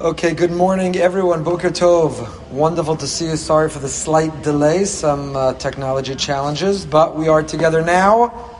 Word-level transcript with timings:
Okay, 0.00 0.32
good 0.32 0.50
morning, 0.50 0.96
everyone. 0.96 1.44
Boker 1.44 1.68
Tov. 1.68 2.48
Wonderful 2.48 2.96
to 2.96 3.06
see 3.06 3.26
you. 3.26 3.36
Sorry 3.36 3.68
for 3.68 3.80
the 3.80 3.88
slight 3.90 4.42
delay, 4.42 4.86
some 4.86 5.36
uh, 5.36 5.52
technology 5.52 6.14
challenges, 6.14 6.86
but 6.86 7.16
we 7.16 7.28
are 7.28 7.42
together 7.42 7.82
now. 7.82 8.50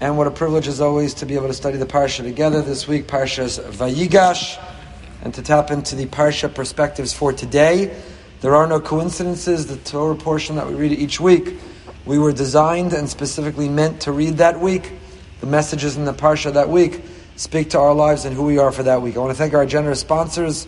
And 0.00 0.16
what 0.16 0.28
a 0.28 0.30
privilege 0.30 0.68
as 0.68 0.80
always 0.80 1.12
to 1.12 1.26
be 1.26 1.34
able 1.34 1.48
to 1.48 1.52
study 1.52 1.76
the 1.76 1.84
Parsha 1.84 2.22
together. 2.22 2.62
This 2.62 2.88
week, 2.88 3.06
Parsha's 3.06 3.58
Vayigash, 3.58 4.58
and 5.22 5.34
to 5.34 5.42
tap 5.42 5.70
into 5.70 5.94
the 5.94 6.06
Parsha 6.06 6.48
perspectives 6.54 7.12
for 7.12 7.34
today. 7.34 7.94
There 8.40 8.54
are 8.54 8.66
no 8.66 8.80
coincidences. 8.80 9.66
The 9.66 9.76
Torah 9.76 10.16
portion 10.16 10.56
that 10.56 10.66
we 10.66 10.72
read 10.72 10.92
each 10.92 11.20
week, 11.20 11.54
we 12.06 12.18
were 12.18 12.32
designed 12.32 12.94
and 12.94 13.10
specifically 13.10 13.68
meant 13.68 14.00
to 14.00 14.12
read 14.12 14.38
that 14.38 14.58
week. 14.58 14.90
The 15.42 15.46
messages 15.48 15.98
in 15.98 16.06
the 16.06 16.14
Parsha 16.14 16.50
that 16.54 16.70
week 16.70 17.02
speak 17.36 17.70
to 17.70 17.78
our 17.78 17.94
lives 17.94 18.24
and 18.24 18.36
who 18.36 18.44
we 18.44 18.58
are 18.58 18.72
for 18.72 18.82
that 18.82 19.02
week. 19.02 19.16
I 19.16 19.20
want 19.20 19.30
to 19.30 19.38
thank 19.38 19.54
our 19.54 19.66
generous 19.66 20.00
sponsors 20.00 20.66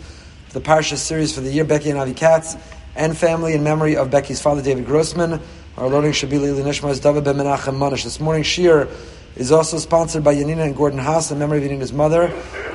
the 0.55 0.61
Parsha 0.61 0.95
series 0.95 1.35
for 1.35 1.41
the 1.41 1.51
year, 1.51 1.65
Becky 1.65 1.89
and 1.89 1.99
Avi 1.99 2.13
Katz, 2.13 2.55
and 2.95 3.15
family 3.15 3.55
in 3.55 3.63
memory 3.65 3.97
of 3.97 4.09
Becky's 4.09 4.41
father, 4.41 4.61
David 4.61 4.85
Grossman. 4.85 5.41
Our 5.75 5.89
learning 5.89 6.13
should 6.13 6.29
be 6.29 6.37
L'ilui 6.39 6.63
Nishmas, 6.63 7.03
David 7.03 7.25
Ben 7.25 7.35
Menachem 7.35 7.77
Manish. 7.77 8.05
This 8.05 8.21
morning, 8.21 8.43
Shiur 8.43 8.89
is 9.35 9.51
also 9.51 9.77
sponsored 9.79 10.23
by 10.23 10.33
Yanina 10.33 10.63
and 10.63 10.73
Gordon 10.73 10.99
Haas 10.99 11.29
in 11.29 11.39
memory 11.39 11.57
of 11.57 11.69
Yanina's 11.69 11.91
mother, 11.91 12.27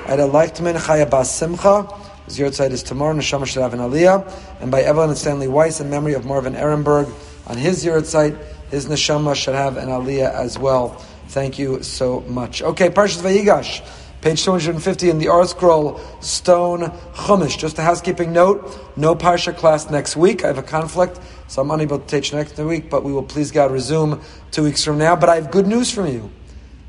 Ida 0.07 0.25
Leichtman, 0.25 0.77
Chaya 0.77 1.09
Bas 1.09 1.35
Simcha. 1.35 1.89
His 2.27 2.39
yahrzeit 2.39 2.71
is 2.71 2.83
tomorrow, 2.83 3.15
Neshama 3.15 3.47
should 3.47 3.63
have 3.63 3.73
an 3.73 3.81
Aliyah. 3.81 4.31
And 4.61 4.71
by 4.71 4.83
Evelyn 4.83 5.09
and 5.09 5.19
Stanley 5.19 5.49
Weiss 5.49 5.81
in 5.81 5.89
memory 5.89 6.13
of 6.13 6.27
Marvin 6.27 6.53
Ehrenberg 6.53 7.11
on 7.47 7.57
his 7.57 7.83
yahrzeit, 7.83 8.39
his 8.71 8.89
Neshama 8.89 9.35
should 9.35 9.55
have 9.55 9.79
an 9.79 9.89
Aliyah 9.89 10.35
as 10.35 10.59
well. 10.59 11.03
Thank 11.31 11.61
you 11.61 11.85
so 11.85 12.23
much. 12.23 12.61
Okay, 12.61 12.91
Parshas 12.91 13.23
Vayigash, 13.23 13.87
page 14.21 14.43
250 14.43 15.11
in 15.11 15.19
the 15.19 15.27
ArtScroll 15.27 16.01
Stone 16.21 16.91
Chumash. 17.15 17.57
Just 17.57 17.79
a 17.79 17.83
housekeeping 17.83 18.33
note, 18.33 18.77
no 18.97 19.15
Parsha 19.15 19.57
class 19.57 19.89
next 19.89 20.17
week. 20.17 20.43
I 20.43 20.49
have 20.49 20.59
a 20.59 20.65
conflict, 20.65 21.21
so 21.47 21.63
I'm 21.63 21.71
unable 21.71 22.01
to 22.01 22.07
teach 22.09 22.33
next 22.33 22.59
week, 22.59 22.91
but 22.91 23.05
we 23.05 23.13
will 23.13 23.23
please 23.23 23.53
God 23.53 23.71
resume 23.71 24.21
two 24.51 24.65
weeks 24.65 24.83
from 24.83 24.99
now. 24.99 25.15
But 25.15 25.29
I 25.29 25.37
have 25.37 25.53
good 25.53 25.69
news 25.69 25.89
from 25.93 26.09
you. 26.09 26.33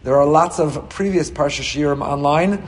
There 0.01 0.17
are 0.17 0.25
lots 0.25 0.59
of 0.59 0.89
previous 0.89 1.29
Parsha 1.29 1.61
Shiurim 1.61 2.01
online 2.01 2.67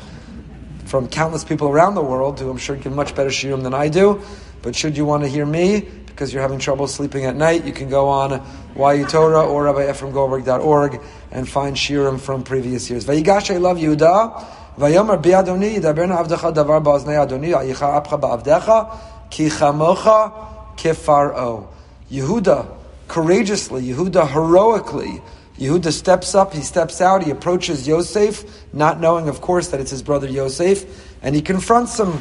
from 0.85 1.07
countless 1.07 1.43
people 1.43 1.69
around 1.69 1.95
the 1.95 2.03
world 2.03 2.39
who 2.39 2.51
I'm 2.51 2.57
sure 2.57 2.75
give 2.75 2.93
much 2.93 3.15
better 3.15 3.31
Shiurim 3.31 3.63
than 3.63 3.73
I 3.73 3.87
do. 3.89 4.21
But 4.61 4.75
should 4.75 4.95
you 4.95 5.05
want 5.05 5.23
to 5.23 5.27
hear 5.27 5.47
me, 5.47 5.89
because 6.13 6.31
you're 6.31 6.43
having 6.43 6.59
trouble 6.59 6.87
sleeping 6.87 7.25
at 7.25 7.35
night, 7.35 7.65
you 7.65 7.73
can 7.73 7.89
go 7.89 8.07
on 8.07 8.45
YU 8.75 9.05
Torah 9.05 9.45
or 9.45 9.65
RabbiEphraimGoldberg.org 9.65 11.01
and 11.31 11.49
find 11.49 11.75
shiurim 11.75 12.19
from 12.19 12.43
previous 12.43 12.89
years. 12.89 13.05
Vayigash 13.05 13.49
elav 13.49 13.81
Yehuda. 13.81 14.45
Vayomar 14.77 15.21
bi'adoni 15.21 15.75
yidaberna 15.75 16.23
avdecha 16.23 16.53
davar 16.53 16.83
ba'aznei 16.83 17.27
adoni 17.27 17.53
ayicha 17.53 18.03
apcha 18.03 18.19
ba'avdecha 18.19 18.97
ki 19.31 19.49
chamocha 19.49 20.31
kefaro. 20.77 21.67
Yehuda, 22.11 22.67
courageously, 23.07 23.81
Yehuda 23.83 24.27
heroically, 24.27 25.21
Yehuda 25.57 25.91
steps 25.91 26.35
up, 26.35 26.53
he 26.53 26.61
steps 26.61 27.01
out, 27.01 27.23
he 27.23 27.31
approaches 27.31 27.87
Yosef, 27.87 28.43
not 28.73 28.99
knowing, 28.99 29.29
of 29.29 29.41
course, 29.41 29.69
that 29.69 29.79
it's 29.79 29.91
his 29.91 30.03
brother 30.03 30.27
Yosef, 30.27 30.85
and 31.21 31.35
he 31.35 31.41
confronts 31.41 31.99
him. 31.99 32.19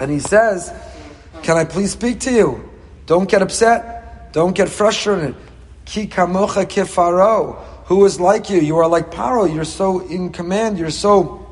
And 0.00 0.10
he 0.10 0.20
says, 0.20 0.72
Can 1.42 1.56
I 1.56 1.64
please 1.64 1.92
speak 1.92 2.20
to 2.20 2.32
you? 2.32 2.67
Don't 3.08 3.28
get 3.28 3.40
upset. 3.40 4.34
Don't 4.34 4.54
get 4.54 4.68
frustrated. 4.68 5.34
Ki 5.86 6.06
kamocha 6.06 6.66
kefaro. 6.66 7.58
Who 7.86 8.04
is 8.04 8.20
like 8.20 8.50
you? 8.50 8.60
You 8.60 8.76
are 8.76 8.86
like 8.86 9.10
Paro. 9.10 9.52
You're 9.52 9.64
so 9.64 10.00
in 10.00 10.30
command. 10.30 10.78
You're 10.78 10.90
so 10.90 11.46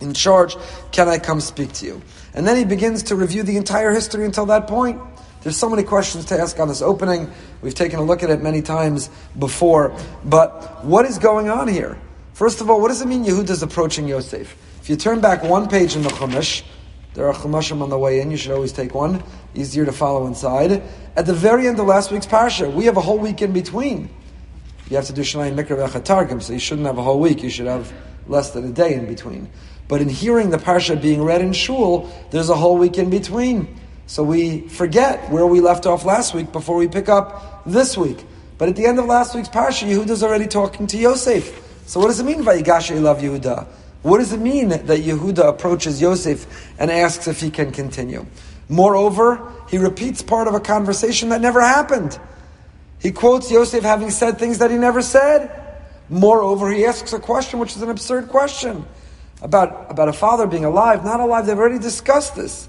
in 0.00 0.12
charge. 0.12 0.54
Can 0.90 1.08
I 1.08 1.18
come 1.18 1.40
speak 1.40 1.72
to 1.74 1.86
you? 1.86 2.02
And 2.34 2.46
then 2.46 2.58
he 2.58 2.66
begins 2.66 3.04
to 3.04 3.16
review 3.16 3.42
the 3.42 3.56
entire 3.56 3.90
history 3.90 4.26
until 4.26 4.44
that 4.46 4.68
point. 4.68 5.00
There's 5.42 5.56
so 5.56 5.70
many 5.70 5.82
questions 5.82 6.26
to 6.26 6.38
ask 6.38 6.60
on 6.60 6.68
this 6.68 6.82
opening. 6.82 7.32
We've 7.62 7.74
taken 7.74 7.98
a 7.98 8.02
look 8.02 8.22
at 8.22 8.28
it 8.28 8.42
many 8.42 8.60
times 8.60 9.08
before. 9.38 9.96
But 10.26 10.84
what 10.84 11.06
is 11.06 11.16
going 11.16 11.48
on 11.48 11.68
here? 11.68 11.98
First 12.34 12.60
of 12.60 12.68
all, 12.68 12.82
what 12.82 12.88
does 12.88 13.00
it 13.00 13.08
mean 13.08 13.24
Yehuda 13.24 13.48
is 13.48 13.62
approaching 13.62 14.06
Yosef? 14.06 14.54
If 14.82 14.90
you 14.90 14.96
turn 14.96 15.22
back 15.22 15.42
one 15.42 15.70
page 15.70 15.96
in 15.96 16.02
the 16.02 16.10
Chumash, 16.10 16.62
there 17.14 17.26
are 17.28 17.34
Chumashim 17.34 17.82
on 17.82 17.88
the 17.90 17.98
way 17.98 18.20
in. 18.20 18.30
You 18.30 18.36
should 18.36 18.52
always 18.52 18.72
take 18.72 18.94
one. 18.94 19.22
Easier 19.54 19.84
to 19.84 19.92
follow 19.92 20.26
inside. 20.26 20.82
At 21.16 21.26
the 21.26 21.34
very 21.34 21.68
end 21.68 21.78
of 21.78 21.86
last 21.86 22.10
week's 22.10 22.26
parsha, 22.26 22.72
we 22.72 22.86
have 22.86 22.96
a 22.96 23.00
whole 23.00 23.18
week 23.18 23.42
in 23.42 23.52
between. 23.52 24.08
You 24.88 24.96
have 24.96 25.06
to 25.06 25.12
do 25.12 25.22
Shnai 25.22 25.54
Mikra 25.54 26.04
Targum, 26.04 26.40
so 26.40 26.52
you 26.52 26.58
shouldn't 26.58 26.86
have 26.86 26.98
a 26.98 27.02
whole 27.02 27.20
week. 27.20 27.42
You 27.42 27.50
should 27.50 27.66
have 27.66 27.92
less 28.26 28.50
than 28.50 28.64
a 28.64 28.72
day 28.72 28.94
in 28.94 29.06
between. 29.06 29.48
But 29.88 30.00
in 30.00 30.08
hearing 30.08 30.50
the 30.50 30.58
parsha 30.58 31.00
being 31.00 31.22
read 31.22 31.42
in 31.42 31.52
shul, 31.52 32.10
there's 32.30 32.48
a 32.48 32.54
whole 32.54 32.78
week 32.78 32.98
in 32.98 33.10
between. 33.10 33.78
So 34.06 34.22
we 34.22 34.68
forget 34.68 35.30
where 35.30 35.46
we 35.46 35.60
left 35.60 35.86
off 35.86 36.04
last 36.04 36.34
week 36.34 36.52
before 36.52 36.76
we 36.76 36.88
pick 36.88 37.08
up 37.08 37.62
this 37.66 37.96
week. 37.96 38.24
But 38.58 38.68
at 38.68 38.76
the 38.76 38.86
end 38.86 38.98
of 38.98 39.06
last 39.06 39.34
week's 39.34 39.48
parsha, 39.48 39.88
Yehuda's 39.88 40.22
already 40.22 40.46
talking 40.46 40.86
to 40.88 40.96
Yosef. 40.96 41.82
So 41.86 42.00
what 42.00 42.06
does 42.08 42.20
it 42.20 42.24
mean, 42.24 42.42
Vayigash 42.42 42.94
elav 42.94 43.20
Yehuda? 43.20 43.66
What 44.02 44.18
does 44.18 44.32
it 44.32 44.40
mean 44.40 44.70
that 44.70 44.86
Yehuda 44.86 45.48
approaches 45.48 46.00
Yosef 46.00 46.46
and 46.78 46.90
asks 46.90 47.28
if 47.28 47.40
he 47.40 47.50
can 47.50 47.70
continue? 47.70 48.26
Moreover, 48.72 49.52
he 49.68 49.76
repeats 49.76 50.22
part 50.22 50.48
of 50.48 50.54
a 50.54 50.60
conversation 50.60 51.28
that 51.28 51.42
never 51.42 51.60
happened. 51.60 52.18
He 52.98 53.12
quotes 53.12 53.50
Yosef 53.50 53.84
having 53.84 54.08
said 54.08 54.38
things 54.38 54.58
that 54.58 54.70
he 54.70 54.78
never 54.78 55.02
said. 55.02 55.50
Moreover, 56.08 56.72
he 56.72 56.86
asks 56.86 57.12
a 57.12 57.18
question 57.18 57.60
which 57.60 57.76
is 57.76 57.82
an 57.82 57.90
absurd 57.90 58.30
question 58.30 58.86
about, 59.42 59.90
about 59.90 60.08
a 60.08 60.12
father 60.14 60.46
being 60.46 60.64
alive, 60.64 61.04
not 61.04 61.20
alive. 61.20 61.44
They've 61.44 61.58
already 61.58 61.80
discussed 61.80 62.34
this. 62.34 62.66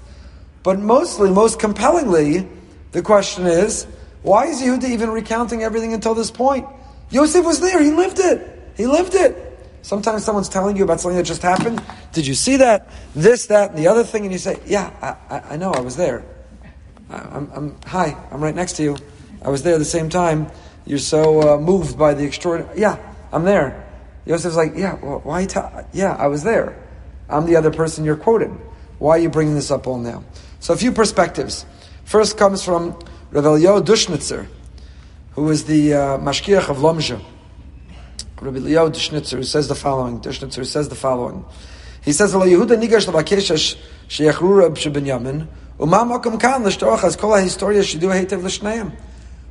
But 0.62 0.78
mostly, 0.78 1.30
most 1.30 1.58
compellingly, 1.58 2.48
the 2.92 3.00
question 3.00 3.46
is, 3.46 3.86
why 4.20 4.48
is 4.48 4.60
Yehuda 4.60 4.84
even 4.84 5.08
recounting 5.08 5.62
everything 5.62 5.94
until 5.94 6.14
this 6.14 6.30
point? 6.30 6.66
Yosef 7.08 7.46
was 7.46 7.60
there, 7.60 7.82
he 7.82 7.92
lived 7.92 8.18
it. 8.18 8.72
He 8.76 8.86
lived 8.86 9.14
it. 9.14 9.43
Sometimes 9.84 10.24
someone's 10.24 10.48
telling 10.48 10.78
you 10.78 10.84
about 10.84 10.98
something 10.98 11.18
that 11.18 11.26
just 11.26 11.42
happened. 11.42 11.82
Did 12.14 12.26
you 12.26 12.34
see 12.34 12.56
that? 12.56 12.88
This, 13.14 13.48
that, 13.48 13.68
and 13.68 13.78
the 13.78 13.86
other 13.86 14.02
thing, 14.02 14.22
and 14.22 14.32
you 14.32 14.38
say, 14.38 14.58
"Yeah, 14.64 14.90
I, 15.02 15.36
I, 15.36 15.40
I 15.50 15.56
know, 15.58 15.72
I 15.72 15.80
was 15.80 15.94
there. 15.94 16.24
I, 17.10 17.18
I'm, 17.18 17.50
I'm, 17.52 17.76
hi, 17.84 18.16
I'm 18.30 18.42
right 18.42 18.54
next 18.54 18.76
to 18.76 18.82
you. 18.82 18.96
I 19.42 19.50
was 19.50 19.62
there 19.62 19.74
at 19.74 19.78
the 19.78 19.84
same 19.84 20.08
time. 20.08 20.50
You're 20.86 20.98
so 20.98 21.56
uh, 21.56 21.58
moved 21.60 21.98
by 21.98 22.14
the 22.14 22.24
extraordinary. 22.24 22.80
Yeah, 22.80 22.96
I'm 23.30 23.44
there." 23.44 23.84
Yosef's 24.24 24.56
like, 24.56 24.72
"Yeah, 24.74 24.94
well, 25.02 25.20
why? 25.22 25.44
Ta- 25.44 25.84
yeah, 25.92 26.16
I 26.16 26.28
was 26.28 26.44
there. 26.44 26.82
I'm 27.28 27.44
the 27.44 27.56
other 27.56 27.70
person 27.70 28.06
you're 28.06 28.16
quoting. 28.16 28.58
Why 28.98 29.18
are 29.18 29.20
you 29.20 29.28
bringing 29.28 29.54
this 29.54 29.70
up 29.70 29.86
all 29.86 29.98
now?" 29.98 30.24
So, 30.60 30.72
a 30.72 30.78
few 30.78 30.92
perspectives. 30.92 31.66
First 32.06 32.38
comes 32.38 32.64
from 32.64 32.98
Rav 33.32 33.44
Eliyahu 33.44 33.84
Dushnitzer, 33.84 34.46
who 35.32 35.50
is 35.50 35.64
the 35.64 35.92
uh, 35.92 35.98
mashgiach 36.16 36.70
of 36.70 36.78
Lomzha. 36.78 37.22
Rabbi 38.40 38.58
Eliyahu 38.58 38.90
Dushnitzer, 38.90 39.36
who 39.36 39.42
says 39.44 39.68
the 39.68 39.74
following. 39.74 40.20
Dushnitzer 40.20 40.66
says 40.66 40.88
the 40.88 40.94
following. 40.94 41.44
He 42.02 42.12
says, 42.12 42.34
"Ala 42.34 42.46
Yehuda 42.46 42.76
nigash 42.80 43.76
sheyachru 44.08 45.48
umam 45.78 46.22
kan 46.22 47.16
kol 47.16 47.36
historia 47.36 47.80
shidu 47.82 48.08
l'shneim." 48.42 48.92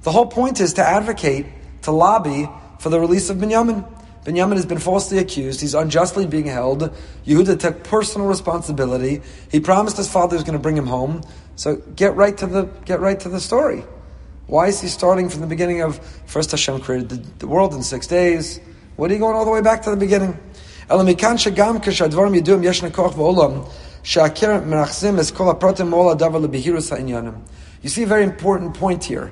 The 0.04 0.12
whole 0.12 0.26
point 0.26 0.60
is 0.60 0.74
to 0.74 0.84
advocate, 0.86 1.46
to 1.84 1.92
lobby 1.92 2.50
for 2.80 2.90
the 2.90 3.00
release 3.00 3.30
of 3.30 3.38
Binyamin. 3.38 3.86
Binyamin 4.26 4.56
has 4.56 4.66
been 4.66 4.78
falsely 4.78 5.18
accused. 5.18 5.62
He's 5.62 5.74
unjustly 5.74 6.28
being 6.28 6.46
held. 6.46 6.94
Yehuda 7.26 7.60
took 7.60 7.84
personal 7.84 8.28
responsibility. 8.28 9.22
He 9.50 9.60
promised 9.60 9.98
his 9.98 10.10
father 10.10 10.36
was 10.36 10.44
going 10.44 10.58
to 10.58 10.62
bring 10.62 10.78
him 10.78 10.88
home. 10.88 11.22
So 11.56 11.78
get 11.96 12.16
right 12.16 12.38
to 12.38 12.48
the 12.48 12.64
get 12.86 13.00
right 13.00 13.20
to 13.22 13.30
the 13.30 13.40
story. 13.40 13.84
Why 14.48 14.68
is 14.68 14.82
he 14.82 14.90
starting 14.90 15.30
from 15.30 15.42
the 15.42 15.48
beginning 15.48 15.82
of 15.82 16.00
first 16.26 16.52
Hashem 16.52 16.82
created 16.82 17.10
the, 17.10 17.16
the 17.40 17.48
world 17.48 17.74
in 17.74 17.82
six 17.82 18.08
days? 18.08 18.60
What 18.96 19.10
are 19.10 19.14
you 19.14 19.20
going 19.20 19.36
all 19.36 19.46
the 19.46 19.52
way 19.52 19.62
back 19.62 19.82
to 19.84 19.90
the 19.90 19.98
beginning? 19.98 20.38
You 27.82 27.90
see 27.90 28.04
a 28.04 28.08
very 28.08 28.24
important 28.24 28.74
point 28.76 29.04
here. 29.04 29.32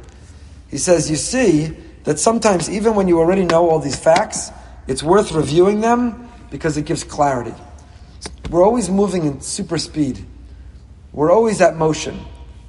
He 0.70 0.78
says, 0.78 1.10
you 1.10 1.16
see 1.16 1.78
that 2.06 2.20
sometimes 2.20 2.70
even 2.70 2.96
when 2.96 3.08
you 3.08 3.20
already 3.20 3.46
know 3.46 3.70
all 3.70 3.80
these 3.80 4.00
facts, 4.00 4.52
it's 4.88 5.04
worth 5.04 5.32
reviewing 5.32 5.82
them 5.82 6.30
because 6.50 6.78
it 6.78 6.86
gives 6.86 7.04
clarity. 7.04 7.54
We're 8.50 8.64
always 8.64 8.90
moving 8.90 9.26
in 9.26 9.42
super 9.42 9.78
speed. 9.78 10.26
We're 11.14 11.32
always 11.32 11.62
at 11.62 11.76
motion. 11.76 12.20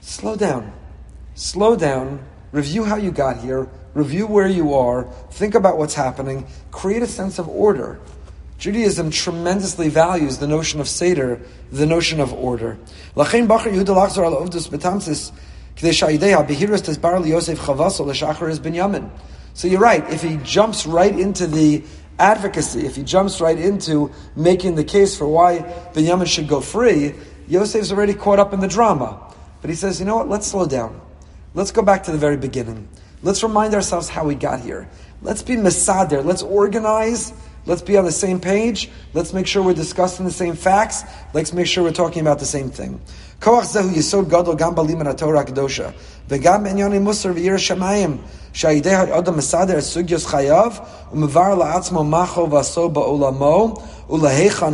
Slow 0.00 0.36
down. 0.36 0.72
Slow 1.34 1.76
down. 1.76 2.20
Review 2.50 2.84
how 2.84 2.96
you 2.96 3.10
got 3.10 3.38
here 3.38 3.68
review 3.94 4.26
where 4.26 4.48
you 4.48 4.74
are, 4.74 5.04
think 5.30 5.54
about 5.54 5.78
what's 5.78 5.94
happening, 5.94 6.46
create 6.70 7.02
a 7.02 7.06
sense 7.06 7.38
of 7.38 7.48
order. 7.48 8.00
Judaism 8.58 9.10
tremendously 9.10 9.88
values 9.88 10.38
the 10.38 10.46
notion 10.46 10.80
of 10.80 10.88
Seder, 10.88 11.40
the 11.72 11.84
notion 11.86 12.20
of 12.20 12.32
order. 12.32 12.78
So 19.54 19.68
you're 19.68 19.80
right, 19.80 20.10
if 20.10 20.22
he 20.22 20.36
jumps 20.44 20.86
right 20.86 21.18
into 21.18 21.46
the 21.46 21.82
advocacy, 22.18 22.86
if 22.86 22.96
he 22.96 23.02
jumps 23.02 23.40
right 23.40 23.58
into 23.58 24.12
making 24.36 24.76
the 24.76 24.84
case 24.84 25.16
for 25.16 25.26
why 25.26 25.58
Binyamin 25.92 26.26
should 26.26 26.48
go 26.48 26.60
free, 26.60 27.14
Yosef's 27.48 27.90
already 27.90 28.14
caught 28.14 28.38
up 28.38 28.52
in 28.52 28.60
the 28.60 28.68
drama. 28.68 29.20
But 29.60 29.70
he 29.70 29.76
says, 29.76 29.98
you 29.98 30.06
know 30.06 30.16
what, 30.16 30.28
let's 30.28 30.46
slow 30.46 30.66
down. 30.66 31.00
Let's 31.54 31.72
go 31.72 31.82
back 31.82 32.04
to 32.04 32.12
the 32.12 32.18
very 32.18 32.36
beginning. 32.36 32.88
Let's 33.22 33.42
remind 33.42 33.74
ourselves 33.74 34.08
how 34.08 34.24
we 34.24 34.34
got 34.34 34.60
here. 34.60 34.88
Let's 35.22 35.42
be 35.42 35.54
misader. 35.54 36.24
Let's 36.24 36.42
organize. 36.42 37.32
Let's 37.64 37.82
be 37.82 37.96
on 37.96 38.04
the 38.04 38.10
same 38.10 38.40
page. 38.40 38.90
Let's 39.14 39.32
make 39.32 39.46
sure 39.46 39.62
we're 39.62 39.74
discussing 39.74 40.24
the 40.24 40.32
same 40.32 40.56
facts. 40.56 41.04
Let's 41.32 41.52
make 41.52 41.68
sure 41.68 41.84
we're 41.84 41.92
talking 41.92 42.20
about 42.20 42.40
the 42.40 42.46
same 42.46 42.70
thing. 42.70 43.00
Koach 43.38 43.72
zehu 43.74 43.92
yisod 43.92 44.28
gadol 44.28 44.56
gam 44.56 44.74
haTorah 44.74 45.46
kedosha 45.46 45.94
vegam 46.28 46.66
enyoni 46.66 46.98
musar 47.00 47.32
v'yir 47.32 47.58
chayav 50.24 50.88
umevar 51.12 51.56
la'atzmo 51.56 52.04
macho 52.04 52.46
v'aso 52.48 52.92
ba'olamo 52.92 53.78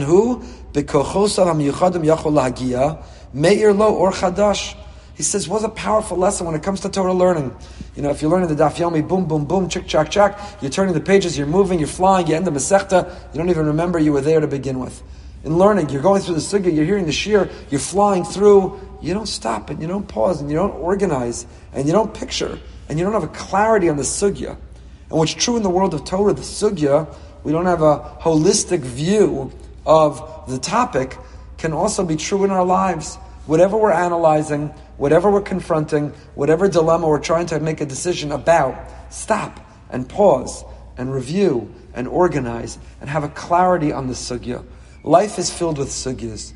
hu 0.07 0.43
bekochosav 0.73 1.47
ha'miyuchadim 1.47 2.05
yachol 2.05 2.33
lahagia 2.33 3.03
me'ir 3.35 3.73
lo 3.75 3.95
or 3.95 4.13
chadash 4.13 4.75
he 5.19 5.25
says, 5.25 5.49
was 5.49 5.65
a 5.65 5.69
powerful 5.69 6.17
lesson 6.17 6.47
when 6.47 6.55
it 6.55 6.63
comes 6.63 6.79
to 6.83 6.89
Torah 6.89 7.13
learning. 7.13 7.53
You 7.97 8.03
know, 8.03 8.11
if 8.11 8.23
you're 8.23 8.31
learning 8.31 8.55
the 8.55 8.63
Daf 8.63 8.77
Yomi, 8.77 9.07
boom, 9.07 9.27
boom, 9.27 9.47
boom, 9.47 9.69
chick, 9.69 9.89
chack, 9.89 10.13
chack, 10.13 10.39
you're 10.63 10.71
turning 10.71 10.95
the 10.95 11.01
pages, 11.01 11.37
you're 11.37 11.49
moving, 11.49 11.81
you're 11.81 11.89
flying, 11.89 12.29
you 12.29 12.37
end 12.37 12.47
the 12.47 12.53
Masechta, 12.53 13.13
you 13.33 13.39
don't 13.39 13.51
even 13.51 13.67
remember 13.67 13.99
you 13.99 14.13
were 14.13 14.21
there 14.21 14.39
to 14.39 14.47
begin 14.47 14.79
with. 14.79 15.03
In 15.43 15.59
learning, 15.59 15.89
you're 15.89 16.03
going 16.03 16.23
through 16.23 16.37
the 16.37 16.41
Sugya, 16.41 16.73
you're 16.73 16.85
hearing 16.85 17.05
the 17.05 17.11
Shiur, 17.11 17.53
you're 17.69 17.81
flying 17.81 18.23
through, 18.23 18.81
you 19.03 19.13
don't 19.13 19.27
stop 19.27 19.71
and 19.71 19.83
you 19.83 19.89
don't 19.89 20.07
pause 20.07 20.41
and 20.41 20.49
you 20.49 20.55
don't 20.55 20.77
organize 20.77 21.47
and 21.73 21.85
you 21.85 21.93
don't 21.93 22.15
picture 22.15 22.57
and 22.89 22.97
you 22.97 23.05
don't 23.05 23.13
have 23.13 23.25
a 23.25 23.29
clarity 23.29 23.89
on 23.89 23.97
the 23.97 24.05
Sugya. 24.05 24.51
And 24.51 25.19
what's 25.19 25.35
true 25.35 25.57
in 25.57 25.65
the 25.65 25.71
world 25.71 25.95
of 25.95 26.05
Torah, 26.05 26.33
the 26.33 26.43
Sugya, 26.43 27.13
we 27.43 27.51
don't 27.51 27.67
have 27.67 27.83
a 27.83 28.19
holistic 28.21 28.83
view 28.83 29.51
of 29.85 30.45
the 30.47 30.61
topic, 30.61 31.19
can 31.57 31.73
also 31.73 32.05
be 32.05 32.15
true 32.15 32.45
in 32.45 32.53
our 32.53 32.65
lives. 32.65 33.17
Whatever 33.47 33.77
we're 33.77 33.91
analyzing, 33.91 34.73
whatever 34.99 35.31
we're 35.31 35.41
confronting, 35.41 36.13
whatever 36.35 36.69
dilemma 36.69 37.09
we're 37.09 37.19
trying 37.19 37.47
to 37.47 37.59
make 37.61 37.81
a 37.81 37.87
decision 37.87 38.33
about, 38.33 38.77
stop 39.11 39.59
and 39.91 40.09
pause 40.09 40.65
and 40.99 41.13
review 41.13 41.73
and 41.95 42.07
organize 42.07 42.79
and 43.01 43.09
have 43.09 43.25
a 43.25 43.29
clarity 43.31 43.93
on 43.93 44.09
the 44.09 44.13
sugya. 44.13 44.65
Life 45.03 45.39
is 45.39 45.51
filled 45.51 45.79
with 45.79 45.89
sugyas. 45.89 46.53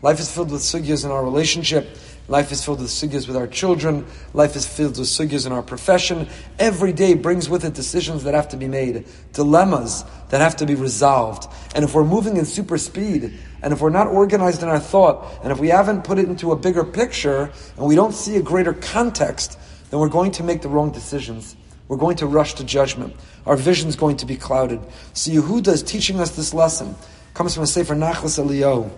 Life 0.00 0.18
is 0.18 0.32
filled 0.32 0.50
with 0.50 0.62
sugyas 0.62 1.04
in 1.04 1.10
our 1.12 1.22
relationship. 1.22 1.96
Life 2.32 2.50
is 2.50 2.64
filled 2.64 2.80
with 2.80 2.88
sugyas 2.88 3.28
with 3.28 3.36
our 3.36 3.46
children. 3.46 4.06
Life 4.32 4.56
is 4.56 4.66
filled 4.66 4.98
with 4.98 5.06
sugyas 5.06 5.44
in 5.46 5.52
our 5.52 5.60
profession. 5.60 6.26
Every 6.58 6.90
day 6.90 7.12
brings 7.12 7.46
with 7.46 7.62
it 7.62 7.74
decisions 7.74 8.24
that 8.24 8.32
have 8.32 8.48
to 8.48 8.56
be 8.56 8.68
made, 8.68 9.04
dilemmas 9.34 10.02
that 10.30 10.40
have 10.40 10.56
to 10.56 10.64
be 10.64 10.74
resolved. 10.74 11.52
And 11.74 11.84
if 11.84 11.94
we're 11.94 12.06
moving 12.06 12.38
in 12.38 12.46
super 12.46 12.78
speed, 12.78 13.38
and 13.60 13.74
if 13.74 13.82
we're 13.82 13.90
not 13.90 14.06
organized 14.06 14.62
in 14.62 14.70
our 14.70 14.80
thought, 14.80 15.40
and 15.42 15.52
if 15.52 15.58
we 15.58 15.68
haven't 15.68 16.04
put 16.04 16.18
it 16.18 16.24
into 16.24 16.52
a 16.52 16.56
bigger 16.56 16.84
picture, 16.84 17.52
and 17.76 17.84
we 17.84 17.94
don't 17.94 18.14
see 18.14 18.36
a 18.36 18.42
greater 18.42 18.72
context, 18.72 19.58
then 19.90 20.00
we're 20.00 20.08
going 20.08 20.30
to 20.30 20.42
make 20.42 20.62
the 20.62 20.70
wrong 20.70 20.90
decisions. 20.90 21.54
We're 21.86 21.98
going 21.98 22.16
to 22.16 22.26
rush 22.26 22.54
to 22.54 22.64
judgment. 22.64 23.14
Our 23.44 23.56
vision 23.56 23.90
is 23.90 23.96
going 23.96 24.16
to 24.16 24.24
be 24.24 24.36
clouded. 24.36 24.80
So 25.12 25.30
Yehuda 25.30 25.68
is 25.68 25.82
teaching 25.82 26.18
us 26.18 26.34
this 26.34 26.54
lesson. 26.54 26.92
It 26.92 27.34
comes 27.34 27.52
from 27.52 27.64
a 27.64 27.66
Sefer 27.66 27.94
Nachlas 27.94 28.42
Eliyahu, 28.42 28.90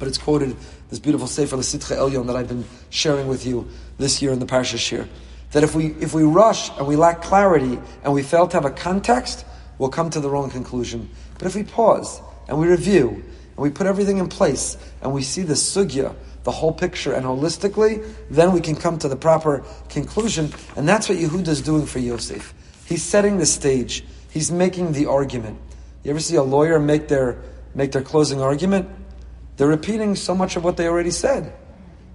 but 0.00 0.08
it's 0.08 0.18
quoted 0.18 0.56
this 0.88 0.98
beautiful 0.98 1.28
Sefer 1.28 1.56
L'Sitcha 1.56 1.94
Elyon 1.94 2.26
that 2.26 2.34
I've 2.34 2.48
been 2.48 2.64
sharing 2.88 3.28
with 3.28 3.46
you 3.46 3.68
this 3.98 4.20
year 4.20 4.32
in 4.32 4.40
the 4.40 4.46
Parsha 4.46 4.76
Shiur. 4.76 5.06
That 5.52 5.62
if 5.62 5.74
we 5.74 5.88
if 6.00 6.14
we 6.14 6.24
rush 6.24 6.70
and 6.78 6.88
we 6.88 6.96
lack 6.96 7.22
clarity 7.22 7.78
and 8.02 8.12
we 8.12 8.22
fail 8.22 8.48
to 8.48 8.56
have 8.56 8.64
a 8.64 8.70
context, 8.70 9.44
we'll 9.78 9.90
come 9.90 10.10
to 10.10 10.18
the 10.18 10.30
wrong 10.30 10.50
conclusion. 10.50 11.10
But 11.38 11.46
if 11.46 11.54
we 11.54 11.64
pause 11.64 12.20
and 12.48 12.58
we 12.58 12.66
review 12.66 13.08
and 13.08 13.56
we 13.58 13.70
put 13.70 13.86
everything 13.86 14.18
in 14.18 14.28
place 14.28 14.76
and 15.02 15.12
we 15.12 15.22
see 15.22 15.42
the 15.42 15.54
sugya, 15.54 16.14
the 16.44 16.50
whole 16.50 16.72
picture, 16.72 17.12
and 17.12 17.26
holistically, 17.26 18.02
then 18.30 18.52
we 18.52 18.60
can 18.60 18.76
come 18.76 18.98
to 18.98 19.08
the 19.08 19.16
proper 19.16 19.62
conclusion. 19.90 20.50
And 20.76 20.88
that's 20.88 21.08
what 21.08 21.18
Yehuda 21.18 21.48
is 21.48 21.60
doing 21.60 21.84
for 21.84 21.98
Yosef. 21.98 22.54
He's 22.86 23.02
setting 23.02 23.36
the 23.36 23.46
stage. 23.46 24.02
He's 24.30 24.50
making 24.50 24.92
the 24.92 25.06
argument. 25.06 25.58
You 26.04 26.10
ever 26.10 26.20
see 26.20 26.36
a 26.36 26.42
lawyer 26.42 26.78
make 26.80 27.08
their 27.08 27.42
make 27.74 27.92
their 27.92 28.02
closing 28.02 28.40
argument? 28.40 28.88
They're 29.60 29.68
repeating 29.68 30.16
so 30.16 30.34
much 30.34 30.56
of 30.56 30.64
what 30.64 30.78
they 30.78 30.88
already 30.88 31.10
said. 31.10 31.52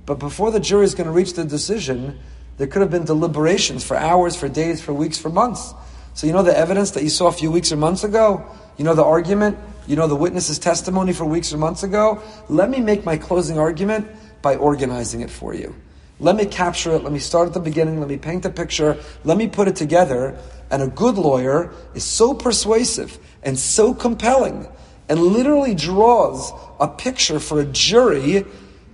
But 0.08 0.18
before 0.18 0.50
the 0.50 0.60
jury 0.60 0.84
is 0.86 0.96
going 0.96 1.06
to 1.06 1.14
reach 1.14 1.34
the 1.34 1.46
decision, 1.46 2.18
there 2.58 2.66
could 2.66 2.82
have 2.82 2.90
been 2.90 3.06
deliberations 3.06 3.86
for 3.86 3.96
hours, 3.96 4.36
for 4.36 4.50
days, 4.50 4.82
for 4.82 4.96
weeks, 4.96 5.20
for 5.20 5.30
months. 5.30 5.72
So 6.16 6.26
you 6.26 6.34
know 6.34 6.42
the 6.42 6.58
evidence 6.58 6.90
that 6.92 7.04
you 7.04 7.10
saw 7.10 7.28
a 7.28 7.32
few 7.32 7.52
weeks 7.52 7.72
or 7.72 7.76
months 7.76 8.04
ago? 8.04 8.44
You 8.78 8.84
know 8.84 8.96
the 8.96 9.04
argument? 9.04 9.60
you 9.88 9.96
know, 9.96 10.08
the 10.08 10.16
witness's 10.16 10.60
testimony 10.60 11.14
for 11.14 11.26
weeks 11.26 11.54
or 11.54 11.58
months 11.58 11.84
ago. 11.84 12.22
Let 12.50 12.70
me 12.70 12.80
make 12.80 13.06
my 13.06 13.18
closing 13.18 13.60
argument 13.60 14.08
by 14.42 14.56
organizing 14.56 15.22
it 15.22 15.30
for 15.30 15.54
you. 15.54 15.76
Let 16.20 16.36
me 16.36 16.46
capture 16.46 16.96
it. 16.96 17.04
Let 17.04 17.12
me 17.12 17.20
start 17.20 17.48
at 17.48 17.54
the 17.54 17.60
beginning. 17.60 18.00
Let 18.00 18.10
me 18.10 18.18
paint 18.18 18.46
a 18.46 18.50
picture. 18.50 18.98
Let 19.24 19.38
me 19.38 19.48
put 19.48 19.68
it 19.68 19.76
together. 19.76 20.38
And 20.72 20.82
a 20.82 20.88
good 20.88 21.16
lawyer 21.16 21.72
is 21.94 22.04
so 22.04 22.34
persuasive 22.34 23.20
and 23.44 23.60
so 23.60 23.94
compelling 23.94 24.68
and 25.08 25.20
literally 25.20 25.76
draws 25.76 26.52
a 26.80 26.88
picture 26.88 27.40
for 27.40 27.62
a 27.62 27.66
jury 27.66 28.46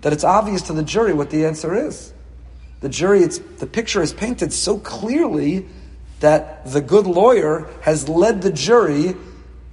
that 0.01 0.13
it's 0.13 0.23
obvious 0.23 0.63
to 0.63 0.73
the 0.73 0.83
jury 0.83 1.13
what 1.13 1.29
the 1.29 1.45
answer 1.45 1.75
is. 1.75 2.13
The 2.81 2.89
jury, 2.89 3.21
it's, 3.21 3.37
the 3.37 3.67
picture 3.67 4.01
is 4.01 4.11
painted 4.11 4.51
so 4.51 4.79
clearly 4.79 5.67
that 6.19 6.65
the 6.65 6.81
good 6.81 7.05
lawyer 7.05 7.69
has 7.81 8.09
led 8.09 8.41
the 8.41 8.51
jury 8.51 9.15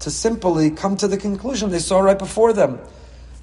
to 0.01 0.11
simply 0.11 0.71
come 0.71 0.97
to 0.99 1.09
the 1.09 1.17
conclusion 1.17 1.71
they 1.71 1.79
saw 1.79 2.01
right 2.01 2.19
before 2.19 2.53
them. 2.53 2.79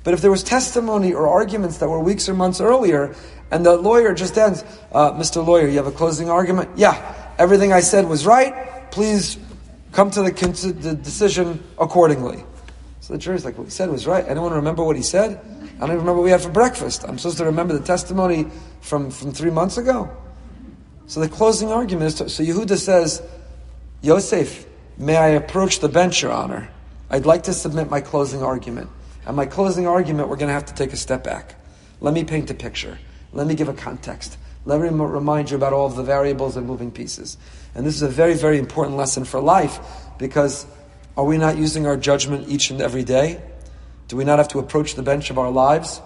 But 0.04 0.14
if 0.14 0.22
there 0.22 0.32
was 0.32 0.44
testimony 0.44 1.14
or 1.14 1.28
arguments 1.28 1.80
that 1.80 1.90
were 1.90 2.00
weeks 2.00 2.30
or 2.30 2.36
months 2.36 2.62
earlier, 2.62 3.16
and 3.52 3.66
the 3.66 3.76
lawyer 3.76 4.14
just 4.14 4.38
ends, 4.38 4.64
uh, 4.92 5.12
Mr. 5.14 5.46
Lawyer, 5.46 5.68
you 5.68 5.78
have 5.78 5.88
a 5.88 5.92
closing 5.92 6.30
argument? 6.30 6.70
Yeah, 6.76 7.34
everything 7.38 7.74
I 7.74 7.80
said 7.80 8.08
was 8.08 8.26
right. 8.26 8.92
Please 8.92 9.38
come 9.92 10.12
to 10.12 10.22
the, 10.22 10.32
the 10.32 10.94
decision 10.94 11.64
accordingly. 11.80 12.44
So 13.06 13.14
the 13.14 13.20
jury's 13.20 13.46
like, 13.46 13.56
what 13.56 13.66
he 13.66 13.70
said 13.70 13.92
was 13.92 14.08
right. 14.08 14.26
Anyone 14.28 14.52
remember 14.52 14.84
what 14.84 14.96
he 14.96 15.04
said? 15.04 15.32
I 15.34 15.80
don't 15.80 15.90
even 15.90 15.98
remember 15.98 16.16
what 16.16 16.24
we 16.24 16.32
had 16.32 16.42
for 16.42 16.50
breakfast. 16.50 17.04
I'm 17.08 17.20
supposed 17.20 17.38
to 17.38 17.46
remember 17.46 17.78
the 17.78 17.86
testimony 17.86 18.48
from, 18.82 19.12
from 19.12 19.32
three 19.32 19.52
months 19.52 19.78
ago. 19.78 20.10
So 21.06 21.20
the 21.20 21.30
closing 21.30 21.72
argument 21.72 22.08
is, 22.08 22.16
to, 22.16 22.30
so 22.30 22.44
Yehuda 22.44 22.78
says, 22.78 23.22
Yosef, 24.02 24.66
May 24.98 25.18
I 25.18 25.30
approach 25.30 25.80
the 25.80 25.90
bench, 25.90 26.22
Your 26.22 26.32
Honor? 26.32 26.70
I'd 27.10 27.26
like 27.26 27.44
to 27.44 27.54
submit 27.54 27.90
my 27.90 28.00
closing 28.00 28.42
argument. 28.42 28.90
And 29.26 29.36
my 29.36 29.46
closing 29.46 29.88
argument, 29.88 30.30
we're 30.30 30.38
going 30.38 30.48
to 30.48 30.54
have 30.54 30.66
to 30.66 30.74
take 30.74 30.94
a 30.94 30.98
step 30.98 31.24
back. 31.24 31.56
Let 32.00 32.14
me 32.14 32.24
paint 32.24 32.50
a 32.50 32.54
picture. 32.54 32.98
Let 33.34 33.46
me 33.46 33.56
give 33.56 33.68
a 33.68 33.74
context. 33.74 34.38
Let 34.64 34.80
me 34.80 34.88
remind 34.88 35.52
you 35.52 35.58
about 35.58 35.74
all 35.74 35.86
of 35.86 35.96
the 35.96 36.04
variables 36.04 36.56
and 36.56 36.66
moving 36.66 36.92
pieces. 36.92 37.38
And 37.76 37.86
this 37.86 37.96
is 37.96 38.04
a 38.04 38.08
very, 38.08 38.36
very 38.36 38.58
important 38.58 38.96
lesson 38.96 39.26
for 39.26 39.42
life 39.42 39.80
because 40.18 40.66
are 41.18 41.26
we 41.26 41.38
not 41.38 41.58
using 41.58 41.86
our 41.88 41.98
judgment 41.98 42.50
each 42.50 42.70
and 42.70 42.82
every 42.82 43.04
day? 43.04 43.42
Do 44.08 44.18
we 44.18 44.24
not 44.24 44.40
have 44.40 44.50
to 44.50 44.60
approach 44.60 44.96
the 44.96 45.04
bench 45.04 45.30
of 45.30 45.38
our 45.38 45.50
lives, 45.50 46.02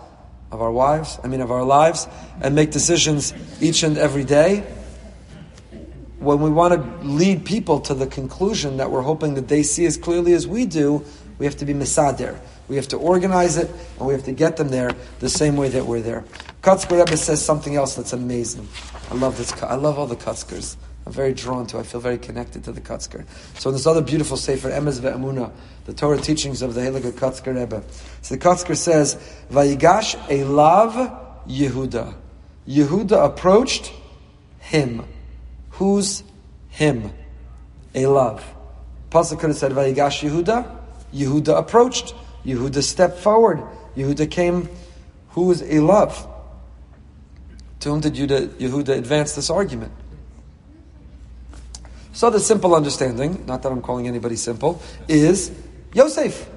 of 0.51 0.61
our 0.61 0.71
wives, 0.71 1.19
I 1.23 1.27
mean, 1.27 1.41
of 1.41 1.51
our 1.51 1.63
lives, 1.63 2.07
and 2.41 2.55
make 2.55 2.71
decisions 2.71 3.33
each 3.61 3.83
and 3.83 3.97
every 3.97 4.23
day? 4.23 4.65
when 6.19 6.41
we 6.41 6.49
want 6.49 6.73
to 6.73 7.07
lead 7.07 7.45
people 7.45 7.79
to 7.79 7.93
the 7.93 8.05
conclusion 8.05 8.77
that 8.77 8.91
we're 8.91 9.01
hoping 9.01 9.35
that 9.35 9.47
they 9.47 9.63
see 9.63 9.85
as 9.85 9.95
clearly 9.95 10.33
as 10.33 10.45
we 10.45 10.65
do, 10.65 11.03
we 11.37 11.45
have 11.45 11.55
to 11.57 11.65
be 11.65 11.73
misader. 11.73 12.37
We 12.67 12.75
have 12.75 12.89
to 12.89 12.97
organize 12.97 13.55
it, 13.57 13.71
and 13.97 14.07
we 14.07 14.13
have 14.13 14.25
to 14.25 14.33
get 14.33 14.57
them 14.57 14.67
there 14.67 14.91
the 15.19 15.29
same 15.29 15.55
way 15.55 15.69
that 15.69 15.85
we're 15.85 16.01
there. 16.01 16.25
Kotzker 16.61 16.99
Rebbe 16.99 17.15
says 17.15 17.43
something 17.43 17.75
else 17.75 17.95
that's 17.95 18.11
amazing. 18.11 18.67
I 19.09 19.15
love 19.15 19.37
this. 19.37 19.53
I 19.63 19.75
love 19.75 19.97
all 19.97 20.07
the 20.07 20.17
Kotzkers. 20.17 20.75
I'm 21.09 21.15
very 21.15 21.33
drawn 21.33 21.65
to. 21.67 21.79
I 21.79 21.83
feel 21.83 21.99
very 21.99 22.19
connected 22.19 22.65
to 22.65 22.71
the 22.71 22.81
Kotzker. 22.81 23.25
So 23.55 23.71
in 23.71 23.75
this 23.75 23.87
other 23.87 24.03
beautiful 24.03 24.37
sefer, 24.37 24.69
Emes 24.69 24.99
ve'emuna, 24.99 25.51
the 25.87 25.93
Torah 25.93 26.19
teachings 26.19 26.61
of 26.61 26.75
the 26.75 26.81
Heilige 26.81 27.13
Kotzker 27.13 27.55
Rebbe. 27.55 27.81
So 28.21 28.35
the 28.35 28.39
Kotzker 28.39 28.77
says, 28.77 29.15
"Vayigash 29.51 30.15
elav 30.27 31.19
Yehuda." 31.47 32.13
Yehuda 32.67 33.25
approached 33.25 33.91
him. 34.59 35.03
Who's 35.71 36.21
him? 36.67 37.11
Elav. 37.95 38.43
Pasuk 39.09 39.39
could 39.39 39.49
have 39.49 39.57
said, 39.57 39.71
Vayigash 39.71 40.21
Yehuda. 40.29 40.77
Yehuda 41.11 41.57
approached. 41.57 42.13
Yehuda 42.45 42.83
stepped 42.83 43.17
forward. 43.17 43.63
Yehuda 43.97 44.29
came. 44.29 44.69
Who 45.29 45.49
is 45.49 45.63
elav? 45.63 46.29
To 47.79 47.89
whom 47.89 48.01
did 48.01 48.13
Yehuda 48.13 48.89
advance 48.89 49.33
this 49.33 49.49
argument? 49.49 49.93
So 52.19 52.29
the 52.29 52.41
simple 52.41 52.75
understanding, 52.75 53.45
not 53.47 53.63
that 53.63 53.71
I'm 53.71 53.81
calling 53.81 54.05
anybody 54.05 54.35
simple, 54.35 54.81
is 55.07 55.53
Yosef. 55.93 56.49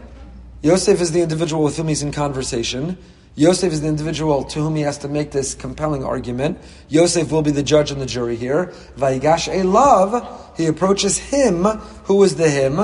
Yosef 0.61 1.01
is 1.01 1.13
the 1.13 1.21
individual 1.21 1.63
with 1.63 1.77
whom 1.77 1.87
he's 1.87 2.03
in 2.03 2.11
conversation. 2.11 2.99
Yosef 3.37 3.73
is 3.73 3.81
the 3.81 3.87
individual 3.87 4.43
to 4.43 4.59
whom 4.59 4.75
he 4.75 4.83
has 4.83 4.99
to 4.99 5.09
make 5.09 5.31
this 5.31 5.55
compelling 5.55 6.03
argument. 6.03 6.59
Yosef 6.89 7.31
will 7.31 7.43
be 7.43 7.53
the 7.53 7.63
judge 7.63 7.93
and 7.93 8.01
the 8.01 8.07
jury 8.07 8.35
here. 8.35 8.73
Vayigash 8.99 9.49
elav. 9.55 10.57
he 10.57 10.67
approaches 10.67 11.17
him. 11.19 11.63
Who 12.07 12.25
is 12.25 12.35
the 12.35 12.51
him? 12.51 12.81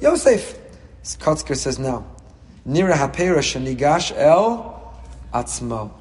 Yosef. 0.00 0.58
Kotzker 1.04 1.56
says 1.56 1.78
no. 1.78 2.04
Nira 2.66 2.94
hapera 2.94 3.38
shenigash 3.38 4.12
el 4.16 4.92
atzmo. 5.32 5.92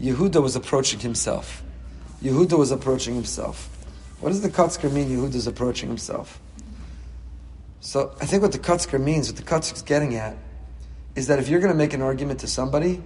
Yehuda 0.00 0.40
was 0.40 0.54
approaching 0.54 1.00
himself. 1.00 1.64
Yehuda 2.22 2.56
was 2.56 2.70
approaching 2.70 3.16
himself. 3.16 3.73
What 4.24 4.30
does 4.30 4.40
the 4.40 4.48
Kotzker 4.48 4.90
mean, 4.90 5.10
Yehuda 5.10 5.34
is 5.34 5.46
approaching 5.46 5.90
himself? 5.90 6.40
So 7.80 8.16
I 8.22 8.24
think 8.24 8.40
what 8.40 8.52
the 8.52 8.58
Kotzker 8.58 8.98
means, 8.98 9.28
what 9.28 9.36
the 9.36 9.42
Kotzker 9.42 9.74
is 9.74 9.82
getting 9.82 10.14
at, 10.14 10.38
is 11.14 11.26
that 11.26 11.40
if 11.40 11.50
you're 11.50 11.60
going 11.60 11.74
to 11.74 11.76
make 11.76 11.92
an 11.92 12.00
argument 12.00 12.40
to 12.40 12.46
somebody, 12.46 13.02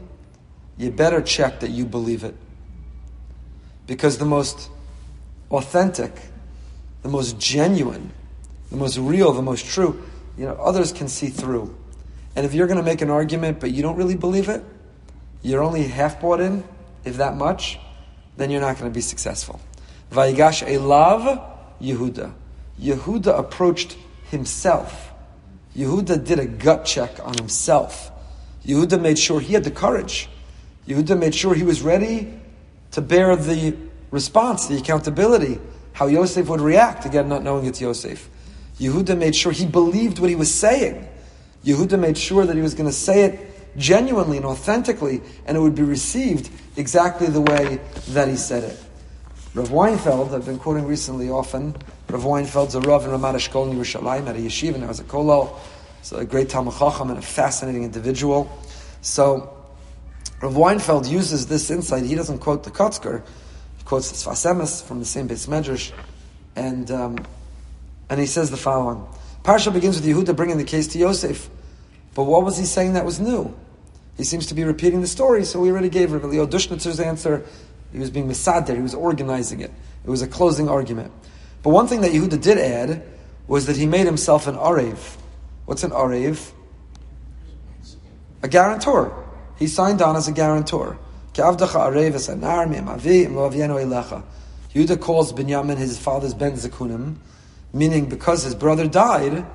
you 0.76 0.92
better 0.92 1.20
check 1.20 1.58
that 1.58 1.70
you 1.70 1.86
believe 1.86 2.22
it. 2.22 2.36
Because 3.88 4.18
the 4.18 4.26
most 4.26 4.70
authentic, 5.50 6.12
the 7.02 7.08
most 7.08 7.36
genuine, 7.40 8.12
the 8.70 8.76
most 8.76 8.96
real, 8.96 9.32
the 9.32 9.42
most 9.42 9.66
true, 9.66 10.00
you 10.36 10.44
know, 10.44 10.54
others 10.54 10.92
can 10.92 11.08
see 11.08 11.30
through. 11.30 11.76
And 12.36 12.46
if 12.46 12.54
you're 12.54 12.68
going 12.68 12.78
to 12.78 12.84
make 12.84 13.02
an 13.02 13.10
argument 13.10 13.58
but 13.58 13.72
you 13.72 13.82
don't 13.82 13.96
really 13.96 14.14
believe 14.14 14.48
it, 14.48 14.62
you're 15.42 15.64
only 15.64 15.82
half 15.82 16.20
bought 16.20 16.38
in, 16.38 16.62
if 17.04 17.16
that 17.16 17.34
much, 17.34 17.76
then 18.36 18.52
you're 18.52 18.60
not 18.60 18.78
going 18.78 18.88
to 18.88 18.94
be 18.94 19.00
successful. 19.00 19.60
Vayigash 20.10 20.66
elav 20.66 21.44
Yehuda. 21.80 22.32
Yehuda 22.80 23.38
approached 23.38 23.96
himself. 24.30 25.12
Yehuda 25.76 26.24
did 26.24 26.38
a 26.38 26.46
gut 26.46 26.84
check 26.84 27.18
on 27.24 27.34
himself. 27.34 28.10
Yehuda 28.64 29.00
made 29.00 29.18
sure 29.18 29.40
he 29.40 29.54
had 29.54 29.64
the 29.64 29.70
courage. 29.70 30.28
Yehuda 30.86 31.18
made 31.18 31.34
sure 31.34 31.54
he 31.54 31.62
was 31.62 31.82
ready 31.82 32.40
to 32.92 33.00
bear 33.00 33.36
the 33.36 33.76
response, 34.10 34.66
the 34.66 34.76
accountability, 34.76 35.58
how 35.92 36.06
Yosef 36.06 36.48
would 36.48 36.60
react, 36.60 37.04
again, 37.04 37.28
not 37.28 37.42
knowing 37.42 37.66
it's 37.66 37.80
Yosef. 37.80 38.28
Yehuda 38.78 39.18
made 39.18 39.34
sure 39.34 39.52
he 39.52 39.66
believed 39.66 40.18
what 40.18 40.30
he 40.30 40.36
was 40.36 40.52
saying. 40.52 41.06
Yehuda 41.64 41.98
made 41.98 42.16
sure 42.16 42.46
that 42.46 42.56
he 42.56 42.62
was 42.62 42.74
going 42.74 42.88
to 42.88 42.94
say 42.94 43.24
it 43.24 43.76
genuinely 43.76 44.36
and 44.36 44.46
authentically, 44.46 45.20
and 45.46 45.56
it 45.56 45.60
would 45.60 45.74
be 45.74 45.82
received 45.82 46.50
exactly 46.76 47.26
the 47.26 47.40
way 47.40 47.80
that 48.08 48.28
he 48.28 48.36
said 48.36 48.64
it. 48.64 48.84
Rav 49.54 49.70
Weinfeld, 49.70 50.34
I've 50.34 50.44
been 50.44 50.58
quoting 50.58 50.84
recently 50.84 51.30
often, 51.30 51.74
Rav 52.10 52.22
Weinfeld's 52.22 52.74
a 52.74 52.80
Rav 52.80 53.04
in 53.04 53.10
Ramat 53.10 53.34
Eshkol 53.34 53.70
in 53.70 53.78
Yerushalayim 53.78 54.28
at 54.28 54.36
a 54.36 54.38
yeshiva, 54.38 54.74
and 54.74 54.86
was 54.86 55.00
a 55.00 55.04
kollel. 55.04 55.58
So 56.02 56.18
a 56.18 56.24
great 56.24 56.50
Talmud 56.50 56.74
Chacham 56.74 57.08
and 57.08 57.18
a 57.18 57.22
fascinating 57.22 57.82
individual. 57.82 58.50
So 59.00 59.56
Rav 60.42 60.52
Weinfeld 60.52 61.10
uses 61.10 61.46
this 61.46 61.70
insight. 61.70 62.04
He 62.04 62.14
doesn't 62.14 62.40
quote 62.40 62.62
the 62.62 62.70
Kotzker. 62.70 63.22
He 63.78 63.84
quotes 63.84 64.10
the 64.10 64.30
Sfas 64.30 64.44
Emes 64.46 64.82
from 64.82 65.00
the 65.00 65.06
same 65.06 65.26
base 65.26 65.46
medrash. 65.46 65.92
And, 66.54 66.90
um, 66.90 67.26
and 68.10 68.20
he 68.20 68.26
says 68.26 68.50
the 68.50 68.56
following. 68.58 69.04
Parsha 69.44 69.72
begins 69.72 70.00
with 70.00 70.06
Yehuda 70.06 70.36
bringing 70.36 70.58
the 70.58 70.64
case 70.64 70.88
to 70.88 70.98
Yosef. 70.98 71.48
But 72.14 72.24
what 72.24 72.44
was 72.44 72.58
he 72.58 72.66
saying 72.66 72.92
that 72.92 73.06
was 73.06 73.18
new? 73.18 73.56
He 74.18 74.24
seems 74.24 74.46
to 74.46 74.54
be 74.54 74.64
repeating 74.64 75.00
the 75.00 75.06
story, 75.06 75.44
so 75.44 75.60
we 75.60 75.70
already 75.70 75.88
gave 75.88 76.12
Rav 76.12 76.24
Leo 76.24 76.46
Dushnitzer's 76.46 77.00
answer. 77.00 77.46
He 77.92 77.98
was 77.98 78.10
being 78.10 78.28
misader, 78.28 78.74
he 78.74 78.82
was 78.82 78.94
organizing 78.94 79.60
it. 79.60 79.72
It 80.04 80.10
was 80.10 80.22
a 80.22 80.26
closing 80.26 80.68
argument. 80.68 81.12
But 81.62 81.70
one 81.70 81.86
thing 81.86 82.02
that 82.02 82.12
Yehuda 82.12 82.40
did 82.40 82.58
add 82.58 83.02
was 83.46 83.66
that 83.66 83.76
he 83.76 83.86
made 83.86 84.06
himself 84.06 84.46
an 84.46 84.56
arev. 84.56 85.16
What's 85.64 85.82
an 85.82 85.90
arev? 85.90 86.52
A 88.42 88.48
guarantor. 88.48 89.24
He 89.58 89.66
signed 89.66 90.00
on 90.00 90.16
as 90.16 90.28
a 90.28 90.32
guarantor. 90.32 90.98
Yehuda 94.74 95.00
calls 95.00 95.32
Binyamin 95.32 95.76
his 95.76 95.98
father's 95.98 96.34
Ben 96.34 96.52
Zekunim, 96.52 97.16
meaning 97.72 98.06
because 98.06 98.42
his 98.42 98.54
brother 98.54 98.86
died, 98.86 99.46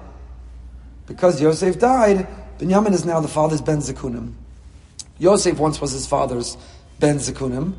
because 1.08 1.42
Yosef 1.42 1.80
died, 1.80 2.28
Binyamin 2.58 2.94
is 2.94 3.06
now 3.06 3.20
the 3.20 3.28
father's 3.28 3.62
Ben 3.62 3.80
Zekunim. 3.80 4.34
Yosef 5.20 5.60
once 5.60 5.80
was 5.82 5.92
his 5.92 6.08
father's 6.08 6.58
Ben 7.00 7.18
Zekunim, 7.18 7.74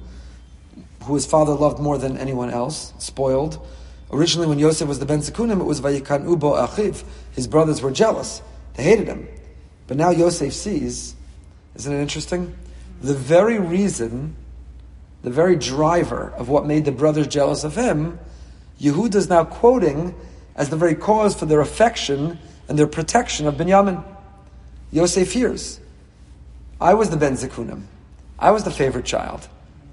who 1.04 1.14
his 1.14 1.26
father 1.26 1.52
loved 1.52 1.78
more 1.78 1.98
than 1.98 2.16
anyone 2.16 2.50
else, 2.50 2.92
spoiled. 2.98 3.64
Originally, 4.10 4.46
when 4.46 4.58
Yosef 4.58 4.86
was 4.86 4.98
the 4.98 5.06
Ben 5.06 5.20
Zekunim, 5.20 5.60
it 5.60 5.64
was 5.64 5.80
Vayikan 5.80 6.24
Ubo 6.24 6.56
Achiv. 6.66 7.04
His 7.32 7.46
brothers 7.46 7.82
were 7.82 7.90
jealous. 7.90 8.42
They 8.74 8.84
hated 8.84 9.06
him. 9.06 9.28
But 9.86 9.96
now 9.96 10.10
Yosef 10.10 10.52
sees, 10.52 11.14
isn't 11.74 11.92
it 11.92 12.00
interesting? 12.00 12.56
The 13.02 13.14
very 13.14 13.58
reason, 13.58 14.36
the 15.22 15.30
very 15.30 15.56
driver 15.56 16.32
of 16.36 16.48
what 16.48 16.66
made 16.66 16.84
the 16.84 16.92
brothers 16.92 17.26
jealous 17.26 17.64
of 17.64 17.74
him, 17.74 18.18
Yehuda 18.80 19.16
is 19.16 19.28
now 19.28 19.44
quoting 19.44 20.14
as 20.56 20.70
the 20.70 20.76
very 20.76 20.94
cause 20.94 21.34
for 21.34 21.46
their 21.46 21.60
affection 21.60 22.38
and 22.68 22.78
their 22.78 22.86
protection 22.86 23.46
of 23.46 23.54
Binyamin. 23.54 24.02
Yosef 24.90 25.32
hears. 25.32 25.80
I 26.80 26.94
was 26.94 27.10
the 27.10 27.16
Ben 27.16 27.34
Zekunim. 27.34 27.82
I 28.38 28.50
was 28.50 28.64
the 28.64 28.70
favorite 28.70 29.04
child. 29.04 29.48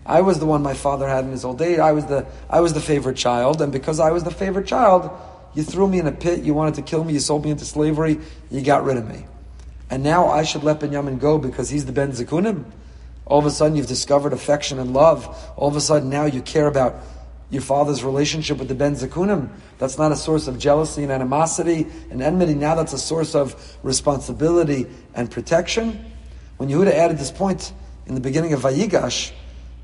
I 0.05 0.21
was 0.21 0.39
the 0.39 0.45
one 0.45 0.63
my 0.63 0.73
father 0.73 1.07
had 1.07 1.25
in 1.25 1.31
his 1.31 1.45
old 1.45 1.61
age. 1.61 1.79
I 1.79 1.91
was 1.91 2.05
the 2.05 2.25
I 2.49 2.61
was 2.61 2.73
the 2.73 2.81
favorite 2.81 3.17
child, 3.17 3.61
and 3.61 3.71
because 3.71 3.99
I 3.99 4.11
was 4.11 4.23
the 4.23 4.31
favorite 4.31 4.67
child, 4.67 5.09
you 5.53 5.63
threw 5.63 5.87
me 5.87 5.99
in 5.99 6.07
a 6.07 6.11
pit. 6.11 6.43
You 6.43 6.53
wanted 6.53 6.75
to 6.75 6.81
kill 6.81 7.03
me. 7.03 7.13
You 7.13 7.19
sold 7.19 7.45
me 7.45 7.51
into 7.51 7.65
slavery. 7.65 8.19
You 8.49 8.61
got 8.61 8.83
rid 8.83 8.97
of 8.97 9.07
me, 9.07 9.25
and 9.89 10.03
now 10.03 10.27
I 10.27 10.43
should 10.43 10.63
let 10.63 10.79
Benjamin 10.79 11.17
go 11.17 11.37
because 11.37 11.69
he's 11.69 11.85
the 11.85 11.91
Ben 11.91 12.11
Zekunim. 12.11 12.65
All 13.25 13.39
of 13.39 13.45
a 13.45 13.51
sudden, 13.51 13.77
you've 13.77 13.87
discovered 13.87 14.33
affection 14.33 14.79
and 14.79 14.93
love. 14.93 15.53
All 15.55 15.67
of 15.67 15.75
a 15.75 15.81
sudden, 15.81 16.09
now 16.09 16.25
you 16.25 16.41
care 16.41 16.67
about 16.67 16.95
your 17.51 17.61
father's 17.61 18.03
relationship 18.03 18.57
with 18.57 18.69
the 18.69 18.75
Ben 18.75 18.95
Zekunim. 18.95 19.49
That's 19.77 19.97
not 19.97 20.11
a 20.11 20.15
source 20.15 20.47
of 20.47 20.57
jealousy 20.57 21.03
and 21.03 21.11
animosity 21.11 21.85
and 22.09 22.21
enmity. 22.21 22.55
Now 22.55 22.75
that's 22.75 22.93
a 22.93 22.97
source 22.97 23.35
of 23.35 23.77
responsibility 23.83 24.87
and 25.13 25.29
protection. 25.29 26.11
When 26.57 26.69
Yehuda 26.69 26.91
added 26.93 27.17
this 27.17 27.31
point 27.31 27.73
in 28.07 28.15
the 28.15 28.21
beginning 28.21 28.53
of 28.53 28.61
Vayigash, 28.61 29.33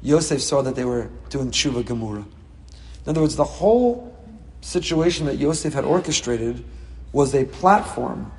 Yosef 0.02 0.42
saw 0.42 0.62
that 0.62 0.76
they 0.76 0.86
were 0.86 1.10
doing 1.30 1.52
tshuva 1.52 1.84
gemura. 1.84 2.26
In 3.06 3.12
other 3.12 3.22
words, 3.22 3.36
the 3.36 3.44
whole 3.44 4.16
situation 4.62 5.26
that 5.26 5.38
Yosef 5.38 5.74
had 5.74 5.86
orchestrated 5.86 6.64
was 7.14 7.34
a 7.34 7.46
platform 7.46 8.32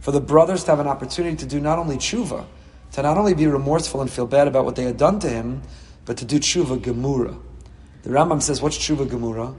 for 0.00 0.12
the 0.12 0.20
brothers 0.20 0.64
to 0.64 0.70
have 0.70 0.80
an 0.80 0.88
opportunity 0.88 1.36
to 1.36 1.46
do 1.46 1.60
not 1.60 1.78
only 1.78 1.96
tshuva, 1.96 2.46
to 2.92 3.02
not 3.02 3.18
only 3.18 3.34
be 3.34 3.46
remorseful 3.46 4.00
and 4.00 4.10
feel 4.10 4.26
bad 4.26 4.48
about 4.48 4.64
what 4.64 4.76
they 4.76 4.84
had 4.84 4.96
done 4.96 5.18
to 5.20 5.28
him, 5.28 5.62
but 6.04 6.16
to 6.18 6.24
do 6.24 6.38
tshuva 6.38 6.78
gemura. 6.78 7.38
The 8.02 8.10
Rambam 8.10 8.42
says, 8.42 8.60
what's 8.60 8.78
tshuva 8.78 9.06
gemura? 9.06 9.54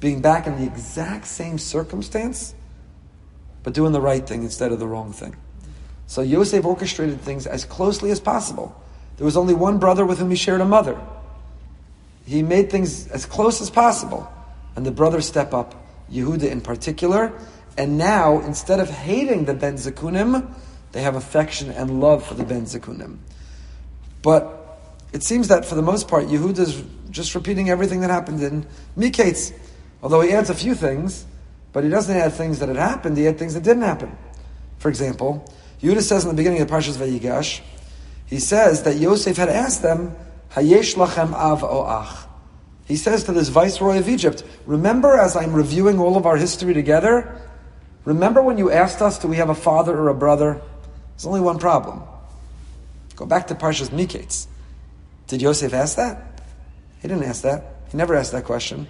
Being 0.00 0.20
back 0.20 0.46
in 0.46 0.56
the 0.58 0.64
exact 0.64 1.26
same 1.26 1.58
circumstance, 1.58 2.54
but 3.62 3.74
doing 3.74 3.92
the 3.92 4.00
right 4.00 4.26
thing 4.26 4.42
instead 4.42 4.72
of 4.72 4.78
the 4.78 4.86
wrong 4.86 5.12
thing. 5.12 5.36
So 6.06 6.22
Yosef 6.22 6.64
orchestrated 6.64 7.20
things 7.20 7.46
as 7.46 7.64
closely 7.64 8.10
as 8.10 8.18
possible. 8.18 8.79
There 9.20 9.26
was 9.26 9.36
only 9.36 9.52
one 9.52 9.76
brother 9.76 10.06
with 10.06 10.18
whom 10.18 10.30
he 10.30 10.36
shared 10.36 10.62
a 10.62 10.64
mother. 10.64 10.98
He 12.24 12.42
made 12.42 12.70
things 12.70 13.06
as 13.08 13.26
close 13.26 13.60
as 13.60 13.68
possible. 13.68 14.26
And 14.76 14.86
the 14.86 14.90
brothers 14.90 15.26
step 15.26 15.52
up, 15.52 15.74
Yehuda 16.10 16.50
in 16.50 16.62
particular. 16.62 17.30
And 17.76 17.98
now, 17.98 18.40
instead 18.40 18.80
of 18.80 18.88
hating 18.88 19.44
the 19.44 19.52
Ben 19.52 19.74
Zekunim, 19.74 20.50
they 20.92 21.02
have 21.02 21.16
affection 21.16 21.70
and 21.70 22.00
love 22.00 22.24
for 22.24 22.32
the 22.32 22.44
Ben 22.44 22.62
Zekunim. 22.62 23.18
But 24.22 24.78
it 25.12 25.22
seems 25.22 25.48
that 25.48 25.66
for 25.66 25.74
the 25.74 25.82
most 25.82 26.08
part, 26.08 26.24
Yehuda 26.24 26.60
is 26.60 26.82
just 27.10 27.34
repeating 27.34 27.68
everything 27.68 28.00
that 28.00 28.08
happened 28.08 28.42
in 28.42 28.64
Miketz. 28.96 29.52
Although 30.02 30.22
he 30.22 30.32
adds 30.32 30.48
a 30.48 30.54
few 30.54 30.74
things, 30.74 31.26
but 31.74 31.84
he 31.84 31.90
doesn't 31.90 32.16
add 32.16 32.32
things 32.32 32.58
that 32.60 32.70
had 32.70 32.78
happened, 32.78 33.18
he 33.18 33.28
adds 33.28 33.38
things 33.38 33.52
that 33.52 33.64
didn't 33.64 33.82
happen. 33.82 34.16
For 34.78 34.88
example, 34.88 35.44
Yehuda 35.82 36.00
says 36.00 36.24
in 36.24 36.30
the 36.30 36.36
beginning 36.36 36.62
of 36.62 36.68
the 36.68 36.74
Parshas 36.74 36.96
Vayigash, 36.96 37.60
he 38.30 38.38
says 38.38 38.84
that 38.84 38.96
Yosef 38.96 39.36
had 39.36 39.48
asked 39.48 39.82
them, 39.82 40.14
Hayesh 40.52 40.94
lachem 40.94 41.32
av 41.34 41.64
o 41.64 41.84
ach. 41.84 42.28
He 42.86 42.96
says 42.96 43.24
to 43.24 43.32
this 43.32 43.48
viceroy 43.48 43.98
of 43.98 44.08
Egypt, 44.08 44.44
remember 44.66 45.18
as 45.18 45.36
I'm 45.36 45.52
reviewing 45.52 45.98
all 45.98 46.16
of 46.16 46.26
our 46.26 46.36
history 46.36 46.72
together, 46.72 47.36
remember 48.04 48.40
when 48.40 48.56
you 48.56 48.70
asked 48.70 49.02
us, 49.02 49.18
do 49.18 49.28
we 49.28 49.36
have 49.36 49.50
a 49.50 49.54
father 49.54 49.98
or 49.98 50.08
a 50.08 50.14
brother? 50.14 50.62
There's 51.12 51.26
only 51.26 51.40
one 51.40 51.58
problem. 51.58 52.02
Go 53.16 53.26
back 53.26 53.48
to 53.48 53.54
Parshas 53.56 53.90
Miketz. 53.90 54.46
Did 55.26 55.42
Yosef 55.42 55.74
ask 55.74 55.96
that? 55.96 56.40
He 57.02 57.08
didn't 57.08 57.24
ask 57.24 57.42
that. 57.42 57.64
He 57.90 57.96
never 57.96 58.14
asked 58.14 58.32
that 58.32 58.44
question. 58.44 58.88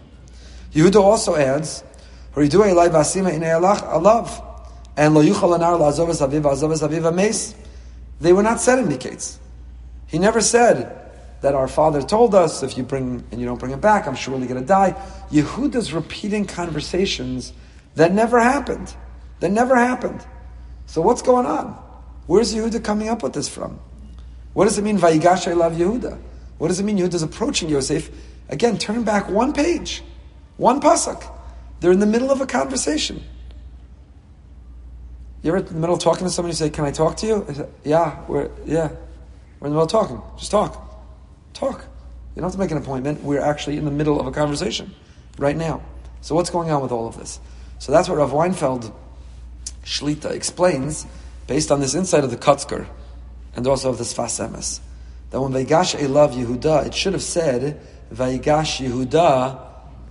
Yehuda 0.73 1.03
also 1.03 1.35
adds, 1.35 1.83
and 2.37 2.45
lo 5.15 5.23
yuchal 5.23 5.59
anar 5.59 5.79
la'azovas 5.79 6.21
aviv 6.21 6.43
aviv 6.43 7.15
mes. 7.15 7.55
They 8.21 8.33
were 8.33 8.43
not 8.43 8.61
said 8.61 8.79
in 8.79 8.87
Miketz. 8.87 9.39
He 10.07 10.19
never 10.19 10.41
said 10.41 10.97
that 11.41 11.55
our 11.55 11.69
father 11.69 12.03
told 12.03 12.35
us, 12.35 12.63
if 12.63 12.77
you 12.77 12.83
bring 12.83 13.25
and 13.31 13.41
you 13.41 13.47
don't 13.47 13.59
bring 13.59 13.73
him 13.73 13.81
back, 13.81 14.07
I'm 14.07 14.15
surely 14.15 14.47
going 14.47 14.61
to 14.61 14.67
die. 14.67 14.95
Yehuda's 15.31 15.93
repeating 15.93 16.45
conversations 16.45 17.53
that 17.95 18.13
never 18.13 18.39
happened. 18.39 18.95
That 19.41 19.51
never 19.51 19.75
happened. 19.75 20.25
So 20.87 21.01
what's 21.01 21.23
going 21.23 21.47
on? 21.47 21.79
Where's 22.27 22.55
Yehuda 22.55 22.85
coming 22.85 23.09
up 23.09 23.23
with 23.23 23.33
this 23.33 23.49
from? 23.49 23.81
What 24.53 24.65
does 24.67 24.77
it 24.77 24.83
mean, 24.83 24.99
Vayigash 24.99 25.51
elav 25.51 25.77
Yehuda? 25.77 26.19
What 26.59 26.69
does 26.69 26.79
it 26.79 26.83
mean 26.83 26.99
Yehuda's 26.99 27.23
approaching 27.23 27.71
Yosef? 27.71 28.11
Again, 28.49 28.77
turn 28.77 29.05
back 29.05 29.31
one 29.31 29.53
page, 29.53 30.03
one 30.59 30.81
pasuk. 30.81 31.25
They're 31.81 31.93
in 31.93 32.01
the 32.01 32.07
middle 32.07 32.31
of 32.31 32.41
a 32.41 32.47
conversation. 32.47 33.23
You 35.43 35.51
ever 35.51 35.59
in 35.59 35.67
the 35.67 35.75
middle 35.75 35.95
of 35.95 36.01
talking 36.03 36.27
to 36.27 36.31
somebody, 36.31 36.53
you 36.53 36.57
say, 36.57 36.71
"Can 36.71 36.85
I 36.85 36.91
talk 36.91 37.17
to 37.19 37.27
you?" 37.27 37.47
I 37.49 37.53
say, 37.53 37.69
"Yeah, 37.85 38.21
we're, 38.29 38.51
yeah." 38.67 38.91
We're 39.61 39.69
in 39.69 39.75
the 39.75 39.79
middle 39.79 39.83
of 39.83 39.91
talking. 39.91 40.23
Just 40.39 40.51
talk. 40.51 41.05
Talk. 41.53 41.85
You 42.35 42.41
don't 42.41 42.45
have 42.45 42.53
to 42.53 42.59
make 42.59 42.71
an 42.71 42.79
appointment. 42.79 43.23
We're 43.23 43.41
actually 43.41 43.77
in 43.77 43.85
the 43.85 43.91
middle 43.91 44.19
of 44.19 44.27
a 44.27 44.33
conversation 44.33 44.95
right 45.39 45.57
now. 45.57 45.83
So 46.23 46.35
what's 46.35 46.49
going 46.49 46.71
on 46.71 46.81
with 46.81 46.93
all 46.93 47.07
of 47.07 47.19
this? 47.19 47.41
So 47.79 47.93
that's 47.93 48.09
what 48.09 48.17
Rav 48.19 48.31
Weinfeld 48.31 48.93
Shlita 49.85 50.31
explains 50.31 51.07
based 51.47 51.71
on 51.71 51.81
this 51.81 51.95
insight 51.95 52.25
of 52.25 52.31
the 52.31 52.37
Kotzker 52.37 52.87
and 53.55 53.67
also 53.67 53.91
of 53.91 53.99
the 53.99 54.05
Sfas 54.05 54.47
Emes. 54.47 54.81
That 55.31 55.41
when 55.41 55.53
Vaigash 55.53 55.95
Elav 55.99 56.33
Yehuda, 56.33 56.87
it 56.87 56.95
should 56.95 57.13
have 57.13 57.23
said 57.23 57.81
Vaigash 58.13 58.87
Yehuda 58.87 59.67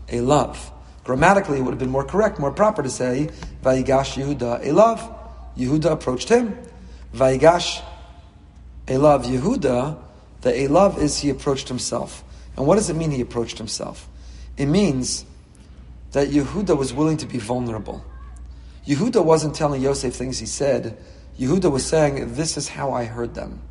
Elav. 0.10 0.58
Grammatically, 1.04 1.58
it 1.58 1.62
would 1.62 1.72
have 1.72 1.80
been 1.80 1.90
more 1.90 2.06
correct, 2.06 2.40
more 2.40 2.52
proper 2.52 2.84
to 2.84 2.90
say 2.90 3.30
Vaigash 3.64 4.16
Yehuda 4.16 4.64
Elav. 4.64 5.16
Yehuda 5.60 5.92
approached 5.92 6.30
him. 6.30 6.58
Vaigash 7.14 7.84
Elav 8.88 9.26
Yehuda, 9.26 10.00
the 10.42 10.52
Elav 10.52 10.98
is 10.98 11.20
he 11.20 11.30
approached 11.30 11.68
himself. 11.68 12.24
And 12.56 12.66
what 12.66 12.76
does 12.76 12.90
it 12.90 12.96
mean 12.96 13.12
he 13.12 13.22
approached 13.22 13.58
himself? 13.58 14.08
It 14.58 14.66
means 14.66 15.26
that 16.12 16.30
Yehuda 16.30 16.76
was 16.76 16.94
willing 16.94 17.18
to 17.18 17.26
be 17.26 17.38
vulnerable. 17.38 18.04
Yehuda 18.88 19.24
wasn't 19.24 19.54
telling 19.54 19.82
Yosef 19.82 20.14
things 20.14 20.40
he 20.40 20.46
said. 20.46 20.98
Yehuda 21.40 21.72
was 21.72 21.86
saying, 21.86 22.34
This 22.34 22.58
is 22.58 22.68
how 22.68 22.92
I 22.92 23.06
heard 23.06 23.36
them. 23.36 23.62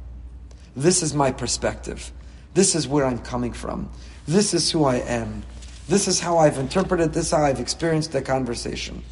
This 0.76 1.02
is 1.02 1.14
my 1.14 1.32
perspective. 1.32 2.12
This 2.54 2.74
is 2.74 2.86
where 2.86 3.04
I'm 3.04 3.18
coming 3.18 3.52
from. 3.52 3.90
This 4.26 4.54
is 4.54 4.70
who 4.70 4.84
I 4.84 4.96
am. 4.96 5.42
This 5.88 6.06
is 6.06 6.20
how 6.20 6.38
I've 6.38 6.58
interpreted 6.58 7.12
this, 7.12 7.30
how 7.30 7.42
I've 7.42 7.60
experienced 7.60 8.12
the 8.12 8.22
conversation. 8.22 9.02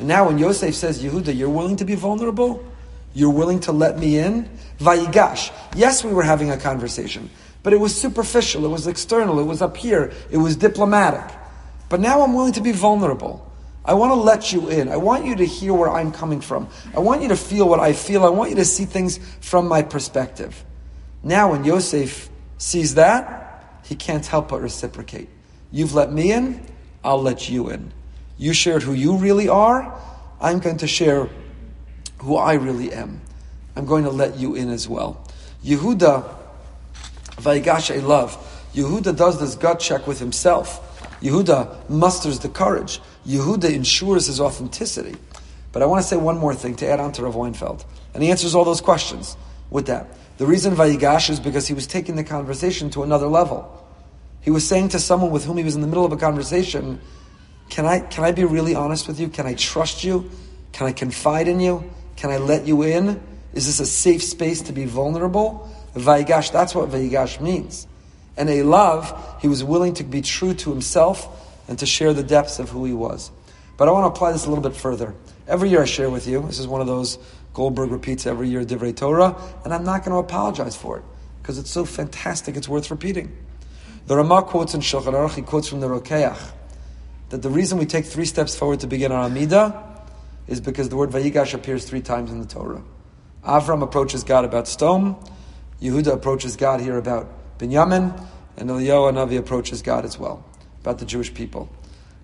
And 0.00 0.08
now 0.08 0.26
when 0.26 0.38
Yosef 0.38 0.74
says, 0.74 1.02
Yehuda, 1.02 1.36
you're 1.36 1.50
willing 1.50 1.76
to 1.76 1.84
be 1.84 1.94
vulnerable? 1.94 2.64
You're 3.12 3.30
willing 3.30 3.60
to 3.60 3.72
let 3.72 3.98
me 3.98 4.18
in? 4.18 4.48
Vayigash. 4.78 5.52
Yes, 5.76 6.02
we 6.02 6.10
were 6.10 6.22
having 6.22 6.50
a 6.50 6.56
conversation, 6.56 7.28
but 7.62 7.74
it 7.74 7.76
was 7.78 7.94
superficial, 7.94 8.64
it 8.64 8.70
was 8.70 8.86
external, 8.86 9.38
it 9.38 9.44
was 9.44 9.60
up 9.60 9.76
here, 9.76 10.10
it 10.30 10.38
was 10.38 10.56
diplomatic. 10.56 11.36
But 11.90 12.00
now 12.00 12.22
I'm 12.22 12.32
willing 12.32 12.54
to 12.54 12.62
be 12.62 12.72
vulnerable. 12.72 13.46
I 13.84 13.92
want 13.92 14.12
to 14.12 14.14
let 14.14 14.54
you 14.54 14.70
in. 14.70 14.88
I 14.88 14.96
want 14.96 15.26
you 15.26 15.36
to 15.36 15.44
hear 15.44 15.74
where 15.74 15.90
I'm 15.90 16.12
coming 16.12 16.40
from. 16.40 16.68
I 16.94 17.00
want 17.00 17.20
you 17.20 17.28
to 17.28 17.36
feel 17.36 17.68
what 17.68 17.80
I 17.80 17.92
feel. 17.92 18.24
I 18.24 18.30
want 18.30 18.50
you 18.50 18.56
to 18.56 18.64
see 18.64 18.86
things 18.86 19.18
from 19.42 19.68
my 19.68 19.82
perspective. 19.82 20.64
Now, 21.22 21.50
when 21.50 21.64
Yosef 21.64 22.30
sees 22.56 22.94
that, 22.94 23.82
he 23.84 23.96
can't 23.96 24.24
help 24.24 24.48
but 24.48 24.62
reciprocate. 24.62 25.28
You've 25.70 25.94
let 25.94 26.10
me 26.10 26.32
in, 26.32 26.64
I'll 27.04 27.20
let 27.20 27.50
you 27.50 27.68
in. 27.68 27.92
You 28.40 28.54
shared 28.54 28.82
who 28.82 28.94
you 28.94 29.18
really 29.18 29.50
are, 29.50 29.94
I'm 30.40 30.60
going 30.60 30.78
to 30.78 30.86
share 30.86 31.28
who 32.20 32.36
I 32.36 32.54
really 32.54 32.90
am. 32.90 33.20
I'm 33.76 33.84
going 33.84 34.04
to 34.04 34.10
let 34.10 34.38
you 34.38 34.54
in 34.54 34.70
as 34.70 34.88
well. 34.88 35.28
Yehuda, 35.62 36.26
Vaigash 37.36 37.94
elav. 38.00 38.38
Yehuda 38.72 39.14
does 39.14 39.38
this 39.38 39.56
gut 39.56 39.78
check 39.78 40.06
with 40.06 40.18
himself. 40.18 41.20
Yehuda 41.20 41.90
musters 41.90 42.38
the 42.38 42.48
courage. 42.48 43.02
Yehuda 43.26 43.70
ensures 43.74 44.26
his 44.26 44.40
authenticity. 44.40 45.16
But 45.72 45.82
I 45.82 45.84
want 45.84 46.00
to 46.02 46.08
say 46.08 46.16
one 46.16 46.38
more 46.38 46.54
thing 46.54 46.76
to 46.76 46.88
add 46.88 46.98
on 46.98 47.12
to 47.12 47.24
Rav 47.24 47.34
Weinfeld. 47.34 47.84
And 48.14 48.22
he 48.22 48.30
answers 48.30 48.54
all 48.54 48.64
those 48.64 48.80
questions 48.80 49.36
with 49.68 49.84
that. 49.88 50.06
The 50.38 50.46
reason 50.46 50.74
Vayigash 50.74 51.28
is 51.28 51.40
because 51.40 51.68
he 51.68 51.74
was 51.74 51.86
taking 51.86 52.16
the 52.16 52.24
conversation 52.24 52.88
to 52.92 53.02
another 53.02 53.26
level. 53.26 53.86
He 54.40 54.50
was 54.50 54.66
saying 54.66 54.88
to 54.90 54.98
someone 54.98 55.30
with 55.30 55.44
whom 55.44 55.58
he 55.58 55.64
was 55.64 55.74
in 55.74 55.82
the 55.82 55.86
middle 55.86 56.06
of 56.06 56.12
a 56.12 56.16
conversation, 56.16 57.02
can 57.70 57.86
I, 57.86 58.00
can 58.00 58.24
I 58.24 58.32
be 58.32 58.44
really 58.44 58.74
honest 58.74 59.08
with 59.08 59.18
you? 59.18 59.28
Can 59.28 59.46
I 59.46 59.54
trust 59.54 60.04
you? 60.04 60.30
Can 60.72 60.86
I 60.86 60.92
confide 60.92 61.48
in 61.48 61.60
you? 61.60 61.90
Can 62.16 62.30
I 62.30 62.36
let 62.36 62.66
you 62.66 62.82
in? 62.82 63.20
Is 63.54 63.66
this 63.66 63.80
a 63.80 63.86
safe 63.86 64.22
space 64.22 64.62
to 64.62 64.72
be 64.72 64.84
vulnerable? 64.84 65.70
Vayigash, 65.94 66.52
that's 66.52 66.74
what 66.74 66.90
Vayigash 66.90 67.40
means. 67.40 67.86
And 68.36 68.48
elav, 68.48 69.40
he 69.40 69.48
was 69.48 69.64
willing 69.64 69.94
to 69.94 70.04
be 70.04 70.20
true 70.20 70.54
to 70.54 70.70
himself 70.70 71.58
and 71.68 71.78
to 71.78 71.86
share 71.86 72.12
the 72.12 72.22
depths 72.22 72.58
of 72.58 72.68
who 72.68 72.84
he 72.84 72.92
was. 72.92 73.30
But 73.76 73.88
I 73.88 73.92
want 73.92 74.04
to 74.04 74.08
apply 74.08 74.32
this 74.32 74.46
a 74.46 74.48
little 74.48 74.62
bit 74.62 74.76
further. 74.76 75.14
Every 75.48 75.70
year 75.70 75.82
I 75.82 75.86
share 75.86 76.10
with 76.10 76.26
you, 76.26 76.42
this 76.42 76.58
is 76.58 76.66
one 76.66 76.80
of 76.80 76.86
those 76.86 77.18
Goldberg 77.54 77.90
repeats 77.90 78.26
every 78.26 78.48
year, 78.48 78.64
Divrei 78.64 78.94
Torah, 78.94 79.36
and 79.64 79.72
I'm 79.72 79.84
not 79.84 80.04
going 80.04 80.12
to 80.12 80.18
apologize 80.18 80.76
for 80.76 80.98
it 80.98 81.04
because 81.42 81.58
it's 81.58 81.70
so 81.70 81.84
fantastic, 81.84 82.56
it's 82.56 82.68
worth 82.68 82.90
repeating. 82.90 83.36
The 84.06 84.16
Ramah 84.16 84.42
quotes 84.42 84.74
in 84.74 84.80
Shulchan 84.80 85.14
Aruch, 85.14 85.34
he 85.34 85.42
quotes 85.42 85.68
from 85.68 85.80
the 85.80 85.88
Rokeach, 85.88 86.38
that 87.30 87.42
the 87.42 87.50
reason 87.50 87.78
we 87.78 87.86
take 87.86 88.04
three 88.04 88.24
steps 88.24 88.56
forward 88.56 88.80
to 88.80 88.86
begin 88.86 89.12
our 89.12 89.28
Amidah 89.28 89.86
is 90.46 90.60
because 90.60 90.88
the 90.88 90.96
word 90.96 91.10
Vayigash 91.10 91.54
appears 91.54 91.84
three 91.84 92.02
times 92.02 92.30
in 92.30 92.40
the 92.40 92.46
Torah. 92.46 92.82
Avram 93.44 93.82
approaches 93.82 94.24
God 94.24 94.44
about 94.44 94.64
Sdom, 94.66 95.16
Yehuda 95.80 96.12
approaches 96.12 96.56
God 96.56 96.80
here 96.80 96.98
about 96.98 97.58
Binyamin, 97.58 98.26
and 98.56 98.68
Eliyahu 98.68 99.12
Navi 99.14 99.38
approaches 99.38 99.80
God 99.80 100.04
as 100.04 100.18
well, 100.18 100.44
about 100.80 100.98
the 100.98 101.06
Jewish 101.06 101.32
people, 101.32 101.70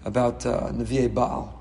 about 0.05 0.45
uh, 0.45 0.71
Nevi'e 0.73 1.12
Baal. 1.12 1.53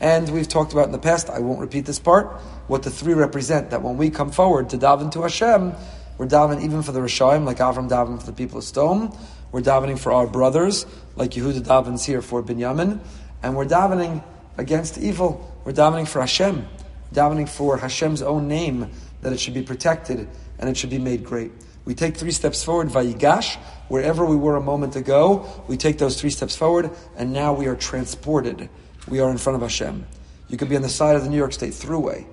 And 0.00 0.28
we've 0.30 0.48
talked 0.48 0.72
about 0.72 0.86
in 0.86 0.92
the 0.92 0.98
past, 0.98 1.28
I 1.28 1.40
won't 1.40 1.60
repeat 1.60 1.86
this 1.86 1.98
part, 1.98 2.26
what 2.68 2.84
the 2.84 2.90
three 2.90 3.14
represent, 3.14 3.70
that 3.70 3.82
when 3.82 3.96
we 3.96 4.10
come 4.10 4.30
forward 4.30 4.70
to 4.70 4.78
daven 4.78 5.10
to 5.12 5.22
Hashem, 5.22 5.74
we're 6.18 6.26
davening 6.26 6.62
even 6.62 6.82
for 6.82 6.92
the 6.92 7.00
Rishayim, 7.00 7.44
like 7.44 7.58
Avram 7.58 7.88
davening 7.88 8.20
for 8.20 8.26
the 8.26 8.32
people 8.32 8.58
of 8.58 8.64
Sdom. 8.64 9.16
We're 9.52 9.60
davening 9.60 9.98
for 9.98 10.12
our 10.12 10.26
brothers, 10.26 10.86
like 11.14 11.32
Yehuda 11.32 11.60
davens 11.60 12.06
here 12.06 12.22
for 12.22 12.42
Binyamin. 12.42 13.00
And 13.42 13.54
we're 13.54 13.66
davening 13.66 14.24
against 14.56 14.96
evil. 14.96 15.54
We're 15.64 15.72
davening 15.72 16.08
for 16.08 16.20
Hashem, 16.20 16.66
davening 17.14 17.48
for 17.48 17.76
Hashem's 17.76 18.22
own 18.22 18.48
name, 18.48 18.90
that 19.20 19.32
it 19.32 19.38
should 19.38 19.54
be 19.54 19.62
protected 19.62 20.26
and 20.58 20.70
it 20.70 20.76
should 20.76 20.90
be 20.90 20.98
made 20.98 21.24
great. 21.24 21.52
We 21.84 21.94
take 21.94 22.16
three 22.16 22.30
steps 22.30 22.64
forward, 22.64 22.88
Vayigash, 22.88 23.56
wherever 23.88 24.24
we 24.24 24.36
were 24.36 24.56
a 24.56 24.60
moment 24.60 24.96
ago, 24.96 25.46
we 25.66 25.76
take 25.76 25.98
those 25.98 26.20
three 26.20 26.30
steps 26.30 26.54
forward, 26.54 26.90
and 27.16 27.32
now 27.32 27.52
we 27.52 27.66
are 27.66 27.74
transported. 27.74 28.68
We 29.08 29.20
are 29.20 29.30
in 29.30 29.36
front 29.36 29.56
of 29.56 29.62
Hashem. 29.62 30.06
You 30.48 30.56
could 30.56 30.68
be 30.68 30.76
on 30.76 30.82
the 30.82 30.88
side 30.88 31.16
of 31.16 31.24
the 31.24 31.28
New 31.28 31.36
York 31.36 31.52
State 31.52 31.72
Thruway. 31.72 32.24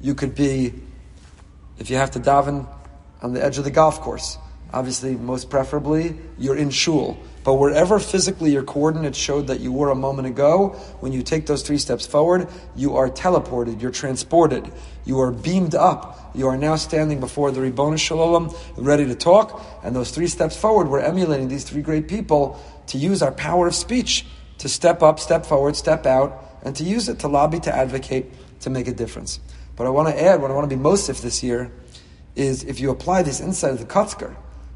You 0.00 0.14
could 0.14 0.34
be, 0.34 0.72
if 1.78 1.90
you 1.90 1.96
have 1.96 2.12
to 2.12 2.20
daven, 2.20 2.66
on 3.20 3.34
the 3.34 3.44
edge 3.44 3.58
of 3.58 3.64
the 3.64 3.70
golf 3.70 4.00
course. 4.00 4.38
Obviously, 4.74 5.14
most 5.14 5.50
preferably, 5.50 6.16
you're 6.36 6.56
in 6.56 6.68
shul. 6.68 7.16
But 7.44 7.54
wherever 7.54 8.00
physically 8.00 8.50
your 8.50 8.64
coordinates 8.64 9.16
showed 9.16 9.46
that 9.46 9.60
you 9.60 9.72
were 9.72 9.90
a 9.90 9.94
moment 9.94 10.26
ago, 10.26 10.70
when 10.98 11.12
you 11.12 11.22
take 11.22 11.46
those 11.46 11.62
three 11.62 11.78
steps 11.78 12.04
forward, 12.04 12.48
you 12.74 12.96
are 12.96 13.08
teleported, 13.08 13.80
you're 13.80 13.92
transported, 13.92 14.72
you 15.04 15.20
are 15.20 15.30
beamed 15.30 15.76
up. 15.76 16.32
You 16.34 16.48
are 16.48 16.56
now 16.56 16.74
standing 16.74 17.20
before 17.20 17.52
the 17.52 17.60
Ribbono 17.60 17.96
Shel 17.96 18.18
Olam, 18.18 18.52
ready 18.76 19.06
to 19.06 19.14
talk. 19.14 19.64
And 19.84 19.94
those 19.94 20.10
three 20.10 20.26
steps 20.26 20.56
forward, 20.56 20.88
we're 20.88 20.98
emulating 20.98 21.46
these 21.46 21.62
three 21.62 21.82
great 21.82 22.08
people 22.08 22.60
to 22.88 22.98
use 22.98 23.22
our 23.22 23.30
power 23.30 23.68
of 23.68 23.76
speech 23.76 24.26
to 24.58 24.68
step 24.68 25.04
up, 25.04 25.20
step 25.20 25.46
forward, 25.46 25.76
step 25.76 26.04
out, 26.04 26.58
and 26.64 26.74
to 26.74 26.82
use 26.82 27.08
it 27.08 27.20
to 27.20 27.28
lobby, 27.28 27.60
to 27.60 27.72
advocate, 27.72 28.32
to 28.62 28.70
make 28.70 28.88
a 28.88 28.92
difference. 28.92 29.38
But 29.76 29.86
I 29.86 29.90
want 29.90 30.08
to 30.08 30.20
add, 30.20 30.42
what 30.42 30.50
I 30.50 30.54
want 30.54 30.68
to 30.68 30.76
be 30.76 30.82
most 30.82 31.08
of 31.08 31.22
this 31.22 31.44
year, 31.44 31.70
is 32.34 32.64
if 32.64 32.80
you 32.80 32.90
apply 32.90 33.22
this 33.22 33.38
inside 33.38 33.70
of 33.70 33.78
the 33.78 33.84
Kotzker, 33.84 34.34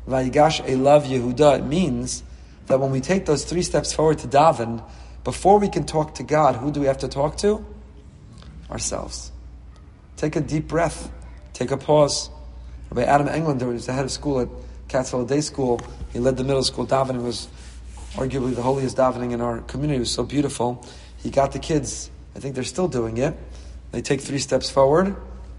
Vayigash 0.09 0.65
Elav 0.65 1.03
Yehuda, 1.07 1.59
it 1.59 1.65
means 1.65 2.23
that 2.67 2.81
when 2.81 2.91
we 2.91 3.01
take 3.01 3.27
those 3.27 3.45
three 3.45 3.63
steps 3.63 3.93
forward 3.93 4.19
to 4.21 4.29
daven, 4.29 4.83
before 5.23 5.59
we 5.59 5.69
can 5.69 5.85
talk 5.85 6.15
to 6.15 6.23
God, 6.23 6.57
who 6.57 6.71
do 6.71 6.81
we 6.81 6.87
have 6.87 6.99
to 6.99 7.09
talk 7.09 7.37
to? 7.39 7.65
Ourselves. 8.71 9.31
Take 10.17 10.37
a 10.37 10.41
deep 10.41 10.67
breath. 10.67 11.13
Take 11.53 11.71
a 11.71 11.77
pause. 11.77 12.31
Rabbi 12.91 13.07
Adam 13.07 13.29
Englander 13.29 13.67
was 13.67 13.87
the 13.87 13.93
head 13.93 14.05
of 14.05 14.11
school 14.11 14.41
at 14.41 14.49
Katz 14.89 15.11
Hillel 15.11 15.27
Day 15.27 15.43
School. 15.43 15.81
He 16.13 16.19
led 16.19 16.39
the 16.39 16.45
middle 16.45 16.63
school 16.63 16.87
davening. 16.87 17.17
It 17.17 17.23
was 17.23 17.49
arguably 18.15 18.55
the 18.55 18.63
holiest 18.63 18.97
davening 18.97 19.33
in 19.33 19.43
our 19.43 19.61
community. 19.61 19.97
It 19.97 20.01
was 20.01 20.11
so 20.11 20.23
beautiful. 20.23 20.87
He 21.19 21.31
got 21.31 21.53
the 21.53 21.59
kids. 21.59 22.11
I 22.35 22.39
think 22.39 22.55
they're 22.55 22.65
still 22.65 22.89
doing 22.89 23.19
it. 23.19 23.37
They 23.93 24.01
take 24.01 24.23
three 24.23 24.39
steps 24.39 24.71
forward. 24.71 25.17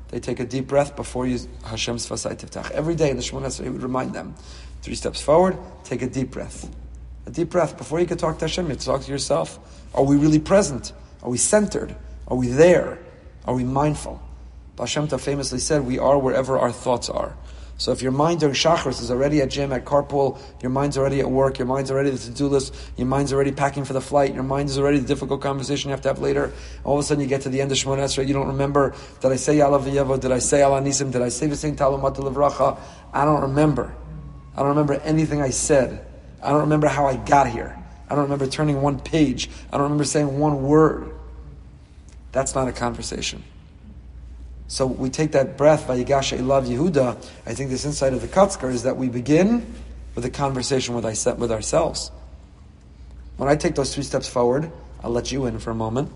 They 0.09 0.19
take 0.19 0.39
a 0.39 0.45
deep 0.45 0.67
breath 0.67 0.95
before 0.95 1.27
you 1.27 1.39
Hashem 1.65 1.97
S'fasai 1.97 2.35
Tiftach. 2.35 2.71
Every 2.71 2.95
day 2.95 3.09
in 3.09 3.17
the 3.17 3.23
Shemona 3.23 3.47
Esrei, 3.47 3.65
he 3.65 3.69
would 3.69 3.83
remind 3.83 4.13
them. 4.13 4.35
Three 4.81 4.95
steps 4.95 5.21
forward, 5.21 5.57
take 5.83 6.01
a 6.01 6.07
deep 6.07 6.31
breath. 6.31 6.69
A 7.25 7.31
deep 7.31 7.49
breath. 7.49 7.77
Before 7.77 7.99
you 7.99 8.07
can 8.07 8.17
talk 8.17 8.39
to 8.39 8.45
Hashem, 8.45 8.65
you 8.65 8.69
have 8.71 8.79
to 8.79 8.85
talk 8.85 9.01
to 9.01 9.11
yourself. 9.11 9.59
Are 9.93 10.03
we 10.03 10.15
really 10.17 10.39
present? 10.39 10.93
Are 11.21 11.29
we 11.29 11.37
centered? 11.37 11.95
Are 12.27 12.37
we 12.37 12.47
there? 12.47 12.99
Are 13.45 13.53
we 13.53 13.63
mindful? 13.63 14.21
Hashem 14.79 15.07
famously 15.09 15.59
said, 15.59 15.85
we 15.85 15.99
are 15.99 16.17
wherever 16.17 16.57
our 16.57 16.71
thoughts 16.71 17.09
are. 17.09 17.35
So 17.79 17.93
if 17.93 18.01
your 18.01 18.11
mind 18.11 18.41
during 18.41 18.55
Shachris 18.55 19.01
is 19.01 19.09
already 19.09 19.41
at 19.41 19.49
gym, 19.49 19.71
at 19.71 19.85
carpool, 19.85 20.37
your 20.61 20.69
mind's 20.69 20.97
already 20.97 21.21
at 21.21 21.31
work, 21.31 21.57
your 21.57 21.65
mind's 21.65 21.89
already 21.89 22.09
the 22.09 22.17
to-do 22.17 22.47
list, 22.49 22.75
your 22.97 23.07
mind's 23.07 23.31
already 23.31 23.53
packing 23.53 23.85
for 23.85 23.93
the 23.93 24.01
flight, 24.01 24.33
your 24.33 24.43
mind 24.43 24.67
is 24.67 24.77
already 24.77 24.99
the 24.99 25.07
difficult 25.07 25.39
conversation 25.39 25.87
you 25.87 25.91
have 25.91 26.01
to 26.01 26.09
have 26.09 26.19
later, 26.19 26.51
all 26.83 26.95
of 26.95 26.99
a 26.99 27.03
sudden 27.03 27.23
you 27.23 27.29
get 27.29 27.39
to 27.43 27.49
the 27.49 27.61
end 27.61 27.71
of 27.71 27.77
Shemona 27.77 27.99
Esrei, 27.99 28.27
you 28.27 28.33
don't 28.33 28.47
remember, 28.47 28.93
did 29.21 29.31
I 29.31 29.37
say 29.37 29.55
Yalav 29.55 30.19
did 30.19 30.29
I 30.29 30.39
say 30.39 30.61
Al 30.61 30.71
HaNisim, 30.71 31.13
did 31.13 31.21
I 31.21 31.29
say 31.29 31.47
the 31.47 31.55
V'Sein 31.55 31.77
Tal 31.77 31.97
Umatar 31.97 32.29
Levracha? 32.29 32.77
I 33.13 33.23
don't 33.23 33.43
remember. 33.43 33.95
I 34.55 34.59
don't 34.59 34.69
remember 34.69 34.95
anything 34.95 35.41
I 35.41 35.51
said. 35.51 36.05
I 36.43 36.49
don't 36.49 36.61
remember 36.61 36.87
how 36.87 37.05
I 37.05 37.15
got 37.15 37.47
here. 37.47 37.81
I 38.09 38.15
don't 38.15 38.25
remember 38.25 38.47
turning 38.47 38.81
one 38.81 38.99
page. 38.99 39.49
I 39.71 39.77
don't 39.77 39.83
remember 39.83 40.03
saying 40.03 40.37
one 40.37 40.63
word. 40.63 41.13
That's 42.33 42.55
not 42.55 42.67
a 42.67 42.73
conversation. 42.73 43.41
So 44.69 44.85
we 44.85 45.09
take 45.09 45.31
that 45.31 45.57
breath, 45.57 45.87
Vayigash 45.87 46.37
Elav 46.37 46.67
Yehuda. 46.67 47.17
I 47.47 47.53
think 47.55 47.71
this 47.71 47.85
insight 47.85 48.13
of 48.13 48.21
the 48.21 48.27
Kotzker 48.27 48.71
is 48.71 48.83
that 48.83 48.95
we 48.97 49.09
begin 49.09 49.73
with 50.13 50.23
a 50.25 50.29
conversation 50.29 50.93
with, 50.93 51.03
with 51.39 51.51
ourselves. 51.51 52.11
When 53.37 53.49
I 53.49 53.55
take 53.55 53.73
those 53.73 53.95
three 53.95 54.03
steps 54.03 54.29
forward, 54.29 54.71
I'll 55.03 55.09
let 55.09 55.31
you 55.31 55.47
in 55.47 55.57
for 55.57 55.71
a 55.71 55.75
moment. 55.75 56.11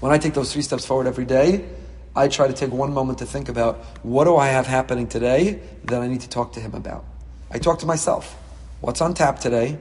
When 0.00 0.12
I 0.12 0.18
take 0.18 0.32
those 0.32 0.50
three 0.50 0.62
steps 0.62 0.86
forward 0.86 1.06
every 1.06 1.26
day, 1.26 1.68
I 2.16 2.28
try 2.28 2.48
to 2.48 2.54
take 2.54 2.72
one 2.72 2.94
moment 2.94 3.18
to 3.18 3.26
think 3.26 3.50
about 3.50 3.84
what 4.02 4.24
do 4.24 4.36
I 4.36 4.46
have 4.46 4.66
happening 4.66 5.06
today 5.06 5.60
that 5.84 6.00
I 6.00 6.08
need 6.08 6.22
to 6.22 6.28
talk 6.30 6.54
to 6.54 6.60
him 6.60 6.74
about. 6.74 7.04
I 7.50 7.58
talk 7.58 7.80
to 7.80 7.86
myself. 7.86 8.34
What's 8.80 9.02
on 9.02 9.12
tap 9.12 9.40
today? 9.40 9.76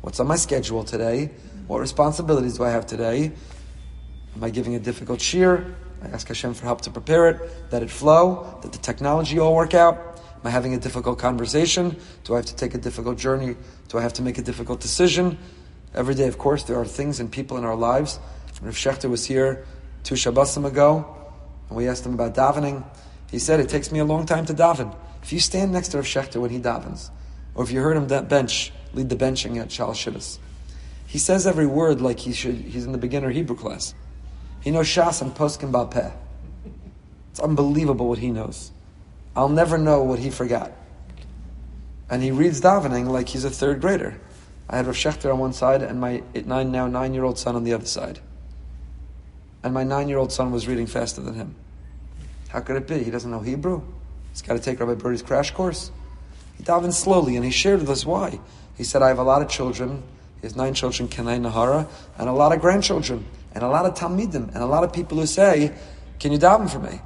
What's 0.00 0.18
on 0.18 0.26
my 0.26 0.36
schedule 0.36 0.82
today? 0.82 1.30
What 1.68 1.78
responsibilities 1.78 2.56
do 2.56 2.64
I 2.64 2.70
have 2.70 2.84
today? 2.84 3.30
Am 4.34 4.42
I 4.42 4.50
giving 4.50 4.74
a 4.74 4.80
difficult 4.80 5.20
shiur? 5.20 5.72
I 6.02 6.08
ask 6.08 6.28
Hashem 6.28 6.54
for 6.54 6.64
help 6.64 6.82
to 6.82 6.90
prepare 6.90 7.28
it, 7.30 7.70
that 7.70 7.82
it 7.82 7.90
flow, 7.90 8.58
that 8.62 8.72
the 8.72 8.78
technology 8.78 9.38
all 9.38 9.54
work 9.54 9.74
out. 9.74 10.20
Am 10.34 10.46
I 10.46 10.50
having 10.50 10.74
a 10.74 10.78
difficult 10.78 11.18
conversation? 11.18 11.96
Do 12.24 12.34
I 12.34 12.36
have 12.36 12.46
to 12.46 12.56
take 12.56 12.74
a 12.74 12.78
difficult 12.78 13.18
journey? 13.18 13.56
Do 13.88 13.98
I 13.98 14.02
have 14.02 14.12
to 14.14 14.22
make 14.22 14.38
a 14.38 14.42
difficult 14.42 14.80
decision? 14.80 15.38
Every 15.94 16.14
day, 16.14 16.28
of 16.28 16.38
course, 16.38 16.64
there 16.64 16.78
are 16.78 16.84
things 16.84 17.20
and 17.20 17.32
people 17.32 17.56
in 17.56 17.64
our 17.64 17.76
lives. 17.76 18.20
Rav 18.60 18.74
Schachter 18.74 19.10
was 19.10 19.24
here 19.24 19.64
two 20.02 20.14
Shabbosim 20.14 20.66
ago, 20.66 21.16
and 21.68 21.76
we 21.76 21.88
asked 21.88 22.04
him 22.04 22.14
about 22.14 22.34
davening. 22.34 22.84
He 23.30 23.38
said, 23.38 23.60
it 23.60 23.68
takes 23.68 23.90
me 23.90 23.98
a 23.98 24.04
long 24.04 24.26
time 24.26 24.46
to 24.46 24.54
daven. 24.54 24.94
If 25.22 25.32
you 25.32 25.40
stand 25.40 25.72
next 25.72 25.88
to 25.88 25.98
Rav 25.98 26.06
Schachter 26.06 26.40
when 26.40 26.50
he 26.50 26.60
davens, 26.60 27.10
or 27.54 27.64
if 27.64 27.70
you 27.70 27.80
heard 27.80 27.96
him 27.96 28.06
bench, 28.28 28.72
lead 28.92 29.08
the 29.08 29.16
benching 29.16 29.60
at 29.60 29.68
Shalosh 29.68 30.38
he 31.06 31.18
says 31.18 31.46
every 31.46 31.66
word 31.66 32.00
like 32.00 32.18
he 32.18 32.32
should, 32.32 32.56
he's 32.56 32.84
in 32.84 32.92
the 32.92 32.98
beginner 32.98 33.30
Hebrew 33.30 33.56
class. 33.56 33.94
He 34.66 34.72
knows 34.72 34.88
Shas 34.88 35.22
and 35.22 35.32
Poskim 35.32 35.70
Peh. 35.92 36.10
It's 37.30 37.38
unbelievable 37.38 38.08
what 38.08 38.18
he 38.18 38.32
knows. 38.32 38.72
I'll 39.36 39.48
never 39.48 39.78
know 39.78 40.02
what 40.02 40.18
he 40.18 40.28
forgot. 40.28 40.72
And 42.10 42.20
he 42.20 42.32
reads 42.32 42.60
davening 42.60 43.06
like 43.06 43.28
he's 43.28 43.44
a 43.44 43.50
third 43.50 43.80
grader. 43.80 44.20
I 44.68 44.78
had 44.78 44.88
Rav 44.88 44.96
Schachter 44.96 45.32
on 45.32 45.38
one 45.38 45.52
side 45.52 45.82
and 45.82 46.00
my 46.00 46.20
nine, 46.34 46.72
now 46.72 46.88
nine 46.88 47.14
year 47.14 47.22
old 47.22 47.38
son 47.38 47.54
on 47.54 47.62
the 47.62 47.74
other 47.74 47.86
side. 47.86 48.18
And 49.62 49.72
my 49.72 49.84
nine 49.84 50.08
year 50.08 50.18
old 50.18 50.32
son 50.32 50.50
was 50.50 50.66
reading 50.66 50.86
faster 50.88 51.20
than 51.20 51.34
him. 51.34 51.54
How 52.48 52.58
could 52.58 52.74
it 52.74 52.88
be? 52.88 53.04
He 53.04 53.12
doesn't 53.12 53.30
know 53.30 53.42
Hebrew. 53.42 53.82
He's 54.32 54.42
got 54.42 54.54
to 54.54 54.58
take 54.58 54.80
Rabbi 54.80 54.94
Birdie's 54.94 55.22
crash 55.22 55.52
course. 55.52 55.92
He 56.58 56.64
davened 56.64 56.94
slowly 56.94 57.36
and 57.36 57.44
he 57.44 57.52
shared 57.52 57.78
with 57.78 57.90
us 57.90 58.04
why. 58.04 58.40
He 58.76 58.82
said, 58.82 59.00
I 59.00 59.06
have 59.06 59.20
a 59.20 59.22
lot 59.22 59.42
of 59.42 59.48
children. 59.48 60.02
He 60.40 60.48
has 60.48 60.56
nine 60.56 60.74
children, 60.74 61.08
Kenai 61.08 61.38
Nahara, 61.38 61.86
and 62.18 62.28
a 62.28 62.32
lot 62.32 62.50
of 62.50 62.60
grandchildren 62.60 63.24
and 63.56 63.64
a 63.64 63.68
lot 63.68 63.86
of 63.86 63.94
Talmidim, 63.94 64.54
and 64.54 64.56
a 64.56 64.66
lot 64.66 64.84
of 64.84 64.92
people 64.92 65.16
who 65.16 65.24
say, 65.24 65.72
Can 66.20 66.30
you 66.30 66.38
daven 66.38 66.70
for 66.70 66.78
me? 66.78 67.00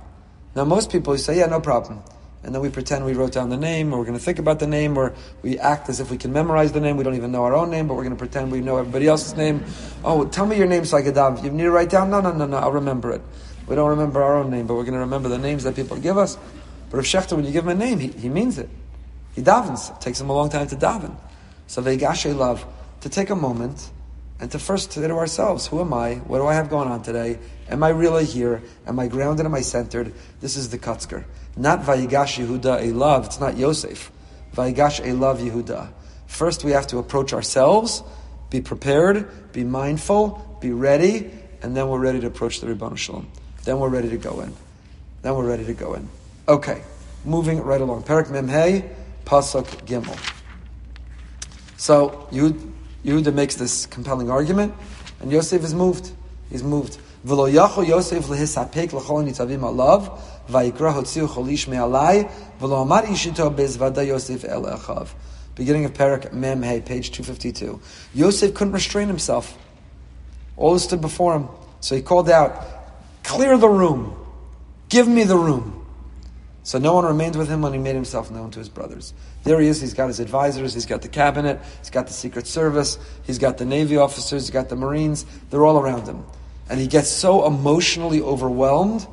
Now, 0.57 0.65
most 0.65 0.91
people 0.91 1.13
who 1.13 1.19
say, 1.19 1.39
Yeah, 1.39 1.47
no 1.47 1.61
problem. 1.61 2.03
And 2.43 2.53
then 2.53 2.61
we 2.61 2.71
pretend 2.71 3.05
we 3.05 3.13
wrote 3.13 3.31
down 3.31 3.51
the 3.51 3.57
name, 3.57 3.93
or 3.93 4.01
we're 4.01 4.05
going 4.05 4.19
to 4.19 4.25
think 4.25 4.41
about 4.41 4.59
the 4.59 4.67
name, 4.67 4.97
or 4.97 5.15
we 5.43 5.61
act 5.61 5.89
as 5.89 6.01
if 6.01 6.11
we 6.11 6.17
can 6.17 6.33
memorize 6.33 6.73
the 6.73 6.81
name. 6.81 6.97
We 6.97 7.05
don't 7.05 7.15
even 7.15 7.31
know 7.31 7.45
our 7.45 7.55
own 7.55 7.71
name, 7.71 7.87
but 7.87 7.95
we're 7.95 8.03
going 8.03 8.17
to 8.17 8.19
pretend 8.19 8.51
we 8.51 8.61
know 8.63 8.79
everybody 8.79 9.07
else's 9.07 9.37
name. 9.37 9.63
Oh, 10.03 10.27
tell 10.27 10.45
me 10.45 10.59
your 10.59 10.67
name 10.67 10.85
so 10.85 10.97
I 10.97 11.03
can 11.03 11.15
daven. 11.15 11.45
You 11.45 11.51
need 11.51 11.63
to 11.63 11.71
write 11.71 11.91
down? 11.91 12.11
No, 12.11 12.21
no, 12.21 12.33
no, 12.33 12.47
no, 12.47 12.57
I'll 12.57 12.73
remember 12.73 13.13
it. 13.13 13.23
We 13.69 13.77
don't 13.77 13.91
remember 13.91 14.21
our 14.21 14.39
own 14.39 14.51
name, 14.51 14.67
but 14.67 14.75
we're 14.75 14.83
going 14.83 14.95
to 14.95 15.01
remember 15.01 15.29
the 15.29 15.39
names 15.39 15.63
that 15.63 15.77
people 15.77 15.99
give 15.99 16.19
us. 16.19 16.37
But 16.91 16.99
if 16.99 17.05
Schachter, 17.05 17.37
when 17.37 17.45
you 17.45 17.53
give 17.53 17.63
him 17.63 17.71
a 17.71 17.75
name, 17.77 18.01
he, 18.01 18.09
he 18.09 18.29
means 18.29 18.59
it. 18.59 18.69
He 19.37 19.43
davens. 19.43 19.95
It 19.95 20.01
takes 20.01 20.21
him 20.21 20.31
a 20.31 20.35
long 20.35 20.49
time 20.49 20.67
to 20.67 20.75
daven. 20.75 21.15
So 21.69 21.81
they 21.81 21.97
Vegashe 21.97 22.35
elav 22.35 22.65
to 23.03 23.09
take 23.09 23.31
a 23.31 23.37
moment 23.37 23.91
and 24.41 24.51
to 24.53 24.59
first 24.59 24.93
say 24.93 25.07
to 25.07 25.15
ourselves, 25.15 25.67
who 25.67 25.81
am 25.81 25.93
I? 25.93 26.15
What 26.15 26.39
do 26.39 26.47
I 26.47 26.55
have 26.55 26.71
going 26.71 26.89
on 26.89 27.03
today? 27.03 27.39
Am 27.69 27.83
I 27.83 27.91
really 27.91 28.25
here? 28.25 28.63
Am 28.87 28.99
I 28.99 29.07
grounded? 29.07 29.45
Am 29.45 29.55
I 29.55 29.61
centered? 29.61 30.15
This 30.41 30.57
is 30.57 30.71
the 30.71 30.79
Kotzker. 30.79 31.25
Not 31.57 31.81
Vayigash 31.81 32.45
Yehuda 32.45 32.83
elav. 32.83 33.27
It's 33.27 33.39
not 33.39 33.59
Yosef. 33.59 34.11
Vayigash 34.55 35.05
elav 35.05 35.39
Yehuda. 35.39 35.91
First, 36.27 36.65
we 36.65 36.71
have 36.71 36.87
to 36.87 36.99
approach 36.99 37.35
ourselves, 37.35 38.03
be 38.49 38.63
prepared, 38.63 39.53
be 39.53 39.63
mindful, 39.65 40.59
be 40.61 40.71
ready, 40.71 41.31
and 41.63 41.77
then 41.77 41.89
we're 41.89 41.99
ready 41.99 42.21
to 42.21 42.29
approach 42.29 42.61
the 42.61 42.67
Ribbono 42.67 42.97
Shel 42.97 43.17
Olam. 43.17 43.27
Then 43.65 43.79
we're 43.79 43.89
ready 43.91 44.09
to 44.09 44.17
go 44.17 44.41
in. 44.41 44.55
Then 45.21 45.35
we're 45.35 45.49
ready 45.49 45.67
to 45.67 45.75
go 45.75 45.95
in. 45.95 46.09
Okay, 46.49 46.83
moving 47.25 47.61
right 47.61 47.81
along. 47.81 48.05
Perek 48.05 48.29
Memhei, 48.29 48.89
Pasuk 49.27 49.67
Gimel. 49.85 50.17
So, 51.77 52.27
you 52.31 52.73
Yehuda 53.05 53.33
makes 53.33 53.55
this 53.57 53.87
compelling 53.87 54.31
argument, 54.31 54.75
and 55.21 55.33
Yosef 55.33 55.65
is 55.65 55.75
moved. 55.75 56.11
He's 56.51 56.63
moved. 56.63 56.99
V'lo 57.27 57.53
Yosef 57.53 58.27
lehisapek 58.27 58.93
l'chol 58.93 59.25
nitzavim 59.25 59.61
alav, 59.61 60.19
hotziu 60.49 61.29
cholish 61.29 61.69
me'alai, 61.69 62.31
v'lo 62.61 62.83
amar 62.83 63.03
bezvada 63.03 64.07
Yosef 64.07 64.45
el 64.45 64.65
echav. 64.65 65.09
Beginning 65.55 65.85
of 65.85 65.93
Perek 65.93 66.33
Mem 66.33 66.63
Hey, 66.63 66.81
page 66.81 67.11
252. 67.11 67.81
Yosef 68.15 68.55
couldn't 68.55 68.73
restrain 68.73 69.09
himself. 69.09 69.57
All 70.57 70.79
stood 70.79 71.01
before 71.01 71.35
him. 71.37 71.49
So 71.81 71.95
he 71.95 72.03
called 72.03 72.31
out, 72.31 72.67
Clear 73.25 73.59
the 73.59 73.69
room. 73.69 74.17
Give 74.89 75.07
me 75.07 75.25
the 75.25 75.37
room. 75.37 75.80
So 76.63 76.79
no 76.79 76.95
one 76.95 77.05
remained 77.05 77.37
with 77.37 77.49
him 77.49 77.63
when 77.63 77.73
he 77.73 77.79
made 77.79 77.95
himself 77.95 78.31
known 78.31 78.51
to 78.51 78.59
his 78.59 78.69
brothers. 78.69 79.15
There 79.45 79.61
he 79.61 79.69
is, 79.69 79.81
he's 79.81 79.95
got 79.95 80.09
his 80.09 80.21
advisors, 80.21 80.75
he's 80.75 80.85
got 80.85 81.01
the 81.01 81.09
cabinet, 81.09 81.59
he's 81.79 81.89
got 81.91 82.07
the 82.07 82.13
Secret 82.13 82.47
Service, 82.47 82.99
he's 83.23 83.39
got 83.39 83.57
the 83.57 83.65
Navy 83.65 83.97
officers, 83.97 84.43
he's 84.43 84.51
got 84.51 84.69
the 84.69 84.77
Marines, 84.77 85.25
they're 85.49 85.65
all 85.65 85.79
around 85.79 86.07
him. 86.07 86.25
And 86.69 86.79
he 86.79 86.87
gets 86.87 87.09
so 87.09 87.47
emotionally 87.47 88.21
overwhelmed, 88.21 89.07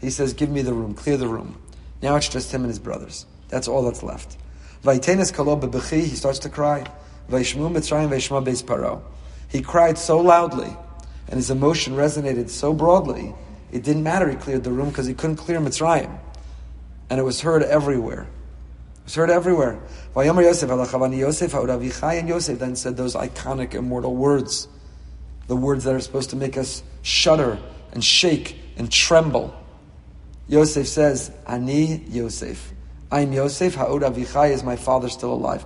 he 0.00 0.10
says, 0.10 0.32
Give 0.32 0.50
me 0.50 0.62
the 0.62 0.72
room, 0.72 0.94
clear 0.94 1.18
the 1.18 1.28
room. 1.28 1.60
Now 2.00 2.16
it's 2.16 2.28
just 2.28 2.52
him 2.52 2.62
and 2.62 2.70
his 2.70 2.78
brothers. 2.78 3.26
That's 3.48 3.68
all 3.68 3.82
that's 3.82 4.02
left. 4.02 4.36
He 4.82 4.98
starts 6.16 6.38
to 6.40 6.48
cry. 6.48 6.86
He 9.48 9.62
cried 9.62 9.98
so 9.98 10.20
loudly, 10.20 10.76
and 11.28 11.36
his 11.36 11.50
emotion 11.50 11.94
resonated 11.94 12.50
so 12.50 12.72
broadly, 12.72 13.34
it 13.72 13.82
didn't 13.82 14.02
matter 14.02 14.30
he 14.30 14.36
cleared 14.36 14.64
the 14.64 14.70
room 14.70 14.88
because 14.88 15.06
he 15.06 15.14
couldn't 15.14 15.36
clear 15.36 15.58
Mitzrayim 15.60 16.18
and 17.10 17.20
it 17.20 17.22
was 17.22 17.40
heard 17.40 17.62
everywhere. 17.62 18.22
It 18.22 19.04
was 19.04 19.14
heard 19.14 19.30
everywhere. 19.30 19.80
Yosef, 20.16 20.70
Yosef, 20.70 21.54
and 21.54 22.28
Yosef 22.28 22.58
then 22.58 22.76
said 22.76 22.96
those 22.96 23.14
iconic 23.14 23.74
immortal 23.74 24.14
words, 24.16 24.68
the 25.46 25.56
words 25.56 25.84
that 25.84 25.94
are 25.94 26.00
supposed 26.00 26.30
to 26.30 26.36
make 26.36 26.56
us 26.56 26.82
shudder 27.02 27.58
and 27.92 28.04
shake 28.04 28.58
and 28.76 28.90
tremble. 28.90 29.54
Yosef 30.48 30.86
says, 30.86 31.30
Ani 31.46 32.04
Yosef. 32.08 32.72
I'm 33.10 33.32
Yosef, 33.32 33.76
Ha'od 33.76 34.02
Avichai 34.02 34.50
is 34.50 34.64
my 34.64 34.74
father 34.74 35.08
still 35.08 35.32
alive. 35.32 35.64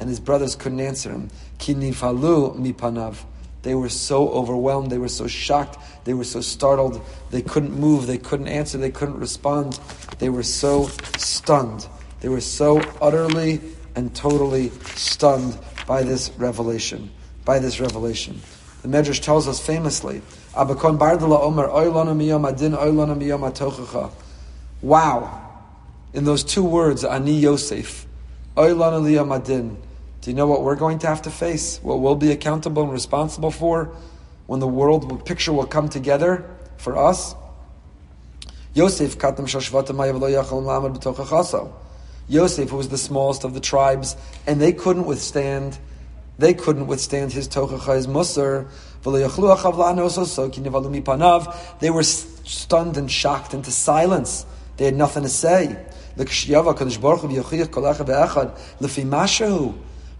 And 0.00 0.08
his 0.08 0.20
brothers 0.20 0.56
couldn't 0.56 0.80
answer 0.80 1.10
him. 1.10 1.28
Ki 1.58 1.74
nifalu 1.74 2.56
mipanav. 2.56 3.16
They 3.64 3.74
were 3.74 3.88
so 3.88 4.28
overwhelmed, 4.28 4.90
they 4.90 4.98
were 4.98 5.08
so 5.08 5.26
shocked, 5.26 5.78
they 6.04 6.12
were 6.12 6.24
so 6.24 6.42
startled, 6.42 7.00
they 7.30 7.40
couldn't 7.40 7.72
move, 7.72 8.06
they 8.06 8.18
couldn't 8.18 8.46
answer, 8.46 8.76
they 8.76 8.90
couldn't 8.90 9.18
respond. 9.18 9.80
They 10.18 10.28
were 10.28 10.42
so 10.42 10.90
stunned. 11.16 11.88
They 12.20 12.28
were 12.28 12.42
so 12.42 12.80
utterly 13.00 13.60
and 13.96 14.14
totally 14.14 14.68
stunned 14.96 15.58
by 15.86 16.02
this 16.02 16.30
revelation. 16.36 17.10
By 17.44 17.58
this 17.58 17.80
revelation. 17.80 18.40
The 18.82 18.88
Medrash 18.88 19.20
tells 19.20 19.48
us 19.48 19.64
famously, 19.64 20.20
Wow. 24.82 25.40
In 26.12 26.24
those 26.24 26.44
two 26.44 26.62
words, 26.62 27.04
Ani 27.04 27.32
Yosef, 27.32 28.06
Oilana 28.56 29.36
adin, 29.36 29.76
do 30.24 30.30
you 30.30 30.34
know 30.34 30.46
what 30.46 30.62
we're 30.62 30.74
going 30.74 30.98
to 31.00 31.06
have 31.06 31.20
to 31.20 31.30
face? 31.30 31.78
What 31.82 32.00
we'll 32.00 32.14
be 32.14 32.32
accountable 32.32 32.82
and 32.82 32.90
responsible 32.90 33.50
for 33.50 33.94
when 34.46 34.58
the 34.58 34.66
world 34.66 35.26
picture 35.26 35.52
will 35.52 35.66
come 35.66 35.90
together 35.90 36.48
for 36.78 36.96
us? 36.96 37.34
Yosef 38.72 39.18
Yosef, 42.26 42.70
who 42.70 42.76
was 42.78 42.88
the 42.88 42.96
smallest 42.96 43.44
of 43.44 43.52
the 43.52 43.60
tribes, 43.60 44.16
and 44.46 44.62
they 44.62 44.72
couldn't 44.72 45.04
withstand, 45.04 45.78
they 46.38 46.54
couldn't 46.54 46.86
withstand 46.86 47.30
his 47.30 47.46
tochacha, 47.46 47.94
his 47.94 48.06
musar. 48.06 48.66
They 51.80 51.90
were 51.90 52.02
stunned 52.02 52.96
and 52.96 53.10
shocked 53.10 53.52
into 53.52 53.70
silence. 53.70 54.46
They 54.78 54.86
had 54.86 54.94
nothing 54.96 55.24
to 55.24 55.28
say 55.28 55.84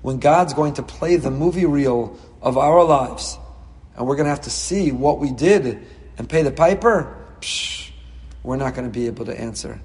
when 0.04 0.18
God's 0.18 0.52
going 0.52 0.74
to 0.74 0.82
play 0.82 1.16
the 1.16 1.30
movie 1.30 1.64
reel 1.64 2.18
of 2.42 2.58
our 2.58 2.84
lives, 2.84 3.38
and 3.96 4.06
we're 4.06 4.16
going 4.16 4.26
to 4.26 4.30
have 4.30 4.42
to 4.42 4.50
see 4.50 4.92
what 4.92 5.18
we 5.18 5.30
did 5.30 5.82
and 6.18 6.28
pay 6.28 6.42
the 6.42 6.50
piper, 6.50 7.16
psh, 7.40 7.90
we're 8.42 8.56
not 8.56 8.74
going 8.74 8.86
to 8.86 8.92
be 8.92 9.06
able 9.06 9.24
to 9.24 9.40
answer. 9.40 9.80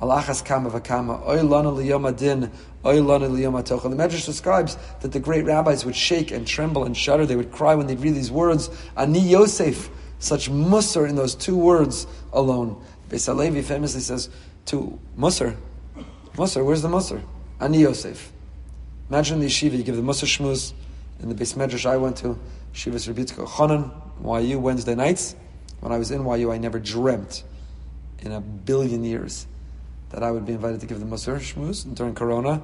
Alachas 0.00 0.42
kama 0.42 1.22
oy 1.28 1.42
lana 1.42 1.68
liyom 1.68 2.08
adin, 2.08 2.50
oy 2.82 3.02
lana 3.02 3.28
liyom. 3.28 3.62
The 3.62 3.88
Medrash 3.90 4.24
describes 4.24 4.78
that 5.02 5.12
the 5.12 5.20
great 5.20 5.44
rabbis 5.44 5.84
would 5.84 5.96
shake 5.96 6.30
and 6.30 6.46
tremble 6.46 6.84
and 6.84 6.96
shudder. 6.96 7.26
They 7.26 7.36
would 7.36 7.52
cry 7.52 7.74
when 7.74 7.88
they'd 7.88 8.00
read 8.00 8.14
these 8.14 8.30
words, 8.30 8.70
Ani 8.96 9.20
Yosef, 9.20 9.90
such 10.18 10.50
musar 10.50 11.06
in 11.06 11.14
those 11.14 11.34
two 11.34 11.58
words 11.58 12.06
alone. 12.32 12.82
Beis 13.10 13.26
Halevi 13.26 13.60
famously 13.60 14.00
says 14.00 14.30
to 14.64 14.98
musar, 15.18 15.54
musar, 16.36 16.64
where's 16.64 16.80
the 16.80 16.88
musar? 16.88 17.20
Ani 17.60 17.80
Yosef. 17.80 18.32
Imagine 19.10 19.40
the 19.40 19.46
yeshiva, 19.46 19.76
you 19.76 19.82
give 19.82 19.96
the 19.96 20.02
musar 20.02 20.26
shmuz 20.26 20.74
in 21.20 21.28
the 21.30 21.34
Beis 21.34 21.54
Medrash 21.54 21.86
I 21.86 21.96
went 21.96 22.18
to, 22.18 22.38
Shivas 22.74 23.12
Rabitzko 23.12 23.46
Chonan, 23.46 23.90
YU, 24.46 24.58
Wednesday 24.58 24.94
nights. 24.94 25.34
When 25.80 25.92
I 25.92 25.98
was 25.98 26.10
in 26.10 26.26
YU, 26.26 26.52
I 26.52 26.58
never 26.58 26.78
dreamt 26.78 27.42
in 28.18 28.32
a 28.32 28.40
billion 28.40 29.04
years 29.04 29.46
that 30.10 30.22
I 30.22 30.30
would 30.30 30.44
be 30.44 30.52
invited 30.52 30.80
to 30.80 30.86
give 30.86 31.00
the 31.00 31.06
Musar 31.06 31.36
Shmuz 31.36 31.94
during 31.94 32.14
Corona. 32.14 32.62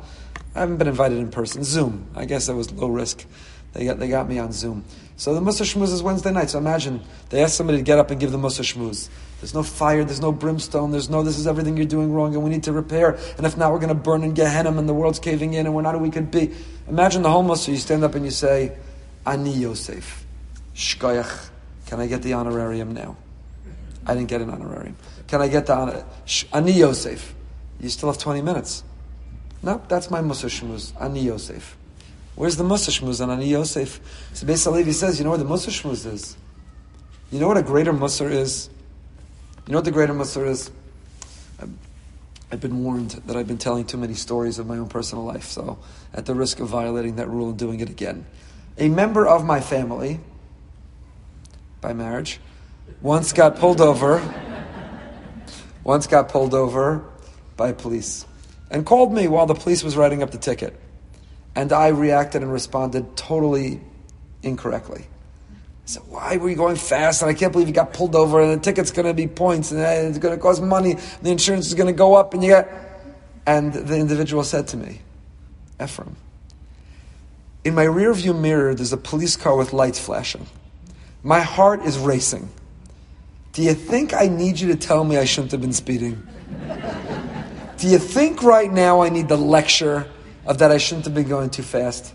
I 0.54 0.60
haven't 0.60 0.76
been 0.76 0.88
invited 0.88 1.18
in 1.18 1.30
person. 1.30 1.64
Zoom. 1.64 2.08
I 2.14 2.24
guess 2.24 2.46
that 2.46 2.54
was 2.54 2.70
low 2.72 2.88
risk. 2.88 3.24
They 3.72 3.84
got, 3.84 3.98
they 3.98 4.08
got 4.08 4.28
me 4.28 4.38
on 4.38 4.52
Zoom. 4.52 4.84
So 5.16 5.34
the 5.34 5.40
Musar 5.40 5.62
Shmuz 5.62 5.92
is 5.92 6.02
Wednesday 6.02 6.32
night. 6.32 6.50
So 6.50 6.58
imagine 6.58 7.02
they 7.30 7.42
ask 7.42 7.54
somebody 7.54 7.78
to 7.78 7.84
get 7.84 7.98
up 7.98 8.10
and 8.10 8.20
give 8.20 8.32
the 8.32 8.38
Musar 8.38 8.62
Shmuz. 8.62 9.08
There's 9.40 9.54
no 9.54 9.62
fire, 9.62 10.04
there's 10.04 10.20
no 10.20 10.32
brimstone, 10.32 10.90
there's 10.90 11.10
no 11.10 11.22
this 11.22 11.38
is 11.38 11.46
everything 11.46 11.76
you're 11.76 11.86
doing 11.86 12.12
wrong 12.12 12.34
and 12.34 12.42
we 12.42 12.50
need 12.50 12.62
to 12.64 12.72
repair. 12.72 13.18
And 13.36 13.46
if 13.46 13.56
not, 13.56 13.72
we're 13.72 13.78
going 13.78 13.88
to 13.88 13.94
burn 13.94 14.22
in 14.22 14.32
Gehenna 14.32 14.70
and 14.76 14.88
the 14.88 14.94
world's 14.94 15.18
caving 15.18 15.54
in 15.54 15.66
and 15.66 15.74
we're 15.74 15.82
not 15.82 15.94
who 15.94 16.00
we 16.00 16.10
could 16.10 16.30
be. 16.30 16.54
Imagine 16.88 17.22
the 17.22 17.30
whole 17.30 17.54
so 17.56 17.72
You 17.72 17.78
stand 17.78 18.04
up 18.04 18.14
and 18.14 18.24
you 18.24 18.30
say, 18.30 18.76
Ani 19.26 19.52
Yosef. 19.52 20.24
Shkoyach. 20.74 21.50
Can 21.86 22.00
I 22.00 22.06
get 22.06 22.22
the 22.22 22.34
honorarium 22.34 22.94
now? 22.94 23.16
I 24.06 24.14
didn't 24.14 24.28
get 24.28 24.40
an 24.40 24.50
honorarium. 24.50 24.96
Can 25.26 25.40
I 25.40 25.48
get 25.48 25.66
the 25.66 25.74
honor? 25.74 26.04
Ani 26.52 26.72
Yosef. 26.72 27.34
You 27.80 27.88
still 27.88 28.10
have 28.10 28.18
20 28.18 28.42
minutes. 28.42 28.84
No, 29.62 29.82
that's 29.88 30.10
my 30.10 30.20
Musar 30.20 30.50
Shmuz. 30.50 30.92
Ani 31.00 31.22
Yosef. 31.22 31.76
Where's 32.34 32.56
the 32.56 32.64
Musar 32.64 32.98
Shmuz 32.98 33.22
on 33.22 33.30
Ani 33.30 33.48
Yosef? 33.48 34.00
So 34.34 34.46
Beis 34.46 34.64
Halevi 34.64 34.92
says, 34.92 35.18
you 35.18 35.24
know 35.24 35.30
where 35.30 35.38
the 35.38 35.44
Musar 35.44 35.70
Shmuz 35.70 36.04
is? 36.10 36.36
You 37.30 37.40
know 37.40 37.48
what 37.48 37.56
a 37.56 37.62
greater 37.62 37.92
Musar 37.92 38.30
is? 38.30 38.68
You 39.66 39.72
know 39.72 39.78
what 39.78 39.86
the 39.86 39.92
greater 39.92 40.12
Musar 40.12 40.46
is? 40.46 40.70
I've 42.50 42.60
been 42.60 42.84
warned 42.84 43.12
that 43.26 43.34
I've 43.34 43.48
been 43.48 43.58
telling 43.58 43.86
too 43.86 43.96
many 43.96 44.12
stories 44.12 44.58
of 44.58 44.66
my 44.66 44.76
own 44.76 44.88
personal 44.88 45.24
life, 45.24 45.44
so 45.44 45.78
at 46.12 46.26
the 46.26 46.34
risk 46.34 46.60
of 46.60 46.68
violating 46.68 47.16
that 47.16 47.28
rule 47.28 47.48
and 47.48 47.58
doing 47.58 47.80
it 47.80 47.88
again. 47.88 48.26
A 48.76 48.90
member 48.90 49.26
of 49.26 49.44
my 49.44 49.60
family, 49.60 50.20
by 51.80 51.94
marriage, 51.94 52.40
once 53.00 53.32
got 53.32 53.56
pulled 53.56 53.80
over, 53.80 54.22
once 55.82 56.06
got 56.06 56.28
pulled 56.28 56.52
over 56.52 57.02
by 57.56 57.72
police 57.72 58.26
and 58.70 58.84
called 58.84 59.14
me 59.14 59.28
while 59.28 59.46
the 59.46 59.54
police 59.54 59.82
was 59.82 59.96
writing 59.96 60.22
up 60.22 60.30
the 60.30 60.38
ticket. 60.38 60.78
And 61.56 61.72
I 61.72 61.88
reacted 61.88 62.42
and 62.42 62.52
responded 62.52 63.16
totally 63.16 63.80
incorrectly. 64.42 65.06
I 65.84 65.86
said, 65.86 66.02
why 66.08 66.36
were 66.38 66.48
you 66.48 66.56
going 66.56 66.76
fast? 66.76 67.20
And 67.20 67.30
I 67.30 67.34
can't 67.34 67.52
believe 67.52 67.68
you 67.68 67.74
got 67.74 67.92
pulled 67.92 68.16
over 68.16 68.40
and 68.40 68.58
the 68.58 68.64
ticket's 68.64 68.90
going 68.90 69.06
to 69.06 69.12
be 69.12 69.26
points 69.26 69.70
and 69.70 69.80
uh, 69.80 70.08
it's 70.08 70.18
going 70.18 70.34
to 70.34 70.40
cost 70.40 70.62
money. 70.62 70.96
the 71.20 71.30
insurance 71.30 71.66
is 71.66 71.74
going 71.74 71.88
to 71.88 71.96
go 71.96 72.14
up 72.14 72.32
and 72.32 72.42
you 72.42 72.50
get... 72.50 72.80
And 73.46 73.74
the 73.74 73.98
individual 73.98 74.42
said 74.42 74.68
to 74.68 74.78
me, 74.78 75.02
Ephraim, 75.82 76.16
in 77.62 77.74
my 77.74 77.84
rearview 77.84 78.38
mirror, 78.38 78.74
there's 78.74 78.94
a 78.94 78.96
police 78.96 79.36
car 79.36 79.54
with 79.54 79.74
lights 79.74 79.98
flashing. 79.98 80.46
My 81.22 81.40
heart 81.40 81.84
is 81.84 81.98
racing. 81.98 82.48
Do 83.52 83.62
you 83.62 83.74
think 83.74 84.14
I 84.14 84.28
need 84.28 84.58
you 84.58 84.68
to 84.68 84.76
tell 84.76 85.04
me 85.04 85.18
I 85.18 85.26
shouldn't 85.26 85.52
have 85.52 85.60
been 85.60 85.74
speeding? 85.74 86.26
Do 87.76 87.88
you 87.88 87.98
think 87.98 88.42
right 88.42 88.72
now 88.72 89.02
I 89.02 89.10
need 89.10 89.28
the 89.28 89.36
lecture 89.36 90.10
of 90.46 90.58
that 90.58 90.70
I 90.70 90.78
shouldn't 90.78 91.04
have 91.04 91.14
been 91.14 91.28
going 91.28 91.50
too 91.50 91.62
fast? 91.62 92.14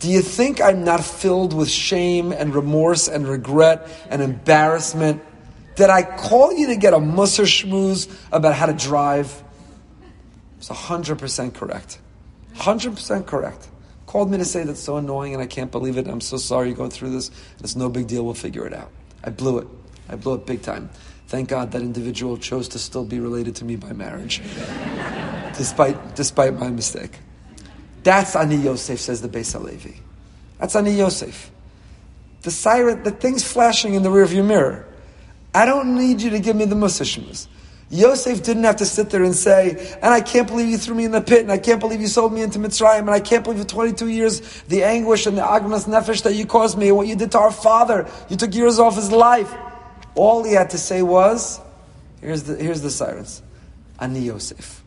Do 0.00 0.10
you 0.10 0.20
think 0.22 0.60
I'm 0.60 0.84
not 0.84 1.04
filled 1.04 1.54
with 1.54 1.70
shame 1.70 2.32
and 2.32 2.54
remorse 2.54 3.06
and 3.06 3.28
regret 3.28 3.88
and 4.10 4.20
embarrassment? 4.20 5.22
Did 5.76 5.90
I 5.90 6.02
call 6.02 6.52
you 6.52 6.66
to 6.68 6.76
get 6.76 6.92
a 6.92 7.00
musser 7.00 7.44
schmooze 7.44 8.10
about 8.32 8.54
how 8.54 8.66
to 8.66 8.72
drive? 8.72 9.42
It's 10.58 10.68
100% 10.68 11.54
correct. 11.54 11.98
100% 12.56 13.26
correct 13.26 13.68
called 14.10 14.28
me 14.28 14.38
to 14.38 14.44
say 14.44 14.64
that's 14.64 14.80
so 14.80 14.96
annoying 14.96 15.34
and 15.34 15.40
I 15.40 15.46
can't 15.46 15.70
believe 15.70 15.96
it. 15.96 16.08
I'm 16.08 16.20
so 16.20 16.36
sorry 16.36 16.66
you're 16.66 16.76
going 16.76 16.90
through 16.90 17.10
this. 17.10 17.30
It's 17.60 17.76
no 17.76 17.88
big 17.88 18.08
deal. 18.08 18.24
We'll 18.24 18.34
figure 18.34 18.66
it 18.66 18.74
out. 18.74 18.90
I 19.22 19.30
blew 19.30 19.58
it. 19.58 19.68
I 20.08 20.16
blew 20.16 20.34
it 20.34 20.46
big 20.46 20.62
time. 20.62 20.90
Thank 21.28 21.48
God 21.48 21.70
that 21.70 21.82
individual 21.82 22.36
chose 22.36 22.66
to 22.70 22.80
still 22.80 23.04
be 23.04 23.20
related 23.20 23.54
to 23.56 23.64
me 23.64 23.76
by 23.76 23.92
marriage, 23.92 24.42
despite, 25.56 26.16
despite 26.16 26.54
my 26.54 26.70
mistake. 26.70 27.20
That's 28.02 28.34
Ani 28.36 28.56
Yosef, 28.56 28.98
says 29.00 29.20
the 29.20 29.28
Beis 29.28 29.52
Halevi. 29.52 30.00
That's 30.58 30.74
Ani 30.76 30.92
Yosef. 30.92 31.50
The 32.42 32.50
siren, 32.50 33.02
the 33.02 33.10
thing's 33.10 33.44
flashing 33.44 33.94
in 33.94 34.02
the 34.02 34.08
rearview 34.08 34.44
mirror. 34.44 34.86
I 35.54 35.66
don't 35.66 35.96
need 35.96 36.22
you 36.22 36.30
to 36.30 36.38
give 36.38 36.56
me 36.56 36.64
the 36.64 36.76
musishmas. 36.76 37.48
Yosef 37.90 38.44
didn't 38.44 38.62
have 38.62 38.76
to 38.76 38.86
sit 38.86 39.10
there 39.10 39.24
and 39.24 39.34
say, 39.34 39.96
and 40.00 40.14
I 40.14 40.20
can't 40.20 40.46
believe 40.46 40.68
you 40.68 40.78
threw 40.78 40.94
me 40.94 41.04
in 41.04 41.10
the 41.10 41.20
pit, 41.20 41.40
and 41.40 41.50
I 41.50 41.58
can't 41.58 41.80
believe 41.80 42.00
you 42.00 42.06
sold 42.06 42.32
me 42.32 42.40
into 42.40 42.60
Mitzrayim, 42.60 43.00
and 43.00 43.10
I 43.10 43.18
can't 43.18 43.42
believe 43.42 43.58
for 43.58 43.66
22 43.66 44.06
years 44.06 44.62
the 44.62 44.84
anguish 44.84 45.26
and 45.26 45.36
the 45.36 45.42
agmas 45.42 45.86
nefesh 45.86 46.22
that 46.22 46.34
you 46.34 46.46
caused 46.46 46.78
me, 46.78 46.88
and 46.88 46.96
what 46.96 47.08
you 47.08 47.16
did 47.16 47.32
to 47.32 47.38
our 47.38 47.50
father. 47.50 48.08
You 48.28 48.36
took 48.36 48.54
years 48.54 48.78
off 48.78 48.94
his 48.94 49.10
life. 49.10 49.52
All 50.14 50.44
he 50.44 50.52
had 50.52 50.70
to 50.70 50.78
say 50.78 51.02
was, 51.02 51.60
here's 52.20 52.44
the, 52.44 52.56
here's 52.56 52.80
the 52.80 52.90
sirens. 52.90 53.42
Ani 53.98 54.20
Yosef. 54.20 54.84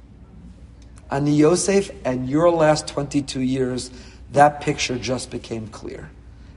Ani 1.12 1.36
Yosef, 1.36 1.92
and 2.06 2.30
your 2.30 2.50
last 2.50 2.88
22 2.88 3.42
years, 3.42 3.92
that 4.32 4.62
picture 4.62 4.98
just 4.98 5.30
became 5.30 5.68
clear. 5.68 6.10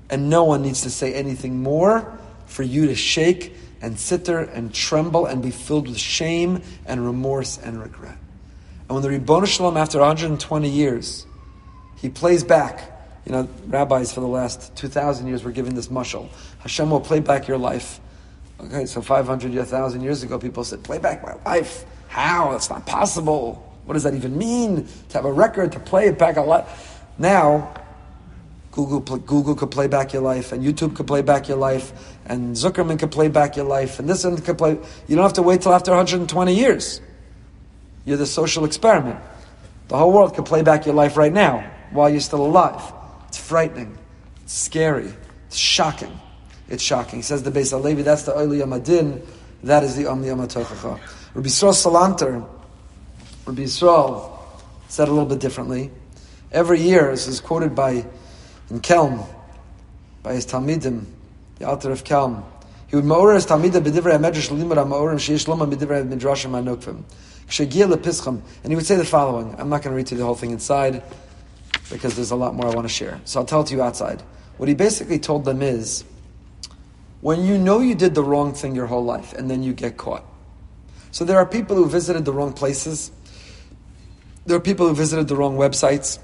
And 0.08 0.30
no 0.30 0.44
one 0.44 0.62
needs 0.62 0.82
to 0.82 0.90
say 0.90 1.14
anything 1.14 1.62
more 1.62 2.18
for 2.46 2.62
you 2.62 2.86
to 2.86 2.94
shake 2.94 3.54
and 3.82 3.98
sit 3.98 4.24
there 4.24 4.40
and 4.40 4.72
tremble 4.72 5.26
and 5.26 5.42
be 5.42 5.50
filled 5.50 5.88
with 5.88 5.98
shame 5.98 6.62
and 6.86 7.04
remorse 7.04 7.58
and 7.58 7.80
regret. 7.80 8.16
And 8.88 8.94
when 8.94 9.02
the 9.02 9.18
Ribbono 9.18 9.46
Shel 9.46 9.70
Olam, 9.70 9.76
after 9.76 9.98
120 9.98 10.68
years, 10.68 11.26
he 11.96 12.08
plays 12.08 12.44
back, 12.44 12.92
you 13.26 13.32
know, 13.32 13.48
rabbis 13.66 14.12
for 14.12 14.20
the 14.20 14.28
last 14.28 14.74
2,000 14.76 15.26
years 15.26 15.42
were 15.42 15.50
giving 15.50 15.74
this 15.74 15.88
mushal. 15.88 16.28
Hashem 16.60 16.88
will 16.90 17.00
play 17.00 17.20
back 17.20 17.48
your 17.48 17.58
life. 17.58 18.00
Okay, 18.60 18.86
so 18.86 19.02
500, 19.02 19.54
1,000 19.54 20.00
years 20.00 20.22
ago, 20.22 20.38
people 20.38 20.64
said, 20.64 20.82
play 20.82 20.98
back 20.98 21.22
my 21.22 21.34
life. 21.44 21.84
How? 22.08 22.52
That's 22.52 22.70
not 22.70 22.86
possible. 22.86 23.65
What 23.86 23.94
does 23.94 24.02
that 24.02 24.14
even 24.14 24.36
mean? 24.36 24.86
To 25.08 25.16
have 25.16 25.24
a 25.24 25.32
record, 25.32 25.72
to 25.72 25.80
play 25.80 26.06
it 26.08 26.18
back 26.18 26.36
a 26.36 26.42
lot. 26.42 26.68
Now, 27.18 27.72
Google, 28.72 29.00
Google 29.00 29.54
could 29.54 29.70
play 29.70 29.86
back 29.86 30.12
your 30.12 30.20
life, 30.20 30.52
and 30.52 30.62
YouTube 30.62 30.94
could 30.94 31.06
play 31.06 31.22
back 31.22 31.48
your 31.48 31.56
life, 31.56 31.92
and 32.26 32.54
Zuckerman 32.54 32.98
could 32.98 33.10
play 33.10 33.28
back 33.28 33.56
your 33.56 33.64
life, 33.64 33.98
and 33.98 34.08
this 34.08 34.24
one 34.24 34.36
could 34.36 34.58
play. 34.58 34.72
You 35.06 35.16
don't 35.16 35.22
have 35.22 35.32
to 35.34 35.42
wait 35.42 35.62
till 35.62 35.72
after 35.72 35.92
120 35.92 36.54
years. 36.54 37.00
You're 38.04 38.18
the 38.18 38.26
social 38.26 38.66
experiment. 38.66 39.18
The 39.88 39.96
whole 39.96 40.12
world 40.12 40.34
could 40.34 40.44
play 40.44 40.62
back 40.62 40.84
your 40.84 40.94
life 40.94 41.16
right 41.16 41.32
now 41.32 41.70
while 41.90 42.10
you're 42.10 42.20
still 42.20 42.44
alive. 42.44 42.92
It's 43.28 43.38
frightening. 43.38 43.96
It's 44.42 44.52
scary. 44.52 45.12
It's 45.46 45.56
shocking. 45.56 46.20
It's 46.68 46.82
shocking. 46.82 47.22
says 47.22 47.42
the 47.44 47.50
Beis 47.50 47.70
Halevi, 47.70 48.02
that's 48.02 48.24
the 48.24 48.32
Oili 48.32 48.60
Yamadin, 48.62 49.24
that 49.62 49.84
is 49.84 49.96
the 49.96 50.06
Omni 50.06 50.28
Yamatochacha. 50.28 51.00
Rabbi 51.34 51.48
Yisrael 51.48 51.72
Salanter, 51.72 52.46
Rabbi 53.46 53.62
Yisrael 53.62 54.36
said 54.88 55.06
a 55.06 55.12
little 55.12 55.28
bit 55.28 55.38
differently. 55.38 55.92
Every 56.50 56.80
year, 56.80 57.12
this 57.12 57.28
is 57.28 57.38
quoted 57.38 57.76
by 57.76 58.04
in 58.70 58.80
Kelm 58.80 59.24
by 60.24 60.34
his 60.34 60.44
Talmidim, 60.44 61.04
the 61.60 61.68
Alter 61.68 61.92
of 61.92 62.02
Kelm. 62.02 62.42
He 62.88 62.96
would 62.96 63.04
ma'or 63.04 63.36
his 63.36 63.46
Talmidim 63.46 63.84
b'divrei 63.84 64.12
ha-medrash 64.12 64.50
l'limud 64.50 64.74
ha-ma'orim 64.74 65.14
sheyesh 65.14 65.46
loma 65.46 65.64
b'divrei 65.64 66.08
midrashim 66.08 66.50
ha-nukvim. 66.50 67.04
Kshegia 67.46 67.88
lepischam. 67.88 68.40
And 68.64 68.72
he 68.72 68.74
would 68.74 68.84
say 68.84 68.96
the 68.96 69.04
following. 69.04 69.54
I'm 69.58 69.68
not 69.68 69.82
going 69.82 69.92
to 69.92 69.96
read 69.96 70.10
you 70.10 70.16
the 70.16 70.24
whole 70.24 70.34
thing 70.34 70.50
inside 70.50 71.04
because 71.88 72.16
there's 72.16 72.32
a 72.32 72.36
lot 72.36 72.56
more 72.56 72.66
I 72.66 72.74
want 72.74 72.88
to 72.88 72.92
share. 72.92 73.20
So 73.26 73.38
I'll 73.38 73.46
tell 73.46 73.60
it 73.60 73.68
to 73.68 73.74
you 73.76 73.82
outside. 73.82 74.22
What 74.56 74.68
he 74.68 74.74
basically 74.74 75.20
told 75.20 75.44
them 75.44 75.62
is, 75.62 76.04
when 77.20 77.44
you 77.44 77.58
know 77.58 77.78
you 77.78 77.94
did 77.94 78.16
the 78.16 78.24
wrong 78.24 78.54
thing 78.54 78.74
your 78.74 78.86
whole 78.86 79.04
life 79.04 79.34
and 79.34 79.48
then 79.48 79.62
you 79.62 79.72
get 79.72 79.96
caught. 79.96 80.24
So 81.12 81.24
there 81.24 81.38
are 81.38 81.46
people 81.46 81.76
who 81.76 81.88
visited 81.88 82.24
the 82.24 82.32
wrong 82.32 82.52
places. 82.52 83.12
There 84.46 84.56
are 84.56 84.60
people 84.60 84.86
who 84.86 84.94
visited 84.94 85.26
the 85.26 85.34
wrong 85.34 85.56
websites. 85.56 86.20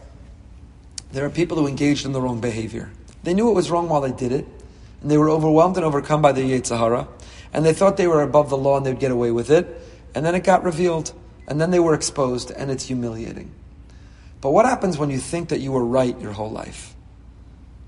There 1.10 1.26
are 1.26 1.30
people 1.30 1.56
who 1.56 1.66
engaged 1.66 2.06
in 2.06 2.12
the 2.12 2.20
wrong 2.20 2.40
behavior. 2.40 2.92
They 3.24 3.34
knew 3.34 3.50
it 3.50 3.54
was 3.54 3.68
wrong 3.68 3.88
while 3.88 4.00
they 4.00 4.12
did 4.12 4.30
it, 4.30 4.46
and 5.00 5.10
they 5.10 5.18
were 5.18 5.28
overwhelmed 5.28 5.76
and 5.76 5.84
overcome 5.84 6.22
by 6.22 6.30
the 6.30 6.42
Yetzirah, 6.42 7.08
and 7.52 7.66
they 7.66 7.72
thought 7.72 7.96
they 7.96 8.06
were 8.06 8.22
above 8.22 8.48
the 8.48 8.56
law 8.56 8.76
and 8.76 8.86
they'd 8.86 9.00
get 9.00 9.10
away 9.10 9.32
with 9.32 9.50
it, 9.50 9.66
and 10.14 10.24
then 10.24 10.36
it 10.36 10.44
got 10.44 10.62
revealed, 10.62 11.12
and 11.48 11.60
then 11.60 11.72
they 11.72 11.80
were 11.80 11.94
exposed, 11.94 12.52
and 12.52 12.70
it's 12.70 12.86
humiliating. 12.86 13.50
But 14.40 14.50
what 14.50 14.66
happens 14.66 14.98
when 14.98 15.10
you 15.10 15.18
think 15.18 15.48
that 15.48 15.58
you 15.58 15.72
were 15.72 15.84
right 15.84 16.18
your 16.20 16.32
whole 16.32 16.50
life? 16.50 16.94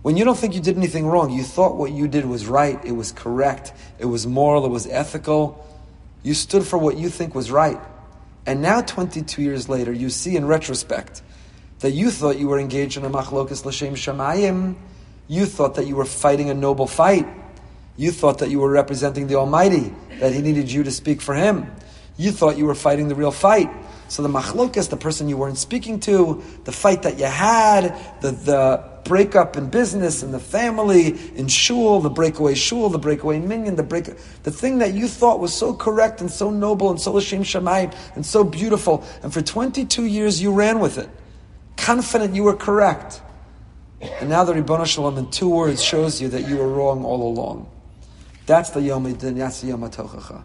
When 0.03 0.17
you 0.17 0.25
don't 0.25 0.37
think 0.37 0.55
you 0.55 0.61
did 0.61 0.77
anything 0.77 1.07
wrong, 1.07 1.31
you 1.31 1.45
thought 1.45 1.77
what 1.77 1.93
you 1.93 2.09
did 2.09 2.27
was 2.27 2.47
right, 2.47 2.85
it 2.85 2.93
was 2.93 3.13
correct, 3.13 3.73
it 4.01 4.07
was 4.07 4.27
moral, 4.27 4.67
it 4.67 4.71
was 4.71 4.89
ethical, 4.89 5.65
you 6.25 6.35
stood 6.35 6.67
for 6.67 6.77
what 6.77 6.97
you 6.97 7.09
think 7.09 7.37
was 7.37 7.53
right. 7.53 7.79
And 8.47 8.61
now, 8.61 8.83
22 8.83 9.43
years 9.43 9.69
later, 9.69 9.93
you 9.93 10.11
see 10.11 10.37
in 10.37 10.47
retrospect 10.47 11.23
that 11.81 11.93
you 11.93 12.11
thought 12.11 12.39
you 12.39 12.49
were 12.49 12.59
engaged 12.59 12.97
in 12.97 13.05
a 13.05 13.11
machlokas 13.11 13.65
l'shem 13.65 13.95
shamayim, 13.95 14.77
you 15.29 15.47
thought 15.47 15.77
that 15.77 15.87
you 15.87 15.97
were 15.97 16.05
fighting 16.05 16.51
a 16.51 16.55
noble 16.55 16.87
fight, 16.87 17.27
You 17.97 18.11
thought 18.11 18.39
that 18.39 18.51
you 18.51 18.59
were 18.59 18.71
representing 18.71 19.29
the 19.29 19.37
Almighty, 19.37 19.95
that 20.19 20.33
He 20.33 20.43
needed 20.43 20.71
you 20.71 20.83
to 20.83 20.91
speak 20.91 21.21
for 21.21 21.35
Him. 21.35 21.71
You 22.17 22.33
thought 22.33 22.59
you 22.59 22.67
were 22.67 22.75
fighting 22.75 23.09
the 23.09 23.15
real 23.15 23.31
fight. 23.31 23.71
So 24.09 24.23
the 24.23 24.29
machlokas, 24.29 24.91
the 24.91 24.97
person 24.97 25.29
you 25.29 25.37
weren't 25.37 25.59
speaking 25.59 26.01
to, 26.01 26.43
the 26.65 26.73
fight 26.73 27.03
that 27.03 27.19
you 27.19 27.27
had, 27.27 27.97
the, 28.21 28.33
the 28.33 28.94
breakup 29.05 29.57
in 29.57 29.69
business, 29.69 30.23
in 30.23 30.33
the 30.33 30.39
family, 30.39 31.19
in 31.37 31.49
shul, 31.49 32.01
the 32.01 32.11
breakaway 32.11 32.55
shul, 32.55 32.89
the 32.89 32.99
breakaway 32.99 33.39
minyan, 33.39 33.77
the 33.77 33.83
break, 33.83 34.05
the 34.43 34.51
thing 34.51 34.79
that 34.79 34.95
you 34.95 35.07
thought 35.07 35.41
was 35.41 35.53
so 35.53 35.75
correct 35.75 36.21
and 36.21 36.31
so 36.31 36.51
noble 36.51 36.91
and 36.91 37.01
so 37.01 37.13
l'shem 37.13 37.43
shamayim 37.43 37.95
and 38.15 38.25
so 38.25 38.43
beautiful, 38.43 39.05
and 39.23 39.33
for 39.33 39.43
22 39.43 40.07
years 40.07 40.43
you 40.43 40.53
ran 40.53 40.81
with 40.81 40.99
it, 40.99 41.09
confident 41.77 42.35
you 42.35 42.43
were 42.43 42.57
correct. 42.57 43.21
And 44.21 44.29
now 44.29 44.45
the 44.45 44.53
Ribbono 44.53 44.87
Shel 44.87 45.05
Olam 45.05 45.19
in 45.19 45.31
two 45.31 45.49
words 45.49 45.83
shows 45.83 46.21
you 46.21 46.29
that 46.29 46.49
you 46.49 46.57
were 46.57 46.69
wrong 46.69 47.05
all 47.05 47.23
along. 47.23 47.71
That's 48.47 48.71
the 48.71 48.83
Yom 48.83 49.07
Adin, 49.07 49.39
that's 49.39 49.61
the 49.61 49.69
Yom 49.69 49.83
HaTochacha. 49.83 50.43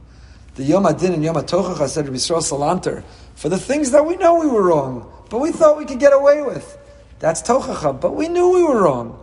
The 0.55 0.63
Yom 0.63 0.85
Adin 0.85 1.13
and 1.13 1.23
Yom 1.23 1.35
HaTochacha 1.35 1.87
said 1.89 2.05
to 2.05 2.11
Yisrael 2.11 2.41
Salanter, 2.41 3.03
for 3.35 3.49
the 3.49 3.57
things 3.57 3.91
that 3.91 4.05
we 4.05 4.15
know 4.17 4.39
we 4.39 4.47
were 4.47 4.63
wrong, 4.63 5.11
but 5.29 5.39
we 5.39 5.51
thought 5.51 5.77
we 5.77 5.85
could 5.85 5.99
get 5.99 6.13
away 6.13 6.41
with. 6.41 6.77
That's 7.19 7.41
Tochacha, 7.41 7.99
but 7.99 8.15
we 8.15 8.27
knew 8.27 8.49
we 8.49 8.63
were 8.63 8.83
wrong. 8.83 9.19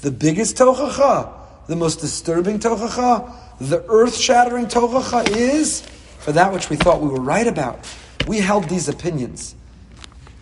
The 0.00 0.10
biggest 0.10 0.56
Tochacha, 0.56 1.32
the 1.66 1.76
most 1.76 2.00
disturbing 2.00 2.58
Tochacha, 2.58 3.32
the 3.58 3.84
earth-shattering 3.88 4.66
Tochacha 4.66 5.28
is 5.28 5.82
for 6.18 6.32
that 6.32 6.52
which 6.52 6.70
we 6.70 6.76
thought 6.76 7.00
we 7.00 7.08
were 7.08 7.20
right 7.20 7.46
about. 7.46 7.80
We 8.26 8.38
held 8.38 8.68
these 8.68 8.88
opinions. 8.88 9.54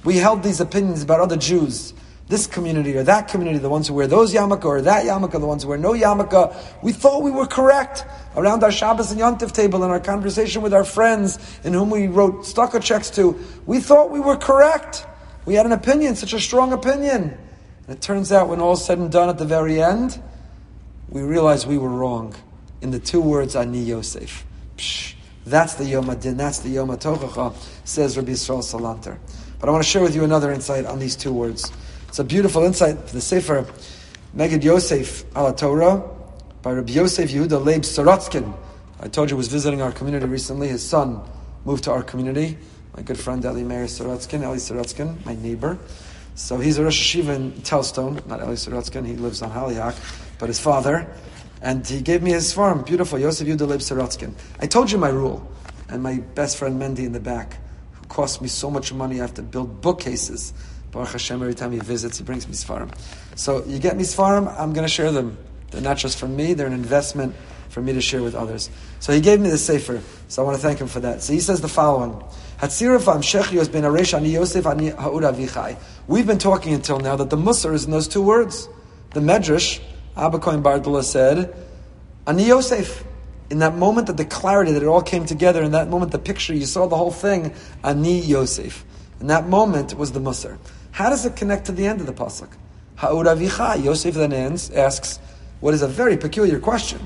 We 0.05 0.17
held 0.17 0.43
these 0.43 0.61
opinions 0.61 1.03
about 1.03 1.21
other 1.21 1.37
Jews 1.37 1.95
this 2.31 2.47
community 2.47 2.97
or 2.97 3.03
that 3.03 3.27
community, 3.27 3.59
the 3.59 3.69
ones 3.69 3.89
who 3.89 3.95
wear 3.95 4.07
those 4.07 4.33
yarmulke 4.33 4.65
or 4.65 4.81
that 4.81 5.05
yarmulke, 5.05 5.33
the 5.33 5.41
ones 5.41 5.65
who 5.65 5.69
wear 5.69 5.79
no 5.79 5.93
yarmulke. 5.93 6.57
We 6.81 6.93
thought 6.93 7.23
we 7.25 7.33
were 7.33 7.47
correct 7.47 8.07
around 8.37 8.63
our 8.63 8.71
Shabbos 8.71 9.11
and 9.11 9.21
Yontif 9.21 9.51
table 9.53 9.83
in 9.83 9.91
our 9.91 9.99
conversation 9.99 10.63
with 10.63 10.73
our 10.73 10.85
friends 10.85 11.39
in 11.65 11.73
whom 11.73 11.91
we 11.91 12.07
wrote 12.07 12.47
stucco 12.47 12.79
checks 12.79 13.11
to. 13.11 13.37
We 13.67 13.81
thought 13.81 14.11
we 14.11 14.21
were 14.21 14.37
correct. 14.37 15.07
We 15.51 15.57
had 15.57 15.67
an 15.67 15.73
opinion, 15.73 16.15
such 16.15 16.33
a 16.33 16.39
strong 16.39 16.73
opinion. 16.73 17.37
And 17.89 17.97
it 17.97 18.01
turns 18.01 18.31
out 18.31 18.49
when 18.49 18.61
all's 18.61 18.87
said 18.87 18.99
and 18.99 19.11
done 19.11 19.29
at 19.29 19.37
the 19.37 19.45
very 19.45 19.83
end, 19.83 20.23
we 21.09 21.23
realized 21.23 21.67
we 21.67 21.77
were 21.77 21.89
wrong 21.89 22.37
in 22.81 22.93
the 22.93 23.01
two 23.01 23.21
words 23.21 23.57
Ani 23.57 23.81
Yosef. 23.81 24.47
Psh, 24.77 25.15
that's 25.45 25.75
the 25.75 25.87
Yom 25.87 26.09
Adin, 26.09 26.37
that's 26.37 26.61
the 26.61 26.69
Yom 26.69 26.91
HaTochacha, 26.91 27.53
says 27.83 28.17
Rabbi 28.17 28.31
Yisrael 28.31 28.63
Salanter. 28.63 29.19
But 29.59 29.69
I 29.69 29.73
want 29.73 29.83
to 29.83 29.91
share 29.91 30.03
with 30.03 30.15
you 30.15 30.23
another 30.23 30.53
insight 30.53 30.87
on 30.87 31.01
these 31.01 31.17
two 31.17 31.33
words. 31.33 31.73
It's 32.07 32.21
a 32.21 32.25
beautiful 32.25 32.63
insight 32.63 33.09
for 33.09 33.13
the 33.13 33.21
Sefer 33.21 33.67
Megid 34.37 34.63
Yosef 34.63 35.25
ala 35.37 35.53
Torah 35.57 36.09
by 36.63 36.71
Rabbi 36.75 36.93
Yosef 36.93 37.29
Yehuda 37.29 37.65
Leib 37.65 37.83
Sorotzkin. 37.83 38.55
I 39.01 39.09
told 39.09 39.33
you 39.33 39.37
was 39.37 39.49
visiting 39.49 39.83
our 39.83 39.91
community 39.91 40.27
recently. 40.27 40.69
His 40.69 40.89
son 40.89 41.21
moved 41.65 41.83
to 41.85 41.91
our 41.91 42.05
community. 42.05 42.57
My 42.97 43.03
good 43.03 43.19
friend 43.19 43.45
Eli 43.45 43.63
Meir 43.63 43.85
Sorotzkin, 43.85 44.43
Eli 44.43 44.57
Sorotzkin, 44.57 45.25
my 45.25 45.35
neighbor. 45.35 45.79
So 46.35 46.59
he's 46.59 46.79
a 46.79 46.85
Rosh 46.85 47.17
Yeshiva 47.17 47.35
in 47.37 47.53
Telz 47.53 47.85
Stone, 47.85 48.23
not 48.27 48.41
Eli 48.41 48.55
Sorotzkin, 48.55 49.07
he 49.07 49.15
lives 49.15 49.43
on 49.43 49.51
Haliach, 49.51 50.39
but 50.39 50.49
his 50.49 50.59
father. 50.61 51.13
And 51.63 51.87
he 51.87 52.01
gave 52.01 52.23
me 52.23 52.31
his 52.31 52.53
farm, 52.53 52.83
beautiful, 52.83 53.19
Yosef 53.19 53.47
Yehuda 53.47 53.69
Leib 53.69 53.81
Sorotzkin. 53.81 54.35
I 54.61 54.67
told 54.67 54.91
you 54.91 54.99
my 54.99 55.11
rule, 55.11 55.47
and 55.89 56.03
my 56.03 56.19
best 56.35 56.57
friend 56.57 56.81
Mendy 56.81 57.05
in 57.05 57.13
the 57.13 57.21
back, 57.21 57.59
who 57.93 58.07
cost 58.07 58.41
me 58.41 58.49
so 58.49 58.71
much 58.71 58.93
money, 58.93 59.17
I 59.17 59.23
have 59.23 59.35
to 59.35 59.43
build 59.43 59.81
bookcases 59.81 60.55
Baruch 60.91 61.13
Hashem, 61.13 61.41
every 61.41 61.55
time 61.55 61.73
he 61.73 61.79
visits, 61.79 62.19
he 62.19 62.25
brings 62.25 62.49
me 62.49 62.55
Sfarim. 62.55 62.91
So 63.37 63.65
you 63.65 63.79
get 63.79 63.97
me 63.97 64.03
Sfarim, 64.03 64.53
I'm 64.59 64.73
going 64.73 64.85
to 64.85 64.93
share 64.93 65.13
them. 65.13 65.39
They're 65.71 65.81
not 65.81 65.99
just 65.99 66.19
for 66.19 66.27
me, 66.27 66.55
they're 66.55 66.67
an 66.67 66.73
investment 66.73 67.37
for 67.69 67.81
me 67.81 67.93
to 67.93 68.01
share 68.01 68.23
with 68.23 68.35
others. 68.35 68.71
So 68.99 69.13
he 69.13 69.21
gave 69.21 69.41
me 69.41 69.51
the 69.51 69.59
Sefer, 69.59 70.03
so 70.27 70.43
I 70.43 70.45
want 70.45 70.57
to 70.57 70.63
thank 70.63 70.81
him 70.81 70.89
for 70.89 71.01
that. 71.01 71.23
So 71.23 71.33
he 71.33 71.41
says 71.41 71.61
the 71.61 71.69
following. 71.69 72.21
We've 72.63 72.69
been 72.69 73.01
talking 76.39 76.75
until 76.75 77.01
now 77.01 77.17
that 77.17 77.31
the 77.31 77.37
Musar 77.39 77.73
is 77.73 77.87
in 77.87 77.91
those 77.91 78.07
two 78.07 78.21
words. 78.21 78.69
The 79.15 79.21
Medrash, 79.21 79.81
Abba 80.15 80.41
Kohen 80.41 80.63
Bardula 80.63 81.03
said, 81.03 81.57
Ani 82.27 82.49
Yosef. 82.49 83.03
In 83.49 83.61
that 83.61 83.77
moment 83.77 84.09
that 84.09 84.19
the 84.19 84.27
clarity 84.27 84.73
that 84.73 84.83
it 84.83 84.87
all 84.87 85.01
came 85.01 85.25
together, 85.25 85.63
in 85.63 85.73
that 85.73 85.89
moment 85.89 86.13
the 86.13 86.19
picture, 86.19 86.53
you 86.53 86.67
saw 86.67 86.87
the 86.87 86.99
whole 86.99 87.11
thing, 87.11 87.55
Ani 87.83 88.21
Yosef. 88.21 88.85
In 89.23 89.29
that 89.29 89.49
moment 89.49 89.97
was 89.97 90.13
the 90.13 90.21
Musar. 90.21 90.59
How 90.91 91.09
does 91.09 91.25
it 91.25 91.37
connect 91.37 91.65
to 91.67 91.73
the 91.73 91.87
end 91.87 92.03
of 92.03 92.07
the 92.07 92.13
pasuk? 92.13 92.51
Ha'uravicha. 92.97 93.83
Yosef 93.83 94.15
then 94.15 94.35
ends, 94.35 94.71
asks, 94.71 95.19
what 95.61 95.73
is 95.73 95.81
a 95.81 95.89
very 95.89 96.19
peculiar 96.19 96.61
question. 96.61 97.01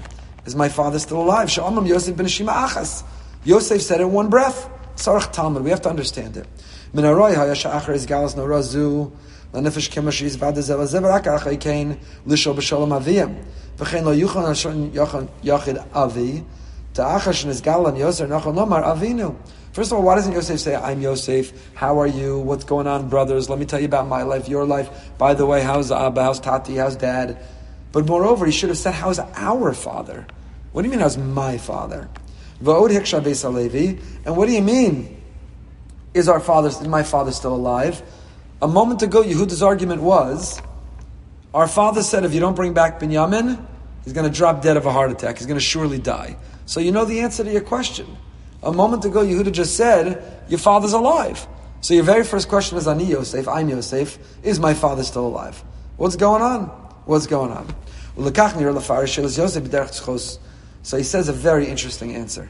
Is 0.46 0.56
my 0.56 0.68
father 0.68 0.98
still 0.98 1.22
alive? 1.22 1.48
Sha'amam 1.48 1.86
Yosef 1.86 2.16
ben 2.16 2.26
Shima 2.26 2.50
Achas. 2.50 3.04
Yosef 3.44 3.80
said 3.80 4.00
in 4.00 4.10
one 4.10 4.30
breath. 4.30 4.68
Sarach 4.96 5.32
Talmud, 5.32 5.64
we 5.64 5.70
have 5.70 5.82
to 5.82 5.88
understand 5.88 6.36
it. 6.36 6.46
Minaroi 6.94 7.34
hayasha 7.34 7.70
achres 7.72 8.06
galas 8.06 8.34
norazu 8.34 9.10
lanefesh 9.52 9.90
kemashis 9.90 10.36
vadazel 10.36 10.78
azever 10.78 11.20
akar 11.20 11.38
achaykein 11.40 11.98
lisho 12.26 12.54
b'sholom 12.54 12.98
aviyam 13.00 13.42
v'chein 13.76 14.04
lo 14.04 14.14
yuchan 14.14 14.44
ashon 14.44 14.90
yachid 15.42 15.84
avi 15.92 16.44
ta'achash 16.94 17.44
nizgalan 17.44 17.96
yoser 17.98 18.28
nachon 18.28 18.54
lomar 18.54 18.84
avinu. 18.84 19.34
First 19.72 19.90
of 19.90 19.98
all, 19.98 20.04
why 20.04 20.14
doesn't 20.14 20.32
Yosef 20.32 20.60
say, 20.60 20.76
I'm 20.76 21.02
Yosef, 21.02 21.74
how 21.74 21.98
are 22.00 22.06
you, 22.06 22.38
what's 22.38 22.62
going 22.62 22.86
on, 22.86 23.08
brothers, 23.08 23.50
let 23.50 23.58
me 23.58 23.66
tell 23.66 23.80
you 23.80 23.86
about 23.86 24.06
my 24.06 24.22
life, 24.22 24.48
your 24.48 24.64
life, 24.64 24.88
by 25.18 25.34
the 25.34 25.44
way, 25.46 25.62
how's 25.62 25.90
Abba, 25.90 26.22
how's 26.22 26.38
Tati, 26.38 26.76
how's 26.76 26.94
Dad? 26.94 27.44
But 27.90 28.06
moreover, 28.06 28.46
he 28.46 28.52
should 28.52 28.68
have 28.68 28.78
said, 28.78 28.94
how's 28.94 29.18
our 29.18 29.72
father? 29.72 30.28
What 30.70 30.82
do 30.82 30.86
you 30.86 30.92
mean, 30.92 31.00
how's 31.00 31.18
my 31.18 31.58
father? 31.58 32.08
And 34.24 34.36
what 34.36 34.46
do 34.46 34.52
you 34.52 34.62
mean, 34.62 35.22
is 36.12 36.28
our 36.28 36.40
father, 36.40 36.68
is 36.68 36.80
my 36.82 37.02
father 37.02 37.32
still 37.32 37.54
alive? 37.54 38.02
A 38.62 38.68
moment 38.68 39.02
ago, 39.02 39.22
Yehuda's 39.22 39.62
argument 39.62 40.02
was, 40.02 40.60
our 41.52 41.68
father 41.68 42.02
said, 42.02 42.24
if 42.24 42.32
you 42.32 42.40
don't 42.40 42.54
bring 42.54 42.72
back 42.72 43.00
Binyamin, 43.00 43.64
he's 44.04 44.12
going 44.12 44.30
to 44.30 44.36
drop 44.36 44.62
dead 44.62 44.76
of 44.76 44.86
a 44.86 44.92
heart 44.92 45.10
attack. 45.10 45.38
He's 45.38 45.46
going 45.46 45.58
to 45.58 45.64
surely 45.64 45.98
die. 45.98 46.36
So 46.66 46.80
you 46.80 46.92
know 46.92 47.04
the 47.04 47.20
answer 47.20 47.44
to 47.44 47.50
your 47.50 47.60
question. 47.60 48.16
A 48.62 48.72
moment 48.72 49.04
ago, 49.04 49.22
Yehuda 49.22 49.52
just 49.52 49.76
said, 49.76 50.42
Your 50.48 50.58
father's 50.58 50.94
alive. 50.94 51.46
So 51.82 51.92
your 51.92 52.04
very 52.04 52.24
first 52.24 52.48
question 52.48 52.78
is, 52.78 52.88
Ani 52.88 53.04
Yosef, 53.04 53.46
I'm 53.46 53.68
Yosef, 53.68 54.18
is 54.42 54.58
my 54.58 54.72
father 54.72 55.02
still 55.02 55.26
alive? 55.26 55.62
What's 55.98 56.16
going 56.16 56.40
on? 56.40 56.68
What's 57.04 57.26
going 57.26 57.52
on? 57.52 57.66
So 60.83 60.97
he 60.97 61.03
says 61.03 61.29
a 61.29 61.33
very 61.33 61.67
interesting 61.67 62.15
answer. 62.15 62.45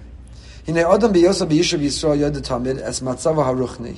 הנה 0.67 0.85
אודם 0.85 1.13
ביוסף 1.13 1.45
ביישוב 1.45 1.81
ישראל 1.81 2.21
ידע 2.21 2.39
תמיד 2.39 2.77
אס 2.77 3.01
מצב 3.01 3.39
הרוחני. 3.39 3.93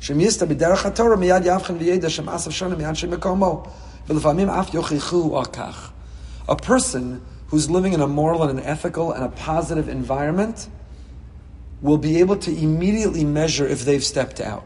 שמייסתא 0.00 0.46
בדרך 0.46 0.86
התורה 0.86 1.16
מיד 1.16 1.42
יבחן 1.46 1.76
וידע 1.78 2.10
שמעשיו 2.10 2.52
שונה 2.52 2.76
מאנשי 2.76 3.06
מקומו, 3.06 3.62
ולפעמים 4.08 4.50
אף 4.50 4.74
יוכיחו 4.74 5.38
על 5.38 5.44
כך. 5.44 5.90
A 6.48 6.54
person 6.54 7.20
who's 7.50 7.70
living 7.70 7.92
in 7.92 8.00
a 8.00 8.06
moral 8.06 8.42
and 8.42 8.58
an 8.58 8.64
ethical 8.64 9.12
and 9.12 9.24
a 9.24 9.28
positive 9.28 9.88
environment 9.88 10.68
will 11.80 11.98
be 11.98 12.20
able 12.20 12.36
to 12.36 12.50
immediately 12.50 13.24
measure 13.24 13.66
if 13.66 13.84
they've 13.84 14.04
stepped 14.04 14.40
out. 14.40 14.64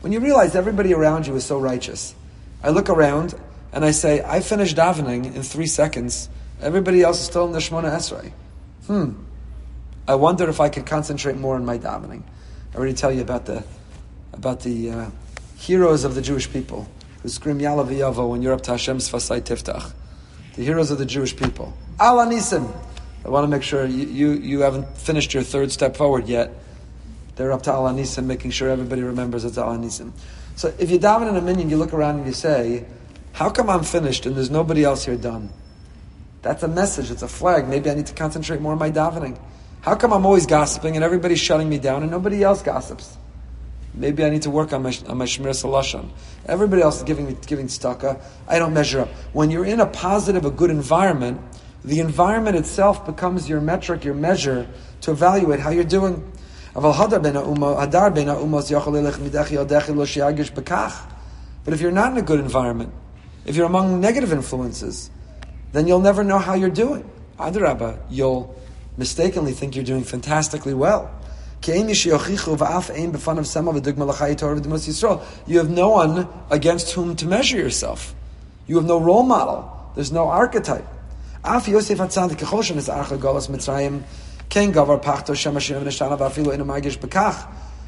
When 0.00 0.12
you 0.12 0.20
realize 0.20 0.54
everybody 0.54 0.94
around 0.94 1.26
you 1.26 1.34
is 1.34 1.44
so 1.44 1.58
righteous, 1.58 2.14
I 2.62 2.70
look 2.70 2.88
around 2.88 3.34
and 3.72 3.84
I 3.84 3.90
say, 3.90 4.22
I 4.36 4.40
finished 4.40 4.76
davening 4.76 5.22
in 5.36 5.42
three 5.42 5.66
seconds. 5.66 6.28
Everybody 6.61 7.01
else 7.01 7.19
is 7.19 7.25
still 7.25 7.45
in 7.45 7.51
the 7.51 7.59
Shemona 7.59 7.91
Esrei. 7.91 8.31
Hmm. 8.87 9.21
I 10.07 10.15
wonder 10.15 10.49
if 10.49 10.59
I 10.59 10.69
could 10.69 10.85
concentrate 10.85 11.37
more 11.37 11.55
on 11.55 11.65
my 11.65 11.77
davening. 11.77 12.23
I 12.73 12.77
already 12.77 12.93
tell 12.93 13.11
you 13.11 13.21
about 13.21 13.45
the 13.45 13.63
about 14.33 14.61
the 14.61 14.91
uh, 14.91 15.09
heroes 15.57 16.03
of 16.03 16.13
the 16.15 16.21
Jewish 16.21 16.51
people 16.51 16.87
who 17.23 17.29
scream 17.29 17.59
Yala 17.59 17.87
v'yavo 17.87 18.29
when 18.29 18.41
you're 18.41 18.53
up 18.53 18.61
to 18.61 18.71
Hashem 18.71 18.97
S'fasai 18.97 19.41
Tiftach. 19.41 19.93
The 20.55 20.63
heroes 20.63 20.91
of 20.91 20.97
the 20.97 21.05
Jewish 21.05 21.35
people. 21.35 21.73
Al 21.99 22.17
HaNisim. 22.17 22.71
I 23.23 23.29
want 23.29 23.45
to 23.45 23.47
make 23.47 23.63
sure 23.63 23.85
you, 23.85 24.05
you, 24.05 24.31
you 24.33 24.59
haven't 24.59 24.95
finished 24.97 25.33
your 25.33 25.41
third 25.41 25.71
step 25.71 25.97
forward 25.97 26.27
yet. 26.27 26.51
They're 27.35 27.51
up 27.51 27.63
to 27.63 27.71
Al 27.71 27.85
HaNisim, 27.85 28.25
making 28.25 28.51
sure 28.51 28.69
everybody 28.69 29.01
remembers 29.01 29.43
it's 29.43 29.57
Al 29.57 29.75
HaNisim. 29.75 30.11
So 30.55 30.73
if 30.77 30.91
you 30.91 30.99
daven 30.99 31.29
in 31.29 31.35
a 31.35 31.41
minyan, 31.41 31.69
you 31.69 31.77
look 31.77 31.93
around 31.93 32.17
and 32.17 32.27
you 32.27 32.33
say, 32.33 32.85
How 33.33 33.49
come 33.49 33.69
I'm 33.69 33.83
finished 33.83 34.25
and 34.25 34.35
there's 34.35 34.51
nobody 34.51 34.83
else 34.83 35.05
here 35.05 35.17
done? 35.17 35.49
That's 36.45 36.61
a 36.61 36.67
message, 36.67 37.09
it's 37.09 37.23
a 37.23 37.27
flag. 37.27 37.67
Maybe 37.67 37.89
I 37.89 37.95
need 37.95 38.05
to 38.05 38.13
concentrate 38.13 38.61
more 38.61 38.73
on 38.73 38.77
my 38.77 38.91
davening. 38.91 39.35
How 39.81 39.95
come 39.95 40.13
I'm 40.13 40.27
always 40.27 40.45
gossiping 40.45 40.93
and 40.95 41.03
everybody's 41.03 41.39
shutting 41.39 41.67
me 41.67 41.79
down 41.79 42.03
and 42.03 42.11
nobody 42.11 42.43
else 42.43 42.61
gossips? 42.61 43.17
Maybe 43.95 44.23
I 44.23 44.29
need 44.29 44.43
to 44.43 44.51
work 44.51 44.71
on 44.71 44.83
my, 44.83 44.95
on 45.07 45.17
my 45.17 45.25
Salashon. 45.25 46.11
Everybody 46.45 46.83
else 46.83 46.97
is 46.97 47.03
giving, 47.03 47.35
giving 47.47 47.65
staka. 47.65 48.21
I 48.47 48.59
don't 48.59 48.75
measure 48.75 49.01
up. 49.01 49.07
When 49.33 49.49
you're 49.49 49.65
in 49.65 49.79
a 49.79 49.87
positive, 49.87 50.45
a 50.45 50.51
good 50.51 50.69
environment, 50.69 51.41
the 51.83 51.99
environment 51.99 52.57
itself 52.57 53.07
becomes 53.07 53.49
your 53.49 53.59
metric, 53.59 54.03
your 54.03 54.13
measure 54.13 54.67
to 55.01 55.11
evaluate 55.13 55.61
how 55.61 55.71
you're 55.71 55.83
doing. 55.83 56.31
But 56.75 56.91
if 61.73 61.81
you're 61.81 61.91
not 61.91 62.11
in 62.11 62.17
a 62.19 62.21
good 62.21 62.39
environment, 62.39 62.93
if 63.47 63.55
you're 63.55 63.65
among 63.65 63.99
negative 63.99 64.31
influences, 64.31 65.09
then 65.75 65.87
you'll 65.87 65.99
never 65.99 66.23
know 66.23 66.39
how 66.39 66.53
you're 66.53 66.69
doing. 66.69 67.09
Adarabba, 67.37 67.99
you'll 68.09 68.55
mistakenly 68.97 69.51
think 69.51 69.75
you're 69.75 69.83
doing 69.83 70.03
fantastically 70.03 70.73
well. 70.73 71.11
You 71.65 71.73
have 75.57 75.69
no 75.69 75.89
one 75.89 76.27
against 76.49 76.91
whom 76.91 77.15
to 77.15 77.25
measure 77.25 77.57
yourself. 77.57 78.13
You 78.67 78.75
have 78.77 78.85
no 78.85 78.99
role 78.99 79.23
model. 79.23 79.91
There's 79.95 80.11
no 80.11 80.27
archetype. 80.27 80.85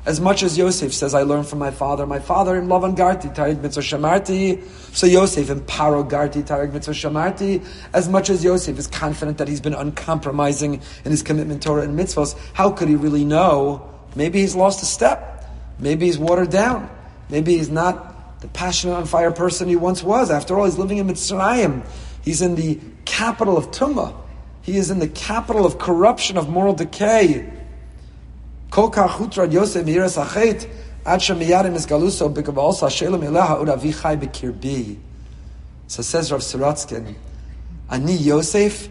As 0.07 0.21
much 0.21 0.41
as 0.41 0.57
Yosef 0.57 0.93
says, 0.93 1.13
I 1.13 1.23
learned 1.23 1.47
from 1.47 1.59
my 1.59 1.69
father. 1.69 2.07
My 2.07 2.19
father 2.19 2.55
in 2.55 2.67
Lavan 2.67 2.95
Garti, 2.95 3.35
Taryag 3.35 3.61
Mitzvah 3.61 3.81
Shamarti. 3.81 4.63
So 4.95 5.05
Yosef 5.05 5.49
in 5.49 5.59
Paro 5.59 6.09
Garti, 6.09 6.41
Taryag 6.43 6.71
Mitzvah 6.71 6.93
Shamarti. 6.93 7.61
As 7.91 8.07
much 8.07 8.29
as 8.29 8.41
Yosef 8.41 8.79
is 8.79 8.87
confident 8.87 9.37
that 9.39 9.49
he's 9.49 9.59
been 9.59 9.73
uncompromising 9.73 10.75
in 11.03 11.11
his 11.11 11.21
commitment 11.21 11.61
to 11.61 11.67
Torah 11.67 11.81
and 11.81 11.99
mitzvahs, 11.99 12.37
how 12.53 12.71
could 12.71 12.87
he 12.87 12.95
really 12.95 13.25
know? 13.25 13.93
Maybe 14.15 14.39
he's 14.39 14.55
lost 14.55 14.81
a 14.81 14.85
step. 14.85 15.43
Maybe 15.77 16.05
he's 16.05 16.17
watered 16.17 16.51
down. 16.51 16.89
Maybe 17.29 17.57
he's 17.57 17.69
not 17.69 18.39
the 18.39 18.47
passionate 18.47 18.95
on 18.95 19.07
fire 19.07 19.31
person 19.31 19.67
he 19.67 19.75
once 19.75 20.01
was. 20.03 20.31
After 20.31 20.57
all, 20.57 20.63
he's 20.63 20.77
living 20.77 20.99
in 20.99 21.07
Mitzrayim. 21.07 21.85
He's 22.23 22.41
in 22.41 22.55
the 22.55 22.79
capital 23.03 23.57
of 23.57 23.71
Tumah. 23.71 24.15
He 24.61 24.77
is 24.77 24.89
in 24.89 24.99
the 24.99 25.09
capital 25.09 25.65
of 25.65 25.79
corruption, 25.79 26.37
of 26.37 26.47
moral 26.47 26.75
decay. 26.75 27.56
So 28.69 28.89
says 36.03 36.31
Rav 36.31 36.41
Sorotzkin, 36.41 37.15
Ani 37.89 38.13
Yosef 38.13 38.89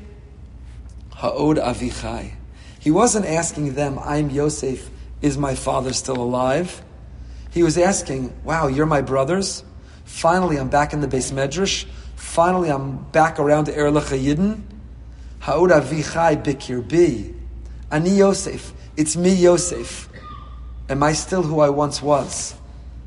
ha'od 1.17 1.59
avichai. 1.59 2.33
He 2.81 2.91
wasn't 2.91 3.27
asking 3.27 3.75
them, 3.75 3.99
I'm 3.99 4.31
Yosef, 4.31 4.89
is 5.21 5.37
my 5.37 5.55
father 5.55 5.93
still 5.93 6.17
alive? 6.17 6.83
He 7.51 7.63
was 7.63 7.77
asking, 7.77 8.33
wow, 8.45 8.69
you're 8.69 8.87
my 8.87 9.03
brothers? 9.03 9.65
Finally, 10.05 10.57
I'm 10.57 10.69
back 10.69 10.93
in 10.93 11.01
the 11.01 11.09
beis 11.09 11.33
medrash. 11.33 11.87
Finally, 12.15 12.71
I'm 12.71 12.99
back 13.13 13.39
around 13.39 13.67
Erlech 13.67 14.17
Yidden. 14.19 14.63
Ha'od 15.41 15.71
avichai 15.71 16.43
b'kirbi. 16.43 17.35
Ani 17.91 18.11
Yosef, 18.11 18.73
it's 18.97 19.15
me, 19.15 19.35
Yosef. 19.35 20.09
Am 20.89 21.03
I 21.03 21.13
still 21.13 21.43
who 21.43 21.61
I 21.61 21.69
once 21.69 22.01
was? 22.01 22.55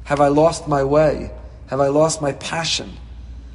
Have 0.03 0.19
I 0.21 0.27
lost 0.27 0.67
my 0.67 0.83
way? 0.83 1.31
Have 1.67 1.79
I 1.79 1.87
lost 1.87 2.21
my 2.21 2.33
passion? 2.33 2.95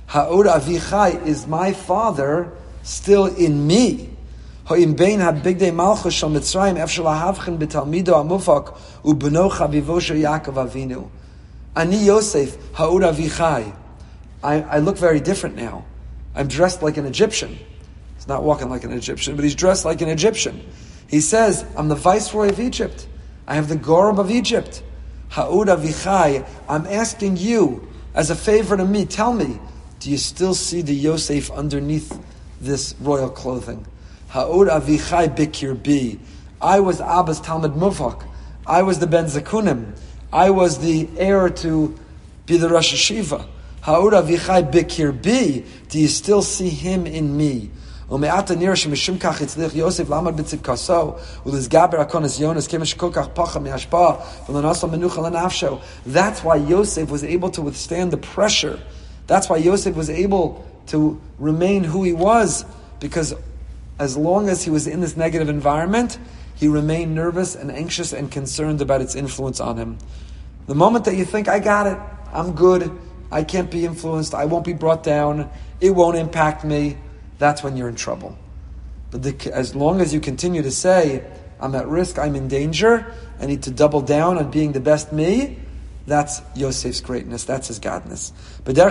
Ha'od 0.08 0.46
Avichai 0.46 1.24
is 1.24 1.46
my 1.46 1.72
father 1.72 2.50
still 2.82 3.26
in 3.26 3.66
me. 3.66 4.10
Mitzrayim 4.66 4.96
Yaakov 10.20 10.54
Avinu. 10.54 11.08
Ani 11.76 12.04
Yosef 12.04 12.56
ha'od 12.72 13.02
Avichai. 13.02 13.72
I 14.42 14.78
look 14.80 14.98
very 14.98 15.20
different 15.20 15.54
now. 15.56 15.84
I'm 16.34 16.48
dressed 16.48 16.82
like 16.82 16.96
an 16.96 17.06
Egyptian. 17.06 17.58
He's 18.16 18.26
not 18.26 18.42
walking 18.42 18.68
like 18.70 18.82
an 18.84 18.92
Egyptian, 18.92 19.36
but 19.36 19.44
he's 19.44 19.54
dressed 19.54 19.84
like 19.84 20.00
an 20.00 20.08
Egyptian. 20.08 20.66
He 21.08 21.20
says, 21.20 21.64
I'm 21.76 21.88
the 21.88 21.94
viceroy 21.94 22.48
of 22.48 22.60
Egypt. 22.60 23.06
I 23.46 23.54
have 23.54 23.68
the 23.68 23.76
Gorb 23.76 24.18
of 24.18 24.30
Egypt. 24.30 24.82
Ha'ud 25.30 25.68
Avichai, 25.68 26.46
I'm 26.68 26.86
asking 26.86 27.36
you, 27.36 27.88
as 28.14 28.30
a 28.30 28.34
favor 28.34 28.76
to 28.76 28.84
me, 28.84 29.04
tell 29.04 29.32
me, 29.32 29.58
do 30.00 30.10
you 30.10 30.18
still 30.18 30.54
see 30.54 30.80
the 30.82 30.94
Yosef 30.94 31.50
underneath 31.50 32.18
this 32.60 32.94
royal 33.00 33.30
clothing? 33.30 33.84
Ha'ud 34.28 34.68
Avichai 34.68 35.34
Bikir 35.34 35.74
Bi. 35.82 36.18
I 36.60 36.80
was 36.80 37.00
Abba's 37.00 37.40
Talmud 37.40 37.74
Muvak. 37.74 38.24
I 38.66 38.82
was 38.82 38.98
the 38.98 39.06
Ben 39.06 39.26
Zakunim. 39.26 39.96
I 40.32 40.50
was 40.50 40.78
the 40.78 41.08
heir 41.16 41.48
to 41.50 41.98
be 42.46 42.56
the 42.56 42.68
Rosh 42.68 42.94
Yeshiva. 42.94 43.46
Ha'ud 43.82 44.12
Avichai 44.12 44.72
Bikir 44.72 45.12
Bi. 45.12 45.64
Do 45.88 46.00
you 46.00 46.08
still 46.08 46.42
see 46.42 46.70
him 46.70 47.06
in 47.06 47.36
me? 47.36 47.70
ומעט 48.11 48.51
נראה 48.51 48.75
שמשום 48.75 49.17
כך 49.17 49.41
הצליח 49.41 49.75
יוסף 49.75 50.09
לעמוד 50.09 50.37
בצדקתו 50.37 51.15
ולסגבר 51.45 52.01
הקונס 52.01 52.39
יונס 52.39 52.67
כיוון 52.67 52.85
שכל 52.85 53.09
כך 53.13 53.27
פחד 53.33 53.61
מהשפעה 53.61 54.13
ולנוסו 54.49 54.87
מנוחה 54.87 55.21
לנפשו. 55.21 55.77
That's 56.07 56.43
why 56.43 56.55
Yosef 56.55 57.11
was 57.11 57.23
able 57.23 57.49
to 57.49 57.61
withstand 57.61 58.11
the 58.11 58.17
pressure. 58.35 58.79
That's 59.27 59.49
why 59.49 59.57
Yosef 59.57 59.95
was 59.95 60.09
able 60.09 60.65
to 60.87 61.21
remain 61.39 61.83
who 61.83 62.03
he 62.03 62.13
was 62.13 62.65
because 62.99 63.35
as 63.99 64.17
long 64.17 64.49
as 64.49 64.63
he 64.63 64.71
was 64.71 64.87
in 64.87 65.01
this 65.01 65.15
negative 65.17 65.49
environment, 65.49 66.17
he 66.55 66.67
remained 66.67 67.13
nervous 67.13 67.55
and 67.55 67.71
anxious 67.71 68.11
and 68.11 68.31
concerned 68.31 68.81
about 68.81 69.01
its 69.01 69.13
influence 69.13 69.59
on 69.59 69.77
him. 69.77 69.97
The 70.67 70.75
moment 70.75 71.05
that 71.05 71.15
you 71.15 71.25
think, 71.25 71.47
I 71.47 71.59
got 71.59 71.85
it, 71.87 71.97
I'm 72.33 72.53
good, 72.53 72.91
I 73.31 73.43
can't 73.43 73.69
be 73.69 73.85
influenced, 73.85 74.33
I 74.33 74.45
won't 74.45 74.65
be 74.65 74.73
brought 74.73 75.03
down, 75.03 75.49
it 75.79 75.91
won't 75.91 76.17
impact 76.17 76.63
me, 76.63 76.97
that's 77.44 77.62
when 77.62 77.76
you're 77.76 77.90
in 77.90 77.94
trouble. 77.94 78.38
But 79.10 79.22
the, 79.22 79.52
as 79.52 79.74
long 79.74 80.00
as 80.00 80.14
you 80.14 80.20
continue 80.20 80.62
to 80.62 80.70
say, 80.70 81.22
I'm 81.60 81.74
at 81.74 81.86
risk, 81.86 82.18
I'm 82.18 82.34
in 82.34 82.48
danger, 82.48 83.12
I 83.38 83.44
need 83.44 83.64
to 83.64 83.70
double 83.70 84.00
down 84.00 84.38
on 84.38 84.50
being 84.50 84.72
the 84.72 84.80
best 84.80 85.12
me, 85.12 85.58
that's 86.06 86.42
Yosef's 86.54 87.00
greatness. 87.00 87.44
That's 87.44 87.68
his 87.68 87.80
godness. 87.80 88.32
First 88.64 88.78
of 88.78 88.84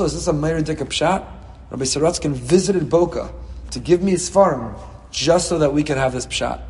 all, 0.00 0.06
is 0.06 0.14
this 0.14 0.26
a 0.26 0.32
Meir 0.32 0.62
Dika 0.62 0.84
Pshat? 0.84 1.24
Rabbi 1.70 1.84
Sorotzkin 1.84 2.32
visited 2.32 2.90
Boca 2.90 3.30
to 3.70 3.78
give 3.78 4.02
me 4.02 4.10
his 4.12 4.28
farm 4.28 4.74
just 5.10 5.48
so 5.48 5.58
that 5.58 5.72
we 5.72 5.84
could 5.84 5.96
have 5.96 6.12
this 6.12 6.26
Pshat. 6.26 6.60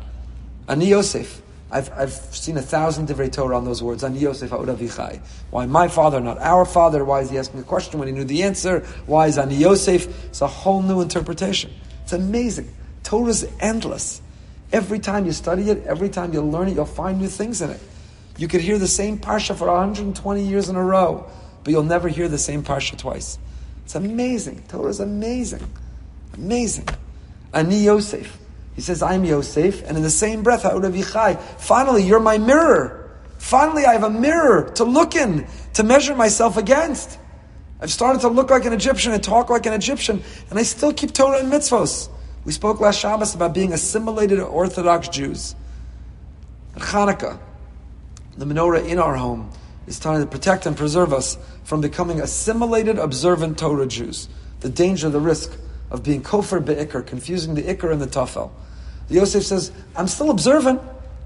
Ani 0.67 0.85
Yosef. 0.87 1.41
I've, 1.71 1.91
I've 1.91 2.11
seen 2.11 2.57
a 2.57 2.61
thousand 2.61 3.07
divrei 3.07 3.31
Torah 3.31 3.55
on 3.55 3.65
those 3.65 3.83
words. 3.83 4.03
Ani 4.03 4.19
Yosef 4.19 4.49
Avichai. 4.49 5.19
Why 5.51 5.65
my 5.67 5.87
father, 5.87 6.19
not 6.19 6.39
our 6.39 6.65
father? 6.65 7.05
Why 7.05 7.21
is 7.21 7.29
he 7.29 7.37
asking 7.37 7.59
a 7.59 7.63
question 7.63 7.99
when 7.99 8.07
he 8.07 8.13
knew 8.13 8.23
the 8.23 8.43
answer? 8.43 8.79
Why 9.05 9.27
is 9.27 9.37
Ani 9.37 9.55
Yosef? 9.55 10.25
It's 10.25 10.41
a 10.41 10.47
whole 10.47 10.81
new 10.81 11.01
interpretation. 11.01 11.71
It's 12.03 12.13
amazing. 12.13 12.73
Torah 13.03 13.29
is 13.29 13.47
endless. 13.59 14.21
Every 14.71 14.99
time 14.99 15.25
you 15.25 15.31
study 15.31 15.69
it, 15.69 15.85
every 15.85 16.09
time 16.09 16.33
you 16.33 16.41
learn 16.41 16.69
it, 16.69 16.75
you'll 16.75 16.85
find 16.85 17.19
new 17.19 17.27
things 17.27 17.61
in 17.61 17.69
it. 17.69 17.79
You 18.37 18.47
could 18.47 18.61
hear 18.61 18.77
the 18.77 18.87
same 18.87 19.19
parsha 19.19 19.55
for 19.55 19.67
120 19.67 20.43
years 20.43 20.69
in 20.69 20.75
a 20.75 20.83
row, 20.83 21.29
but 21.63 21.71
you'll 21.71 21.83
never 21.83 22.07
hear 22.07 22.27
the 22.27 22.37
same 22.37 22.63
parsha 22.63 22.97
twice. 22.97 23.37
It's 23.85 23.95
amazing. 23.95 24.63
Torah 24.69 24.89
is 24.89 24.99
amazing. 24.99 25.67
Amazing. 26.33 26.87
Ani 27.53 27.83
Yosef. 27.83 28.37
He 28.79 28.83
says, 28.83 29.03
I'm 29.03 29.25
Yosef, 29.25 29.83
and 29.85 29.97
in 29.97 30.03
the 30.03 30.09
same 30.09 30.41
breath, 30.41 30.63
Aura 30.63 30.89
Vichai, 30.89 31.37
finally, 31.57 32.01
you're 32.01 32.21
my 32.21 32.37
mirror. 32.37 33.11
Finally, 33.37 33.85
I 33.85 33.91
have 33.91 34.03
a 34.03 34.09
mirror 34.09 34.71
to 34.75 34.85
look 34.85 35.17
in, 35.17 35.45
to 35.73 35.83
measure 35.83 36.15
myself 36.15 36.55
against. 36.55 37.19
I've 37.81 37.91
started 37.91 38.21
to 38.21 38.29
look 38.29 38.49
like 38.49 38.63
an 38.63 38.71
Egyptian 38.71 39.11
and 39.11 39.21
talk 39.21 39.49
like 39.49 39.65
an 39.65 39.73
Egyptian, 39.73 40.23
and 40.49 40.57
I 40.57 40.63
still 40.63 40.93
keep 40.93 41.11
Torah 41.11 41.39
and 41.39 41.51
mitzvos. 41.51 42.07
We 42.45 42.53
spoke 42.53 42.79
last 42.79 43.01
Shabbos 43.01 43.35
about 43.35 43.53
being 43.53 43.73
assimilated 43.73 44.39
Orthodox 44.39 45.09
Jews. 45.09 45.57
Hanukkah, 46.77 47.37
the 48.37 48.45
menorah 48.45 48.87
in 48.87 48.97
our 48.97 49.17
home 49.17 49.51
is 49.87 49.99
trying 49.99 50.21
to 50.21 50.25
protect 50.25 50.65
and 50.65 50.77
preserve 50.77 51.11
us 51.11 51.37
from 51.65 51.81
becoming 51.81 52.21
assimilated, 52.21 52.97
observant 52.97 53.57
Torah 53.57 53.87
Jews. 53.87 54.29
The 54.61 54.69
danger, 54.69 55.09
the 55.09 55.19
risk 55.19 55.51
of 55.91 56.01
being 56.01 56.23
kofar 56.23 56.65
be'ikr, 56.65 57.05
confusing 57.05 57.55
the 57.55 57.63
ikr 57.63 57.91
and 57.91 58.01
the 58.01 58.07
tafel. 58.07 58.51
Yosef 59.09 59.43
says, 59.43 59.71
I'm 59.95 60.07
still 60.07 60.29
observant. 60.29 60.81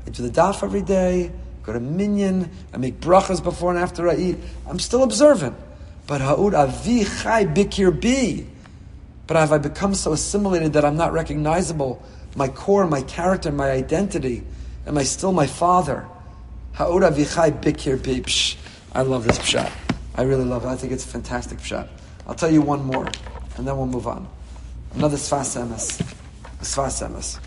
I 0.06 0.10
do 0.10 0.24
the 0.24 0.30
daf 0.30 0.64
every 0.64 0.82
day, 0.82 1.32
go 1.64 1.74
to 1.74 1.80
minyan, 1.80 2.50
I 2.74 2.78
make 2.78 3.00
brachas 3.00 3.44
before 3.44 3.72
and 3.72 3.80
after 3.80 4.10
I 4.10 4.16
eat. 4.16 4.38
I'm 4.68 4.80
still 4.80 5.04
observant. 5.04 5.56
But 6.08 6.22
ha'ud 6.22 6.54
avi 6.54 7.06
chai 7.06 7.46
bikir 7.46 7.92
bi. 7.92 8.46
But 9.28 9.38
have 9.38 9.52
I 9.54 9.58
become 9.58 9.96
so 9.96 10.12
assimilated 10.14 10.74
that 10.74 10.84
I'm 10.84 10.98
not 10.98 11.14
recognizable? 11.14 12.04
My 12.36 12.50
core, 12.50 12.88
my 12.88 13.02
character, 13.04 13.52
my 13.52 13.72
identity. 13.72 14.44
Am 14.86 14.98
I 14.98 15.04
still 15.04 15.32
my 15.32 15.48
father? 15.48 16.06
Ha'ud 16.74 17.04
avi 17.04 17.26
chai 17.26 17.52
bikir 17.52 18.04
bi. 18.04 18.22
Psh, 18.22 18.58
I 18.94 19.04
love 19.04 19.24
this 19.24 19.40
pshat. 19.40 19.72
I 20.16 20.24
really 20.24 20.46
love 20.46 20.66
it. 20.66 20.68
I 20.68 20.76
think 20.76 20.92
it's 20.92 21.06
a 21.06 21.08
fantastic 21.08 21.60
pshat. 21.60 21.88
I'll 22.28 22.36
tell 22.36 22.52
you 22.52 22.62
one 22.62 22.84
more, 22.86 23.08
and 23.58 23.68
then 23.68 23.78
we'll 23.78 23.88
move 23.88 24.08
on. 24.08 24.28
Another 24.94 25.18
sfas 25.18 25.60
emes. 25.62 26.02
Sfas 26.62 27.08
emes. 27.08 27.40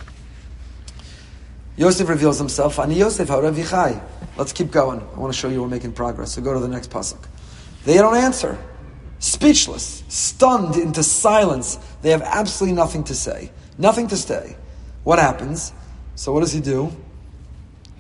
Yosef 1.77 2.09
reveals 2.09 2.39
himself. 2.39 2.79
Ani 2.79 2.95
Yosef 2.95 3.29
Haravichai. 3.29 4.03
Let's 4.37 4.53
keep 4.53 4.71
going. 4.71 5.01
I 5.01 5.19
want 5.19 5.33
to 5.33 5.39
show 5.39 5.49
you 5.49 5.63
we're 5.63 5.69
making 5.69 5.93
progress. 5.93 6.33
So 6.33 6.43
go 6.43 6.55
to 6.55 6.61
the 6.61 6.69
next 6.69 6.91
pasuk. 6.91 7.23
They 7.85 7.95
don't 7.95 8.17
answer. 8.17 8.59
Speechless, 9.19 10.03
stunned 10.09 10.77
into 10.77 11.03
silence. 11.03 11.79
They 12.03 12.11
have 12.11 12.23
absolutely 12.23 12.77
nothing 12.77 13.05
to 13.05 13.15
say. 13.15 13.51
Nothing 13.79 14.09
to 14.09 14.17
say. 14.17 14.57
What 15.05 15.19
happens? 15.19 15.73
So 16.17 16.33
what 16.33 16.41
does 16.41 16.53
he 16.53 16.61
do? 16.61 16.95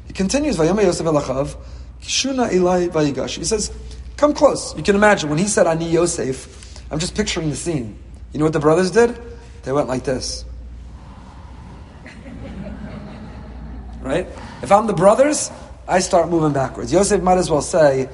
He 0.06 0.12
continues. 0.12 0.56
Vayama 0.56 0.82
Yosef 0.82 1.06
Elachav. 1.06 1.56
Kishuna 2.02 2.50
Vayigash. 2.90 3.38
He 3.38 3.44
says, 3.44 3.72
Come 4.16 4.32
close. 4.32 4.74
You 4.76 4.82
can 4.82 4.96
imagine 4.96 5.28
when 5.28 5.38
he 5.38 5.46
said 5.46 5.66
Ani 5.66 5.90
Yosef, 5.90 6.82
I'm 6.90 6.98
just 6.98 7.14
picturing 7.14 7.50
the 7.50 7.56
scene. 7.56 7.98
You 8.32 8.38
know 8.38 8.46
what 8.46 8.52
the 8.52 8.60
brothers 8.60 8.90
did? 8.90 9.18
They 9.62 9.72
went 9.72 9.88
like 9.88 10.04
this. 10.04 10.44
Right? 14.06 14.28
If 14.62 14.70
I'm 14.70 14.86
the 14.86 14.92
brothers, 14.92 15.50
I 15.88 15.98
start 15.98 16.28
moving 16.28 16.52
backwards. 16.52 16.92
Yosef 16.92 17.20
might 17.22 17.38
as 17.38 17.50
well 17.50 17.60
say, 17.60 18.08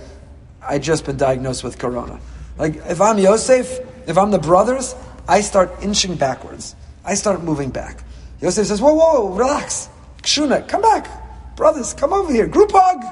I 0.63 0.79
just 0.79 1.05
been 1.05 1.19
diagnosed 1.19 1.63
with 1.63 1.79
corona. 1.79 2.19
Like 2.57 2.77
if 2.77 3.01
I'm 3.01 3.19
Yosef, 3.19 3.79
if 4.09 4.17
I'm 4.17 4.31
the 4.31 4.39
brothers, 4.39 4.95
I 5.29 5.43
start 5.43 5.71
inching 5.83 6.17
backwards. 6.17 6.75
I 7.05 7.15
start 7.15 7.43
moving 7.43 7.69
back. 7.69 8.05
Yosef 8.41 8.67
says, 8.67 8.81
Whoa, 8.81 8.95
whoa, 8.95 9.35
relax. 9.35 9.91
Kshuna, 10.23 10.67
come 10.67 10.81
back. 10.81 11.57
Brothers, 11.57 11.93
come 11.93 12.15
over 12.15 12.33
here. 12.33 12.47
Group 12.47 12.71
hug. 12.73 13.03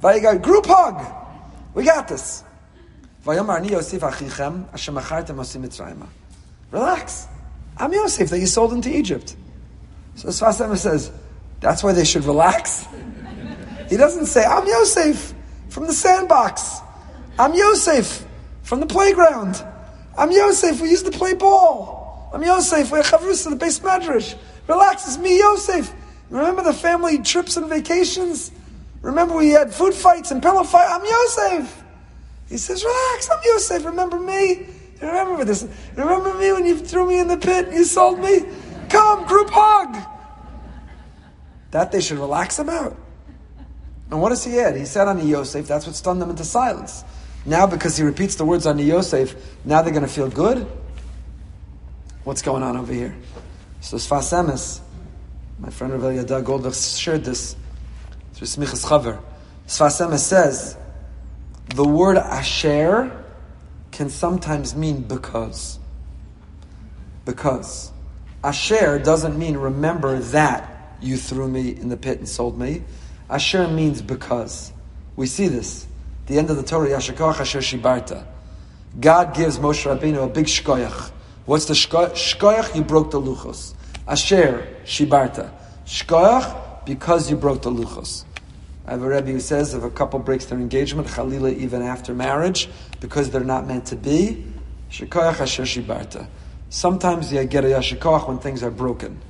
Vayiga, 0.00 0.40
group 0.40 0.64
hug. 0.66 1.04
We 1.74 1.84
got 1.84 2.08
this. 2.08 2.42
Relax. 6.70 7.28
I'm 7.76 7.92
Yosef 7.92 8.30
that 8.30 8.38
you 8.38 8.46
sold 8.46 8.72
into 8.72 8.94
Egypt. 8.94 9.36
So 10.14 10.28
Sfas 10.28 10.78
says, 10.78 11.12
that's 11.62 11.82
why 11.82 11.92
they 11.92 12.04
should 12.04 12.24
relax. 12.24 12.86
He 13.88 13.96
doesn't 13.96 14.26
say, 14.26 14.44
I'm 14.44 14.66
Yosef 14.66 15.32
from 15.68 15.86
the 15.86 15.92
sandbox. 15.92 16.80
I'm 17.38 17.54
Yosef 17.54 18.26
from 18.62 18.80
the 18.80 18.86
playground. 18.86 19.64
I'm 20.18 20.30
Yosef, 20.30 20.80
we 20.80 20.90
used 20.90 21.06
to 21.06 21.12
play 21.12 21.34
ball. 21.34 22.30
I'm 22.34 22.42
Yosef, 22.42 22.90
we're 22.90 23.02
Chavrus 23.02 23.48
the 23.48 23.56
beis 23.56 23.80
medrash. 23.80 24.36
Relax, 24.66 25.06
it's 25.06 25.18
me, 25.18 25.38
Yosef. 25.38 25.94
Remember 26.30 26.62
the 26.62 26.72
family 26.72 27.18
trips 27.18 27.56
and 27.56 27.68
vacations? 27.68 28.50
Remember 29.00 29.36
we 29.36 29.50
had 29.50 29.72
food 29.72 29.94
fights 29.94 30.30
and 30.30 30.42
pillow 30.42 30.64
fights? 30.64 30.90
I'm 30.92 31.04
Yosef. 31.04 31.82
He 32.48 32.56
says, 32.58 32.84
relax, 32.84 33.30
I'm 33.30 33.40
Yosef. 33.44 33.84
Remember 33.84 34.18
me? 34.18 34.66
Remember 35.00 35.44
this? 35.44 35.66
Remember 35.96 36.34
me 36.34 36.52
when 36.52 36.66
you 36.66 36.78
threw 36.78 37.06
me 37.06 37.18
in 37.18 37.28
the 37.28 37.36
pit 37.36 37.66
and 37.68 37.74
you 37.74 37.84
sold 37.84 38.20
me? 38.20 38.46
Come, 38.88 39.26
group 39.26 39.50
hug. 39.50 40.11
That 41.72 41.90
they 41.90 42.00
should 42.00 42.18
relax 42.18 42.58
about. 42.58 42.96
And 44.10 44.20
what 44.20 44.28
does 44.28 44.44
he 44.44 44.58
add? 44.58 44.76
He 44.76 44.84
said 44.84 45.08
on 45.08 45.26
Yosef, 45.26 45.66
that's 45.66 45.86
what 45.86 45.96
stunned 45.96 46.20
them 46.20 46.30
into 46.30 46.44
silence. 46.44 47.02
Now, 47.44 47.66
because 47.66 47.96
he 47.96 48.04
repeats 48.04 48.36
the 48.36 48.44
words 48.44 48.66
on 48.66 48.78
Yosef, 48.78 49.34
now 49.64 49.82
they're 49.82 49.92
going 49.92 50.06
to 50.06 50.12
feel 50.12 50.28
good? 50.28 50.66
What's 52.24 52.42
going 52.42 52.62
on 52.62 52.76
over 52.76 52.92
here? 52.92 53.16
So 53.80 53.96
Sfas 53.96 54.32
Emes, 54.32 54.80
my 55.58 55.70
friend 55.70 56.00
Rav 56.00 56.14
Yada 56.14 56.42
Goldberg 56.42 56.74
shared 56.74 57.24
this 57.24 57.56
through 58.34 58.46
Smichas 58.46 58.86
Chaver. 58.86 59.20
Sfas 59.66 60.06
Emes 60.06 60.20
says, 60.20 60.76
the 61.74 61.84
word 61.84 62.18
asher 62.18 63.24
can 63.92 64.10
sometimes 64.10 64.76
mean 64.76 65.02
because. 65.02 65.78
Because. 67.24 67.90
Asher 68.44 68.98
doesn't 68.98 69.38
mean 69.38 69.56
remember 69.56 70.18
that 70.18 70.71
you 71.02 71.16
threw 71.16 71.48
me 71.48 71.70
in 71.70 71.88
the 71.88 71.96
pit 71.96 72.18
and 72.18 72.28
sold 72.28 72.58
me. 72.58 72.82
Asher 73.28 73.68
means 73.68 74.02
because. 74.02 74.72
We 75.16 75.26
see 75.26 75.48
this. 75.48 75.86
The 76.26 76.38
end 76.38 76.50
of 76.50 76.56
the 76.56 76.62
Torah, 76.62 76.88
Yashikoach 76.88 77.40
Asher 77.40 77.58
Shibarta. 77.58 78.26
God 79.00 79.34
gives 79.34 79.58
Moshe 79.58 79.84
Rabbeinu 79.84 80.24
a 80.24 80.28
big 80.28 80.46
shkoyach. 80.46 81.10
What's 81.46 81.64
the 81.64 81.74
shkoyach? 81.74 82.74
You 82.74 82.82
broke 82.82 83.10
the 83.10 83.20
luchos. 83.20 83.74
Asher 84.06 84.68
Shibarta. 84.84 85.50
Shkoyach 85.86 86.84
because 86.86 87.30
you 87.30 87.36
broke 87.36 87.62
the 87.62 87.70
luchos. 87.70 88.24
I 88.86 88.92
have 88.92 89.02
a 89.02 89.08
Rebbe 89.08 89.30
who 89.30 89.40
says 89.40 89.74
if 89.74 89.82
a 89.82 89.90
couple 89.90 90.18
breaks 90.18 90.46
their 90.46 90.58
engagement, 90.58 91.08
Chalila 91.08 91.56
even 91.56 91.82
after 91.82 92.14
marriage, 92.14 92.68
because 93.00 93.30
they're 93.30 93.44
not 93.44 93.66
meant 93.66 93.86
to 93.86 93.96
be, 93.96 94.44
Shikoyach 94.90 95.40
Asher 95.40 95.62
Shibarta. 95.62 96.26
Sometimes 96.68 97.32
you 97.32 97.44
get 97.44 97.64
a 97.64 97.68
Yashikoach 97.68 98.28
when 98.28 98.38
things 98.38 98.62
are 98.62 98.70
broken. 98.70 99.20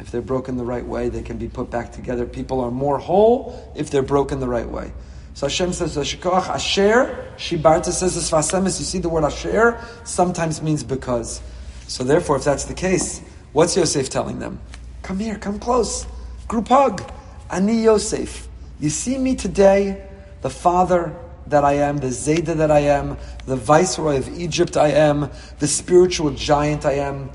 If 0.00 0.10
they're 0.10 0.22
broken 0.22 0.56
the 0.56 0.64
right 0.64 0.86
way, 0.86 1.08
they 1.08 1.22
can 1.22 1.38
be 1.38 1.48
put 1.48 1.70
back 1.70 1.92
together. 1.92 2.26
People 2.26 2.60
are 2.60 2.70
more 2.70 2.98
whole 2.98 3.72
if 3.74 3.90
they're 3.90 4.02
broken 4.02 4.40
the 4.40 4.48
right 4.48 4.68
way. 4.68 4.92
So 5.34 5.46
Hashem 5.46 5.72
says, 5.72 5.96
Shikoach 5.96 6.48
Asher, 6.48 7.32
Shibarta 7.36 7.92
says 7.92 8.14
this 8.14 8.30
Vasemis, 8.30 8.78
you 8.78 8.84
see 8.84 8.98
the 8.98 9.08
word 9.08 9.24
Asher, 9.24 9.80
sometimes 10.04 10.62
means 10.62 10.82
because. 10.82 11.40
So 11.86 12.04
therefore, 12.04 12.36
if 12.36 12.44
that's 12.44 12.64
the 12.64 12.74
case, 12.74 13.20
what's 13.52 13.76
Yosef 13.76 14.10
telling 14.10 14.38
them? 14.38 14.60
Come 15.02 15.20
here, 15.20 15.38
come 15.38 15.58
close. 15.58 16.06
Group 16.48 16.68
hug. 16.68 17.02
Ani 17.50 17.82
Yosef. 17.82 18.48
You 18.80 18.90
see 18.90 19.16
me 19.16 19.34
today, 19.34 20.06
the 20.42 20.50
father 20.50 21.16
that 21.46 21.64
I 21.64 21.74
am, 21.74 21.98
the 21.98 22.08
Zayda 22.08 22.56
that 22.56 22.70
I 22.70 22.80
am, 22.80 23.16
the 23.46 23.56
viceroy 23.56 24.18
of 24.18 24.28
Egypt 24.38 24.76
I 24.76 24.88
am, 24.88 25.30
the 25.58 25.66
spiritual 25.66 26.30
giant 26.30 26.84
I 26.84 26.94
am. 26.94 27.30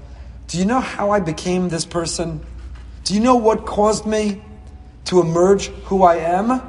Do 0.48 0.58
you 0.58 0.66
know 0.66 0.80
how 0.80 1.12
I 1.12 1.20
became 1.20 1.70
this 1.70 1.86
person? 1.86 2.46
Do 3.04 3.14
you 3.14 3.20
know 3.20 3.36
what 3.36 3.66
caused 3.66 4.06
me 4.06 4.42
to 5.06 5.20
emerge 5.20 5.68
who 5.86 6.04
I 6.04 6.18
am? 6.18 6.62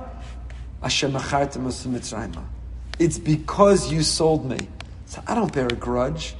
It's 2.98 3.18
because 3.18 3.92
you 3.92 4.02
sold 4.02 4.44
me. 4.44 4.58
So 5.06 5.22
I 5.26 5.34
don't 5.34 5.52
bear 5.52 5.66
a 5.66 5.76
grudge. 5.76 6.34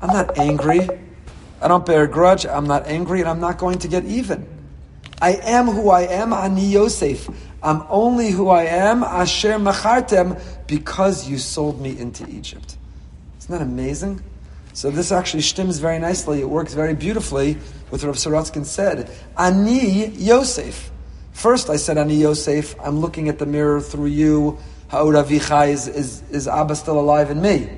I'm 0.00 0.08
not 0.08 0.38
angry. 0.38 0.88
I 1.60 1.68
don't 1.68 1.84
bear 1.84 2.04
a 2.04 2.08
grudge. 2.08 2.46
I'm 2.46 2.66
not 2.66 2.86
angry, 2.86 3.20
and 3.20 3.28
I'm 3.28 3.40
not 3.40 3.58
going 3.58 3.78
to 3.80 3.88
get 3.88 4.04
even. 4.04 4.46
I 5.20 5.32
am 5.34 5.66
who 5.66 5.90
I 5.90 6.02
am, 6.02 6.32
Ani 6.32 6.66
Yosef. 6.66 7.28
I'm 7.62 7.82
only 7.88 8.30
who 8.30 8.48
I 8.48 8.64
am, 8.64 9.02
Asher 9.02 9.58
Machartem, 9.58 10.40
because 10.68 11.28
you 11.28 11.38
sold 11.38 11.80
me 11.80 11.98
into 11.98 12.28
Egypt. 12.28 12.76
Isn't 13.38 13.50
that 13.50 13.62
amazing? 13.62 14.22
So 14.72 14.90
this 14.90 15.10
actually 15.10 15.42
stims 15.42 15.80
very 15.80 15.98
nicely. 15.98 16.40
It 16.40 16.48
works 16.48 16.74
very 16.74 16.94
beautifully 16.94 17.54
with 17.90 18.04
what 18.04 18.04
Rav 18.04 18.16
Sorotzkin 18.16 18.64
said. 18.64 19.10
Ani 19.36 20.08
Yosef. 20.08 20.90
First 21.32 21.70
I 21.70 21.76
said 21.76 21.98
Ani 21.98 22.16
Yosef, 22.16 22.74
I'm 22.80 22.98
looking 22.98 23.28
at 23.28 23.38
the 23.38 23.46
mirror 23.46 23.80
through 23.80 24.06
you. 24.06 24.58
Ha'od 24.88 25.14
Avichai 25.14 25.68
is, 25.68 25.86
is, 25.86 26.22
is 26.30 26.48
Abba 26.48 26.74
still 26.74 26.98
alive 26.98 27.30
in 27.30 27.40
me? 27.40 27.68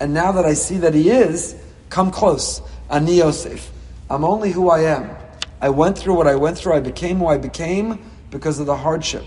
And 0.00 0.14
now 0.14 0.32
that 0.32 0.44
I 0.44 0.54
see 0.54 0.78
that 0.78 0.94
he 0.94 1.10
is, 1.10 1.56
come 1.90 2.10
close. 2.10 2.62
Ani 2.90 3.18
Yosef. 3.18 3.70
I'm 4.10 4.24
only 4.24 4.52
who 4.52 4.70
I 4.70 4.80
am. 4.84 5.16
I 5.60 5.70
went 5.70 5.98
through 5.98 6.14
what 6.14 6.26
I 6.26 6.36
went 6.36 6.56
through. 6.56 6.74
I 6.74 6.80
became 6.80 7.18
who 7.18 7.26
I 7.26 7.36
became 7.36 7.98
because 8.30 8.58
of 8.58 8.66
the 8.66 8.76
hardship, 8.76 9.24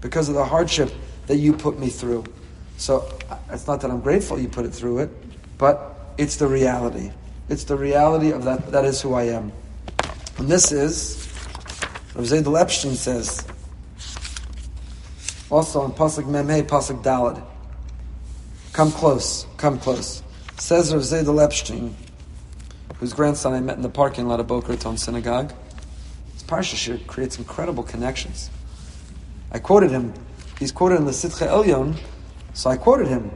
because 0.00 0.28
of 0.28 0.34
the 0.34 0.44
hardship 0.44 0.92
that 1.26 1.36
you 1.36 1.52
put 1.52 1.78
me 1.78 1.88
through. 1.88 2.24
So 2.76 3.18
it's 3.50 3.66
not 3.66 3.80
that 3.82 3.90
I'm 3.90 4.00
grateful 4.00 4.38
you 4.38 4.48
put 4.48 4.64
it 4.64 4.74
through 4.74 4.98
it, 5.00 5.10
but 5.58 5.99
it's 6.20 6.36
the 6.36 6.46
reality. 6.46 7.10
It's 7.48 7.64
the 7.64 7.76
reality 7.76 8.30
of 8.30 8.44
that. 8.44 8.70
That 8.72 8.84
is 8.84 9.00
who 9.00 9.14
I 9.14 9.22
am. 9.22 9.50
And 10.36 10.48
this 10.48 10.70
is, 10.70 11.26
Rav 12.14 12.26
Zaydel 12.26 12.60
Epstein 12.60 12.94
says, 12.94 13.46
also 15.48 15.86
in 15.86 15.92
Pasuk 15.92 16.24
Memhe, 16.24 16.62
Pasuk 16.64 17.02
Dalad, 17.02 17.42
come 18.74 18.92
close, 18.92 19.46
come 19.56 19.78
close. 19.78 20.22
Says 20.58 20.92
Rav 20.92 21.00
Zaydel 21.00 21.42
Epstein, 21.42 21.96
whose 22.98 23.14
grandson 23.14 23.54
I 23.54 23.60
met 23.60 23.76
in 23.76 23.82
the 23.82 23.88
parking 23.88 24.28
lot 24.28 24.40
of 24.40 24.46
Boca 24.46 24.72
Raton 24.72 24.98
Synagogue, 24.98 25.54
His 26.34 26.42
Parsha 26.42 27.06
creates 27.06 27.38
incredible 27.38 27.82
connections. 27.82 28.50
I 29.52 29.58
quoted 29.58 29.90
him. 29.90 30.12
He's 30.58 30.70
quoted 30.70 30.96
in 30.96 31.06
the 31.06 31.12
Sitcha 31.12 31.48
Elyon, 31.48 31.98
so 32.52 32.68
I 32.68 32.76
quoted 32.76 33.08
him. 33.08 33.30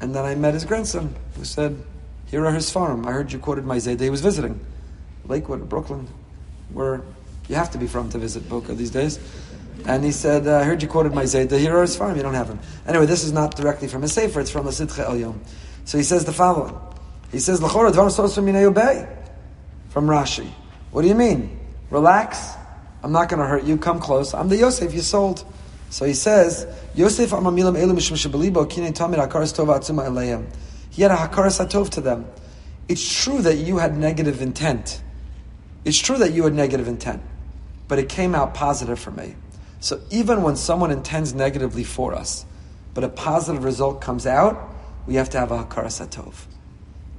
And 0.00 0.14
then 0.14 0.24
I 0.24 0.34
met 0.34 0.54
his 0.54 0.64
grandson, 0.64 1.14
who 1.36 1.44
said, 1.44 1.78
Here 2.26 2.44
are 2.44 2.52
his 2.52 2.70
farm. 2.70 3.06
I 3.06 3.12
heard 3.12 3.32
you 3.32 3.38
quoted 3.38 3.64
my 3.64 3.76
Zayda. 3.76 4.00
He 4.00 4.10
was 4.10 4.20
visiting 4.20 4.60
Lakewood, 5.26 5.68
Brooklyn, 5.68 6.08
where 6.72 7.02
you 7.48 7.54
have 7.54 7.70
to 7.72 7.78
be 7.78 7.86
from 7.86 8.10
to 8.10 8.18
visit 8.18 8.48
Boca 8.48 8.74
these 8.74 8.90
days. 8.90 9.18
And 9.86 10.04
he 10.04 10.10
said, 10.10 10.46
uh, 10.48 10.58
I 10.58 10.64
heard 10.64 10.82
you 10.82 10.88
quoted 10.88 11.14
my 11.14 11.24
Zayda. 11.24 11.58
Here 11.58 11.76
are 11.76 11.82
his 11.82 11.96
farm. 11.96 12.16
You 12.16 12.22
don't 12.22 12.34
have 12.34 12.48
him. 12.48 12.58
Anyway, 12.86 13.06
this 13.06 13.22
is 13.22 13.32
not 13.32 13.54
directly 13.54 13.88
from 13.88 14.02
his 14.02 14.12
Sefer, 14.12 14.40
it's 14.40 14.50
from 14.50 14.64
the 14.64 14.72
Sitcha 14.72 15.06
Elyon. 15.06 15.38
So 15.84 15.98
he 15.98 16.04
says 16.04 16.24
the 16.24 16.32
following. 16.32 16.74
He 17.30 17.38
says, 17.38 17.60
From 17.60 17.68
Rashi. 20.06 20.48
What 20.90 21.02
do 21.02 21.08
you 21.08 21.14
mean? 21.14 21.60
Relax. 21.90 22.54
I'm 23.02 23.12
not 23.12 23.28
going 23.28 23.40
to 23.40 23.46
hurt 23.46 23.64
you. 23.64 23.76
Come 23.76 24.00
close. 24.00 24.34
I'm 24.34 24.48
the 24.48 24.56
Yosef 24.56 24.92
you 24.92 25.00
sold. 25.00 25.44
So 25.90 26.04
he 26.04 26.14
says, 26.14 26.66
Yosef 26.94 27.30
amamilam 27.30 27.78
elu 27.78 27.92
mishum 27.92 28.16
shebelibo 28.16 28.68
kine 28.68 28.92
tamid 28.92 29.24
hakaras 29.24 29.54
tov 29.54 29.68
atzuma 29.68 30.06
eleyem. 30.08 30.46
He 30.96 31.02
had 31.02 31.10
a 31.10 31.16
hakaras 31.16 31.62
atov 31.62 31.90
to 31.90 32.00
them. 32.00 32.24
It's 32.88 33.06
true 33.22 33.42
that 33.42 33.56
you 33.56 33.76
had 33.76 33.98
negative 33.98 34.40
intent. 34.40 35.02
It's 35.84 35.98
true 35.98 36.16
that 36.16 36.32
you 36.32 36.44
had 36.44 36.54
negative 36.54 36.88
intent, 36.88 37.20
but 37.86 37.98
it 37.98 38.08
came 38.08 38.34
out 38.34 38.54
positive 38.54 38.98
for 38.98 39.10
me. 39.10 39.34
So 39.78 40.00
even 40.10 40.40
when 40.40 40.56
someone 40.56 40.90
intends 40.90 41.34
negatively 41.34 41.84
for 41.84 42.14
us, 42.14 42.46
but 42.94 43.04
a 43.04 43.10
positive 43.10 43.62
result 43.62 44.00
comes 44.00 44.26
out, 44.26 44.74
we 45.06 45.16
have 45.16 45.28
to 45.30 45.38
have 45.38 45.50
a 45.50 45.64
hakaras 45.64 46.02
atov. 46.02 46.46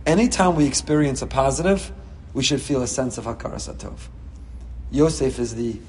Anytime 0.08 0.56
we 0.56 0.66
experience 0.66 1.22
a 1.22 1.28
positive, 1.28 1.92
we 2.34 2.42
should 2.42 2.64
feel 2.64 2.82
a 2.82 2.88
sense 2.88 3.20
of 3.20 3.26
hakaras 3.26 3.72
atov. 3.72 4.08
Yosef 4.90 5.38
is 5.38 5.54
the, 5.54 5.80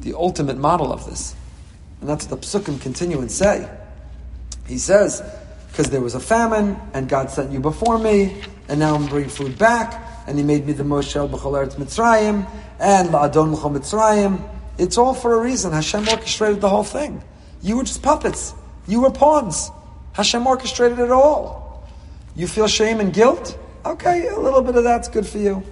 the 0.00 0.14
ultimate 0.14 0.56
model 0.56 0.94
of 0.94 1.04
this. 1.04 1.36
And 2.00 2.08
that's 2.08 2.26
what 2.26 2.40
the 2.40 2.46
psukim 2.46 2.80
continue 2.80 3.20
and 3.20 3.30
say. 3.30 3.70
He 4.66 4.78
says, 4.78 5.22
because 5.68 5.90
there 5.90 6.00
was 6.00 6.14
a 6.14 6.20
famine, 6.20 6.76
and 6.94 7.08
God 7.08 7.30
sent 7.30 7.52
you 7.52 7.60
before 7.60 7.98
me, 7.98 8.42
and 8.68 8.80
now 8.80 8.94
I'm 8.94 9.06
bringing 9.06 9.30
food 9.30 9.58
back, 9.58 10.04
and 10.26 10.36
He 10.38 10.44
made 10.44 10.66
me 10.66 10.72
the 10.72 10.84
Moshel 10.84 11.28
B'chol 11.28 11.52
Eretz 11.52 11.76
Mitzrayim, 11.76 12.48
and 12.80 13.08
La'adon 13.10 13.52
L'chol 13.52 13.78
Mitzrayim. 13.78 14.48
It's 14.78 14.98
all 14.98 15.14
for 15.14 15.34
a 15.34 15.40
reason. 15.40 15.72
Hashem 15.72 16.08
orchestrated 16.08 16.60
the 16.60 16.68
whole 16.68 16.84
thing. 16.84 17.22
You 17.62 17.76
were 17.76 17.84
just 17.84 18.02
puppets. 18.02 18.54
You 18.86 19.00
were 19.00 19.10
pawns. 19.10 19.70
Hashem 20.12 20.46
orchestrated 20.46 20.98
it 20.98 21.10
all. 21.10 21.86
You 22.34 22.46
feel 22.46 22.68
shame 22.68 23.00
and 23.00 23.12
guilt? 23.12 23.58
Okay, 23.84 24.28
a 24.28 24.38
little 24.38 24.62
bit 24.62 24.76
of 24.76 24.84
that's 24.84 25.08
good 25.08 25.26
for 25.26 25.38
you. 25.38 25.62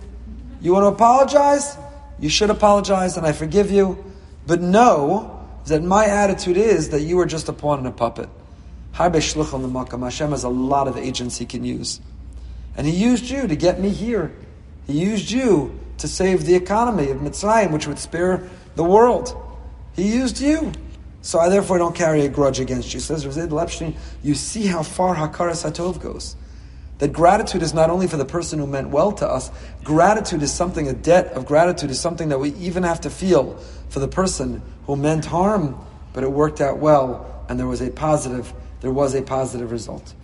You 0.61 0.72
want 0.72 0.84
to 0.84 0.88
apologize? 0.88 1.76
You 2.18 2.28
should 2.28 2.51
apologize, 2.51 3.16
and 3.16 3.26
I 3.26 3.32
forgive 3.32 3.70
you. 3.70 4.05
But 4.47 4.61
know 4.61 5.47
that 5.66 5.82
my 5.82 6.07
attitude 6.07 6.57
is 6.57 6.90
that 6.90 7.03
you 7.03 7.18
are 7.20 7.26
just 7.26 7.49
a 7.49 7.53
pawn 7.53 7.78
and 7.78 7.88
a 7.88 7.90
puppet. 7.90 8.28
Hashem 8.97 10.30
has 10.30 10.44
a 10.44 10.49
lot 10.49 10.88
of 10.88 10.97
agents 10.97 11.36
he 11.36 11.44
can 11.44 11.64
use. 11.64 12.01
And 12.76 12.86
he 12.86 12.92
used 12.94 13.28
you 13.30 13.47
to 13.47 13.55
get 13.55 13.78
me 13.78 13.90
here. 13.90 14.32
He 14.86 15.01
used 15.01 15.30
you 15.30 15.78
to 15.99 16.09
save 16.09 16.47
the 16.47 16.55
economy 16.55 17.11
of 17.11 17.18
Mitzrayim, 17.18 17.72
which 17.72 17.86
would 17.86 17.99
spare 17.99 18.49
the 18.74 18.84
world. 18.84 19.36
He 19.94 20.14
used 20.14 20.40
you. 20.40 20.72
So 21.20 21.38
I 21.38 21.49
therefore 21.49 21.78
don't 21.78 21.94
carry 21.94 22.24
a 22.24 22.28
grudge 22.28 22.61
against 22.61 22.94
you. 22.94 23.01
Says 23.01 23.26
Rav 23.26 23.34
Lepstein, 23.51 23.97
you 24.22 24.34
see 24.34 24.66
how 24.66 24.82
far 24.82 25.14
Hakaras 25.14 25.68
Hatov 25.68 26.01
goes. 26.01 26.36
That 26.99 27.12
gratitude 27.12 27.62
is 27.62 27.74
not 27.74 27.90
only 27.90 28.07
for 28.07 28.16
the 28.16 28.24
person 28.24 28.59
who 28.59 28.66
meant 28.66 28.88
well 28.88 29.12
to 29.12 29.28
us, 29.28 29.51
gratitude 29.84 30.42
is 30.42 30.53
something, 30.53 30.88
a 30.88 30.94
debt 30.94 31.32
of 31.32 31.44
gratitude 31.44 31.90
is 31.90 32.01
something 32.01 32.30
that 32.30 32.38
we 32.38 32.55
even 32.55 32.84
have 32.84 33.03
to 33.03 33.11
feel 33.11 33.59
for 33.90 34.01
the 34.01 34.09
person 34.09 34.62
who 34.86 34.97
meant 34.97 35.26
harm, 35.26 35.78
but 36.14 36.24
it 36.24 36.32
worked 36.32 36.62
out 36.62 36.78
well, 36.78 37.44
and 37.51 37.59
there 37.59 37.66
was 37.66 37.82
a 37.82 37.90
positive 37.90 38.55
there 38.80 38.90
was 38.90 39.14
a 39.14 39.22
positive 39.22 39.70
result. 39.70 40.14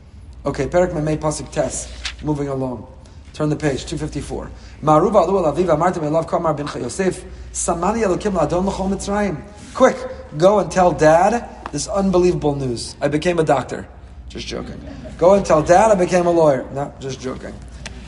Okay, 0.44 0.66
Perek 0.66 0.90
Memei 0.92 1.16
Pasuk 1.16 1.50
Tes. 1.52 1.88
Moving 2.22 2.48
along. 2.48 2.86
Turn 3.32 3.48
the 3.48 3.56
page, 3.56 3.86
254. 3.86 4.50
Ma'aruva 4.82 5.26
alu 5.26 5.38
al 5.38 5.52
aviva 5.52 5.76
amartim 5.76 6.02
elav 6.02 6.28
kamar 6.28 6.54
bin 6.54 6.66
Yosef 6.66 7.24
samani 7.52 8.02
elokim 8.02 8.34
la'adon 8.34 8.66
l'chol 8.66 8.90
mitzrayim. 8.90 9.40
Quick, 9.74 9.96
go 10.36 10.58
and 10.58 10.70
tell 10.70 10.92
dad 10.92 11.48
this 11.72 11.88
unbelievable 11.88 12.54
news. 12.54 12.94
I 13.00 13.08
became 13.08 13.38
a 13.38 13.44
doctor. 13.44 13.88
Just 14.28 14.46
joking. 14.46 14.80
Go 15.16 15.34
and 15.34 15.46
tell 15.46 15.62
dad 15.62 15.90
I 15.90 15.94
became 15.94 16.26
a 16.26 16.30
lawyer. 16.30 16.68
No, 16.72 16.92
just 17.00 17.20
joking. 17.20 17.54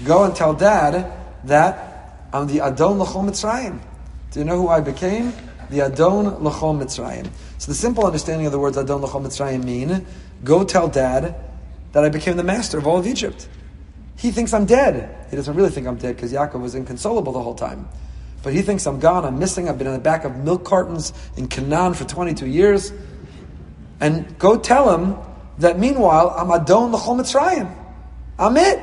Go 0.04 0.24
and 0.24 0.36
tell 0.36 0.52
dad 0.52 1.12
that 1.44 2.18
I'm 2.32 2.46
the 2.46 2.60
Adon 2.60 2.98
l'chol 2.98 3.24
mitzrayim. 3.28 3.80
Do 4.30 4.40
you 4.40 4.44
know 4.44 4.60
who 4.60 4.68
I 4.68 4.80
became? 4.80 5.32
The 5.70 5.82
Adon 5.82 6.44
l'chol 6.44 6.76
mitzrayim. 6.78 7.30
So 7.58 7.70
the 7.70 7.76
simple 7.76 8.04
understanding 8.04 8.46
of 8.46 8.52
the 8.52 8.58
words 8.58 8.76
Adon 8.76 9.00
l'chol 9.00 9.22
mitzrayim 9.22 9.64
mean 9.64 10.04
Go 10.44 10.62
tell 10.62 10.88
dad 10.88 11.34
that 11.92 12.04
I 12.04 12.10
became 12.10 12.36
the 12.36 12.44
master 12.44 12.78
of 12.78 12.86
all 12.86 12.98
of 12.98 13.06
Egypt. 13.06 13.48
He 14.16 14.30
thinks 14.30 14.52
I'm 14.52 14.66
dead. 14.66 15.26
He 15.30 15.36
doesn't 15.36 15.54
really 15.54 15.70
think 15.70 15.86
I'm 15.86 15.96
dead 15.96 16.16
because 16.16 16.32
Yaakov 16.32 16.60
was 16.60 16.74
inconsolable 16.74 17.32
the 17.32 17.42
whole 17.42 17.54
time. 17.54 17.88
But 18.42 18.52
he 18.52 18.60
thinks 18.60 18.86
I'm 18.86 19.00
gone, 19.00 19.24
I'm 19.24 19.38
missing, 19.38 19.68
I've 19.68 19.78
been 19.78 19.86
in 19.86 19.94
the 19.94 19.98
back 19.98 20.24
of 20.24 20.36
milk 20.36 20.64
cartons 20.64 21.14
in 21.36 21.48
Canaan 21.48 21.94
for 21.94 22.04
22 22.04 22.46
years. 22.46 22.92
And 24.00 24.38
go 24.38 24.58
tell 24.58 24.94
him 24.94 25.16
that 25.58 25.78
meanwhile, 25.78 26.34
I'm 26.36 26.50
Adon 26.50 26.92
L'chol 26.92 27.18
Mitzrayim. 27.18 27.74
I'm 28.38 28.56
it. 28.58 28.82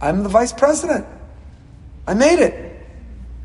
I'm 0.00 0.24
the 0.24 0.28
vice 0.28 0.52
president. 0.52 1.06
I 2.06 2.14
made 2.14 2.40
it. 2.40 2.86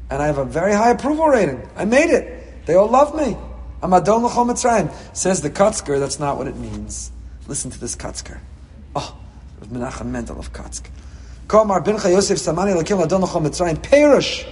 And 0.10 0.22
I 0.24 0.26
have 0.26 0.40
a 0.40 0.46
very 0.46 0.74
high 0.74 0.90
approval 0.90 1.28
rating. 1.28 1.70
I 1.76 1.86
made 1.86 2.10
it. 2.10 2.66
They 2.66 2.74
all 2.74 2.88
love 2.88 3.16
me. 3.16 3.38
I'm 3.84 3.94
Adon 3.94 4.24
L'chol 4.24 4.50
Mitzrayim. 4.50 4.92
Says 5.16 5.42
the 5.42 5.52
Kotzker, 5.52 6.00
that's 6.00 6.20
not 6.20 6.38
what 6.38 6.48
it 6.48 6.56
means. 6.56 7.12
Listen 7.48 7.72
to 7.72 7.80
this 7.80 7.96
Kotzker. 7.96 8.40
Oh, 8.96 9.18
Rav 9.60 9.70
Menachem 9.70 10.06
Mendel 10.06 10.40
of 10.40 10.54
Kotzk. 10.54 10.84
Komar 11.48 11.84
bincha 11.84 12.10
Yosef 12.10 12.38
Samani 12.38 12.74
Lakim 12.74 13.06
Ladon 13.06 13.26
Lachom 13.26 13.46
Mitzrayim. 13.46 13.82
Perish. 13.84 14.46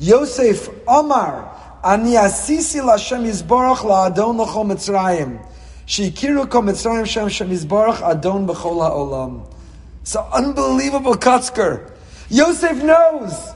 Yosef 0.00 0.68
Omar. 0.88 1.80
Ani 1.84 2.16
asisi 2.16 2.80
Lashem 2.80 3.24
Yizborach 3.24 3.78
La'adon 3.78 4.44
Lachom 4.44 4.72
Mitzrayim. 4.72 5.46
Shikiru 5.86 6.50
Kom 6.50 6.66
Mitzrayim 6.66 7.06
Shem 7.06 7.28
Shem 7.28 7.50
Yizborach 7.50 8.02
Adon 8.02 8.48
B'chol 8.48 8.90
HaOlam. 8.90 9.54
It's 10.00 10.16
an 10.16 10.24
unbelievable 10.32 11.14
Kotzker. 11.14 11.92
Yosef 12.28 12.82
knows. 12.82 13.54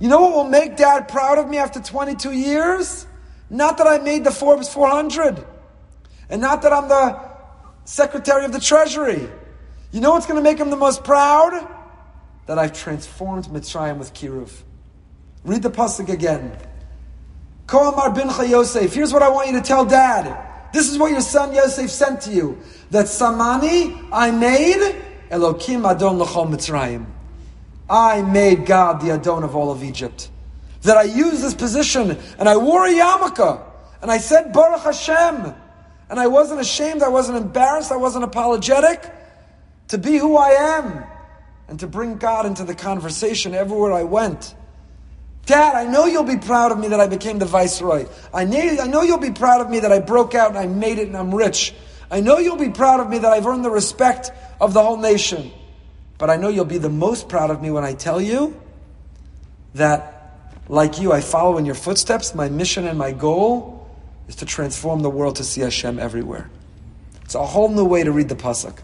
You 0.00 0.08
know 0.08 0.22
what 0.22 0.34
will 0.34 0.48
make 0.48 0.76
dad 0.76 1.08
proud 1.08 1.36
of 1.36 1.50
me 1.50 1.58
after 1.58 1.78
22 1.78 2.32
years? 2.32 3.06
Not 3.50 3.76
that 3.78 3.86
I 3.86 3.98
made 3.98 4.24
the 4.24 4.30
Forbes 4.30 4.72
400. 4.72 5.44
And 6.30 6.40
not 6.40 6.62
that 6.62 6.72
I'm 6.72 6.88
the 6.88 7.33
Secretary 7.84 8.44
of 8.44 8.52
the 8.52 8.60
Treasury. 8.60 9.28
You 9.92 10.00
know 10.00 10.12
what's 10.12 10.26
going 10.26 10.42
to 10.42 10.42
make 10.42 10.58
him 10.58 10.70
the 10.70 10.76
most 10.76 11.04
proud? 11.04 11.68
That 12.46 12.58
I've 12.58 12.72
transformed 12.72 13.44
Mitzrayim 13.46 13.98
with 13.98 14.12
Kiruv. 14.12 14.50
Read 15.44 15.62
the 15.62 15.70
pasuk 15.70 16.08
again. 16.08 16.56
Koamar 17.66 18.14
bin 18.14 18.28
Yosef. 18.50 18.92
Here's 18.92 19.12
what 19.12 19.22
I 19.22 19.28
want 19.28 19.48
you 19.48 19.54
to 19.54 19.60
tell 19.60 19.84
Dad. 19.84 20.72
This 20.72 20.90
is 20.90 20.98
what 20.98 21.12
your 21.12 21.20
son 21.20 21.54
Yosef 21.54 21.90
sent 21.90 22.22
to 22.22 22.30
you. 22.30 22.58
That 22.90 23.06
Samani 23.06 24.08
I 24.12 24.30
made 24.30 25.02
Elokim 25.30 25.88
Adon 25.88 26.18
L'chol 26.18 26.48
Mitzrayim. 26.48 27.06
I 27.88 28.22
made 28.22 28.66
God 28.66 29.00
the 29.00 29.12
Adon 29.12 29.44
of 29.44 29.54
all 29.54 29.70
of 29.70 29.84
Egypt. 29.84 30.30
That 30.82 30.96
I 30.96 31.04
used 31.04 31.42
this 31.42 31.54
position 31.54 32.18
and 32.38 32.48
I 32.48 32.56
wore 32.56 32.86
a 32.86 32.90
yarmulke 32.90 33.62
and 34.02 34.10
I 34.10 34.18
said 34.18 34.52
Baruch 34.52 34.82
Hashem. 34.82 35.54
And 36.10 36.20
I 36.20 36.26
wasn't 36.26 36.60
ashamed, 36.60 37.02
I 37.02 37.08
wasn't 37.08 37.38
embarrassed, 37.38 37.90
I 37.90 37.96
wasn't 37.96 38.24
apologetic 38.24 39.10
to 39.88 39.98
be 39.98 40.18
who 40.18 40.36
I 40.36 40.50
am 40.50 41.04
and 41.68 41.80
to 41.80 41.86
bring 41.86 42.18
God 42.18 42.46
into 42.46 42.64
the 42.64 42.74
conversation 42.74 43.54
everywhere 43.54 43.92
I 43.92 44.02
went. 44.04 44.54
Dad, 45.46 45.74
I 45.74 45.84
know 45.84 46.06
you'll 46.06 46.24
be 46.24 46.38
proud 46.38 46.72
of 46.72 46.78
me 46.78 46.88
that 46.88 47.00
I 47.00 47.06
became 47.06 47.38
the 47.38 47.46
viceroy. 47.46 48.06
I 48.32 48.44
know, 48.44 48.76
I 48.80 48.86
know 48.86 49.02
you'll 49.02 49.18
be 49.18 49.32
proud 49.32 49.60
of 49.60 49.70
me 49.70 49.80
that 49.80 49.92
I 49.92 49.98
broke 49.98 50.34
out 50.34 50.50
and 50.50 50.58
I 50.58 50.66
made 50.66 50.98
it 50.98 51.06
and 51.06 51.16
I'm 51.16 51.34
rich. 51.34 51.74
I 52.10 52.20
know 52.20 52.38
you'll 52.38 52.56
be 52.56 52.70
proud 52.70 53.00
of 53.00 53.10
me 53.10 53.18
that 53.18 53.32
I've 53.32 53.46
earned 53.46 53.64
the 53.64 53.70
respect 53.70 54.30
of 54.60 54.72
the 54.72 54.82
whole 54.82 54.96
nation. 54.96 55.50
But 56.16 56.30
I 56.30 56.36
know 56.36 56.48
you'll 56.48 56.64
be 56.64 56.78
the 56.78 56.88
most 56.88 57.28
proud 57.28 57.50
of 57.50 57.60
me 57.60 57.70
when 57.70 57.84
I 57.84 57.92
tell 57.94 58.20
you 58.20 58.58
that, 59.74 60.38
like 60.68 61.00
you, 61.00 61.12
I 61.12 61.20
follow 61.20 61.58
in 61.58 61.66
your 61.66 61.74
footsteps. 61.74 62.34
My 62.34 62.48
mission 62.48 62.86
and 62.86 62.98
my 62.98 63.12
goal 63.12 63.83
is 64.28 64.36
to 64.36 64.46
transform 64.46 65.00
the 65.00 65.10
world 65.10 65.36
to 65.36 65.44
see 65.44 65.60
Hashem 65.60 65.98
everywhere. 65.98 66.50
It's 67.24 67.34
a 67.34 67.44
whole 67.44 67.68
new 67.68 67.84
way 67.84 68.04
to 68.04 68.12
read 68.12 68.28
the 68.28 68.36
pasuk. 68.36 68.78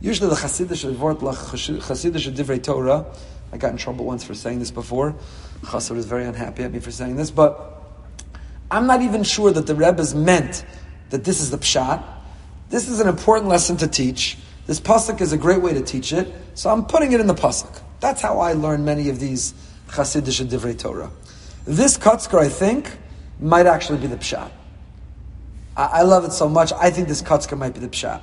Usually 0.00 0.28
the 0.28 0.36
Hasidic 0.36 0.92
Vort 0.94 1.18
Hasidic 1.18 2.34
Divrei 2.34 2.62
Torah. 2.62 3.06
I 3.52 3.56
got 3.56 3.70
in 3.70 3.76
trouble 3.76 4.04
once 4.04 4.24
for 4.24 4.34
saying 4.34 4.58
this 4.58 4.70
before. 4.70 5.14
Chassid 5.62 5.96
was 5.96 6.04
very 6.04 6.24
unhappy 6.24 6.62
at 6.64 6.72
me 6.72 6.80
for 6.80 6.90
saying 6.90 7.16
this, 7.16 7.30
but 7.30 7.82
I'm 8.70 8.86
not 8.86 9.02
even 9.02 9.22
sure 9.22 9.52
that 9.52 9.66
the 9.66 9.74
Rebbe's 9.74 10.14
meant 10.14 10.64
that 11.10 11.24
this 11.24 11.40
is 11.40 11.50
the 11.50 11.58
pshat. 11.58 12.02
This 12.68 12.88
is 12.88 13.00
an 13.00 13.08
important 13.08 13.48
lesson 13.48 13.76
to 13.78 13.86
teach. 13.86 14.36
This 14.66 14.80
pasuk 14.80 15.20
is 15.20 15.32
a 15.32 15.38
great 15.38 15.62
way 15.62 15.72
to 15.72 15.82
teach 15.82 16.12
it, 16.12 16.34
so 16.54 16.70
I'm 16.70 16.84
putting 16.84 17.12
it 17.12 17.20
in 17.20 17.28
the 17.28 17.34
pasuk. 17.34 17.80
That's 18.00 18.20
how 18.20 18.40
I 18.40 18.52
learn 18.52 18.84
many 18.84 19.08
of 19.08 19.20
these 19.20 19.54
Hasidic 19.88 20.48
Divrei 20.48 20.78
Torah. 20.78 21.10
This 21.64 21.96
Kotzker, 21.96 22.38
I 22.38 22.48
think, 22.48 22.90
might 23.40 23.66
actually 23.66 23.98
be 23.98 24.08
the 24.08 24.16
pshat. 24.16 24.50
I, 25.76 25.84
I 25.84 26.02
love 26.02 26.24
it 26.24 26.32
so 26.32 26.48
much. 26.48 26.72
I 26.72 26.90
think 26.90 27.08
this 27.08 27.22
Kotzker 27.22 27.56
might 27.56 27.74
be 27.74 27.80
the 27.80 27.88
pshat. 27.88 28.22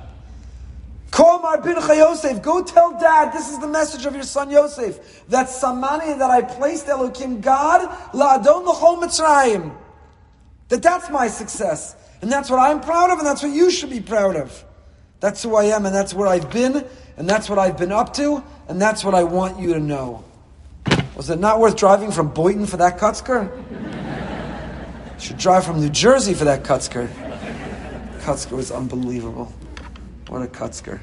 Komar 1.10 1.62
bin 1.62 1.76
Yosef, 1.76 2.42
go 2.42 2.62
tell 2.64 2.98
dad, 2.98 3.32
this 3.32 3.48
is 3.48 3.60
the 3.60 3.68
message 3.68 4.04
of 4.04 4.14
your 4.14 4.24
son 4.24 4.50
Yosef, 4.50 5.24
that 5.28 5.46
Samani, 5.46 6.18
that 6.18 6.28
I 6.28 6.42
placed 6.42 6.88
Elohim 6.88 7.40
God, 7.40 7.88
la'adon 8.12 8.64
l'chol 8.64 9.00
Mitzrayim. 9.00 9.72
That 10.70 10.82
that's 10.82 11.08
my 11.10 11.28
success. 11.28 11.94
And 12.20 12.32
that's 12.32 12.50
what 12.50 12.58
I'm 12.58 12.80
proud 12.80 13.10
of, 13.10 13.18
and 13.18 13.26
that's 13.26 13.44
what 13.44 13.52
you 13.52 13.70
should 13.70 13.90
be 13.90 14.00
proud 14.00 14.34
of. 14.34 14.64
That's 15.20 15.40
who 15.42 15.54
I 15.54 15.64
am, 15.66 15.86
and 15.86 15.94
that's 15.94 16.12
where 16.12 16.26
I've 16.26 16.50
been, 16.50 16.84
and 17.16 17.30
that's 17.30 17.48
what 17.48 17.60
I've 17.60 17.78
been 17.78 17.92
up 17.92 18.14
to, 18.14 18.42
and 18.66 18.82
that's 18.82 19.04
what 19.04 19.14
I 19.14 19.22
want 19.22 19.60
you 19.60 19.74
to 19.74 19.80
know. 19.80 20.24
Was 21.14 21.30
it 21.30 21.38
not 21.38 21.60
worth 21.60 21.76
driving 21.76 22.10
from 22.10 22.32
Boynton 22.32 22.66
for 22.66 22.78
that 22.78 22.98
Kotzker? 22.98 23.50
should 25.20 25.38
drive 25.38 25.64
from 25.64 25.80
New 25.80 25.90
Jersey 25.90 26.34
for 26.34 26.44
that 26.44 26.64
Kotzker. 26.64 27.08
Kotzker 28.24 28.56
was 28.56 28.70
unbelievable. 28.70 29.52
What 30.28 30.42
a 30.42 30.46
Kotzker. 30.46 30.98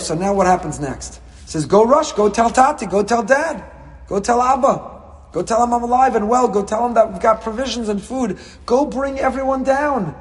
So 0.00 0.14
now 0.14 0.34
what 0.34 0.46
happens 0.46 0.78
next? 0.78 1.20
He 1.44 1.50
says, 1.50 1.64
go 1.64 1.84
rush, 1.84 2.12
go 2.12 2.28
tell 2.28 2.50
Tati, 2.50 2.86
go 2.86 3.02
tell 3.02 3.22
Dad, 3.22 3.64
go 4.06 4.20
tell 4.20 4.42
Abba. 4.42 4.98
Go 5.32 5.42
tell 5.42 5.62
him 5.62 5.72
I'm 5.72 5.82
alive 5.82 6.16
and 6.16 6.28
well. 6.28 6.48
Go 6.48 6.64
tell 6.64 6.84
him 6.84 6.94
that 6.94 7.12
we've 7.12 7.22
got 7.22 7.42
provisions 7.42 7.88
and 7.88 8.02
food. 8.02 8.36
Go 8.66 8.84
bring 8.84 9.20
everyone 9.20 9.62
down. 9.62 10.14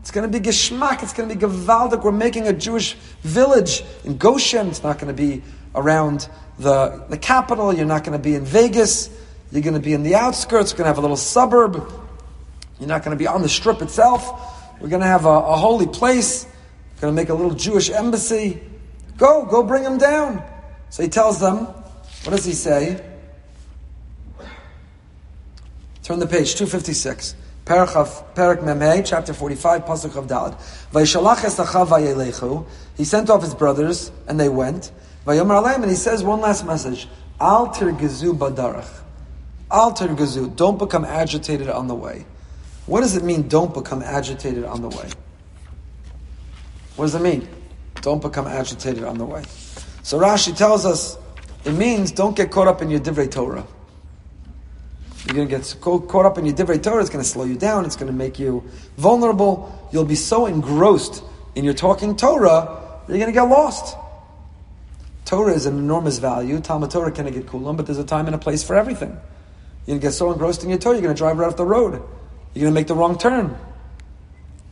It's 0.00 0.10
going 0.10 0.30
to 0.30 0.38
be 0.38 0.44
geschmack. 0.44 1.02
It's 1.02 1.14
going 1.14 1.28
to 1.28 1.34
be 1.34 1.40
gewaldig. 1.40 2.02
We're 2.04 2.12
making 2.12 2.46
a 2.46 2.52
Jewish 2.52 2.92
village 3.22 3.82
in 4.04 4.18
Goshen. 4.18 4.68
It's 4.68 4.82
not 4.82 4.98
going 4.98 5.14
to 5.14 5.14
be 5.14 5.42
around 5.74 6.28
the, 6.58 7.04
the 7.08 7.16
capital. 7.16 7.72
You're 7.72 7.86
not 7.86 8.04
going 8.04 8.18
to 8.18 8.22
be 8.22 8.34
in 8.34 8.44
Vegas. 8.44 9.08
You're 9.50 9.62
going 9.62 9.74
to 9.74 9.80
be 9.80 9.94
in 9.94 10.02
the 10.02 10.14
outskirts. 10.14 10.72
We're 10.72 10.78
going 10.78 10.84
to 10.84 10.90
have 10.90 10.98
a 10.98 11.02
little 11.02 11.16
suburb. 11.16 11.90
You're 12.78 12.88
not 12.88 13.02
going 13.02 13.16
to 13.16 13.18
be 13.18 13.26
on 13.26 13.40
the 13.40 13.48
strip 13.48 13.80
itself. 13.80 14.58
We're 14.80 14.88
going 14.88 15.02
to 15.02 15.08
have 15.08 15.26
a, 15.26 15.28
a 15.28 15.56
holy 15.56 15.86
place. 15.86 16.46
We're 16.96 17.00
Going 17.02 17.14
to 17.14 17.22
make 17.22 17.28
a 17.28 17.34
little 17.34 17.54
Jewish 17.54 17.90
embassy. 17.90 18.60
Go, 19.16 19.44
go 19.44 19.62
bring 19.62 19.84
him 19.84 19.98
down. 19.98 20.42
So 20.88 21.02
he 21.02 21.08
tells 21.08 21.38
them, 21.38 21.66
what 21.66 22.30
does 22.30 22.44
he 22.44 22.52
say? 22.52 23.04
Turn 26.02 26.18
the 26.18 26.26
page, 26.26 26.54
256. 26.54 27.36
Perek 27.64 28.24
Memhe, 28.34 29.06
chapter 29.06 29.32
45, 29.32 29.84
Pasuk 29.84 30.16
of 30.16 30.26
Dalad. 30.26 30.58
Vaishalach 30.92 31.36
esachav 31.36 31.88
vayelechu. 31.88 32.66
He 32.96 33.04
sent 33.04 33.30
off 33.30 33.42
his 33.42 33.54
brothers, 33.54 34.10
and 34.26 34.40
they 34.40 34.48
went. 34.48 34.90
Vayomer 35.26 35.62
aleim, 35.62 35.82
and 35.82 35.90
he 35.90 35.96
says 35.96 36.24
one 36.24 36.40
last 36.40 36.66
message. 36.66 37.06
Al 37.40 37.68
tirgizu 37.68 38.36
badarach. 38.36 39.02
Al 39.70 39.92
tirgizu. 39.92 40.56
Don't 40.56 40.78
become 40.78 41.04
agitated 41.04 41.68
on 41.68 41.86
the 41.86 41.94
way. 41.94 42.24
What 42.90 43.02
does 43.02 43.14
it 43.14 43.22
mean, 43.22 43.46
don't 43.46 43.72
become 43.72 44.02
agitated 44.02 44.64
on 44.64 44.82
the 44.82 44.88
way? 44.88 45.08
What 46.96 47.04
does 47.04 47.14
it 47.14 47.22
mean? 47.22 47.46
Don't 48.02 48.20
become 48.20 48.48
agitated 48.48 49.04
on 49.04 49.16
the 49.16 49.24
way. 49.24 49.44
So 50.02 50.18
Rashi 50.18 50.56
tells 50.56 50.84
us, 50.84 51.16
it 51.64 51.70
means 51.70 52.10
don't 52.10 52.34
get 52.34 52.50
caught 52.50 52.66
up 52.66 52.82
in 52.82 52.90
your 52.90 52.98
divrei 52.98 53.30
Torah. 53.30 53.64
You're 55.24 55.36
going 55.36 55.46
to 55.46 55.56
get 55.56 55.76
caught 55.80 56.26
up 56.26 56.36
in 56.36 56.46
your 56.46 56.56
divrei 56.56 56.82
Torah. 56.82 57.00
It's 57.00 57.10
going 57.10 57.22
to 57.22 57.30
slow 57.30 57.44
you 57.44 57.54
down. 57.54 57.84
It's 57.84 57.94
going 57.94 58.10
to 58.10 58.18
make 58.18 58.40
you 58.40 58.68
vulnerable. 58.96 59.88
You'll 59.92 60.04
be 60.04 60.16
so 60.16 60.46
engrossed 60.46 61.22
in 61.54 61.62
your 61.64 61.74
talking 61.74 62.16
Torah 62.16 62.80
you're 63.06 63.18
going 63.18 63.32
to 63.32 63.32
get 63.32 63.42
lost. 63.42 63.96
Torah 65.26 65.52
is 65.52 65.66
an 65.66 65.78
enormous 65.78 66.18
value. 66.18 66.58
Talmud 66.58 66.90
Torah 66.90 67.12
can 67.12 67.26
get 67.26 67.46
kulam, 67.46 67.76
but 67.76 67.86
there's 67.86 67.98
a 67.98 68.04
time 68.04 68.26
and 68.26 68.34
a 68.34 68.38
place 68.38 68.64
for 68.64 68.74
everything. 68.74 69.10
You're 69.10 69.94
going 69.94 70.00
to 70.00 70.06
get 70.08 70.12
so 70.12 70.32
engrossed 70.32 70.64
in 70.64 70.70
your 70.70 70.78
Torah, 70.80 70.96
you're 70.96 71.02
going 71.04 71.14
to 71.14 71.18
drive 71.18 71.38
right 71.38 71.46
off 71.46 71.56
the 71.56 71.64
road. 71.64 72.02
You're 72.54 72.62
going 72.62 72.74
to 72.74 72.80
make 72.80 72.88
the 72.88 72.94
wrong 72.94 73.18
turn. 73.18 73.56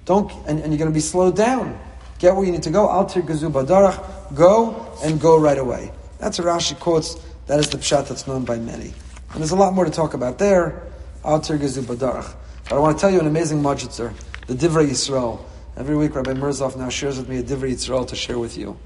Don't, 0.05 0.31
and, 0.47 0.61
and 0.61 0.73
you're 0.73 0.79
going 0.79 0.91
to 0.91 0.95
be 0.95 1.01
slowed 1.01 1.37
down. 1.37 1.79
Get 2.19 2.35
where 2.35 2.45
you 2.45 2.53
need 2.53 2.65
to 2.65 2.71
go. 2.71 2.89
Altir 2.89 3.23
gazu 3.23 3.53
badarach. 3.53 4.35
Go 4.35 4.93
and 5.03 5.21
go 5.21 5.39
right 5.39 5.59
away. 5.59 5.93
That's 6.19 6.39
a 6.39 6.43
Rashi 6.43 6.79
quotes. 6.79 7.15
That 7.47 7.61
is 7.61 7.71
the 7.71 7.79
pshat 7.79 8.09
that's 8.09 8.27
known 8.27 8.45
by 8.45 8.59
many. 8.59 8.93
And 9.33 9.41
there's 9.41 9.53
a 9.53 9.57
lot 9.57 9.75
more 9.75 9.85
to 9.85 9.91
talk 9.91 10.15
about 10.15 10.39
there. 10.39 10.83
Altir 11.25 11.59
Gezu 11.59 11.83
Badarach. 11.83 12.35
But 12.69 12.77
I 12.77 12.79
want 12.79 12.97
to 12.97 13.01
tell 13.01 13.11
you 13.11 13.21
an 13.21 13.27
amazing 13.27 13.63
Modzitzer, 13.63 14.15
the 14.47 14.55
Divrei 14.55 14.89
Yisrael. 14.89 15.41
Every 15.77 15.97
week, 15.97 16.15
Rabbi 16.15 16.33
Mirzov 16.33 16.77
now 16.77 16.89
shares 16.89 17.19
with 17.19 17.29
me 17.29 17.39
a 17.39 17.43
Divrei 17.43 17.73
Yisrael 17.73 18.07
to 18.09 18.17
share 18.17 18.39
with 18.39 18.57
you. 18.57 18.79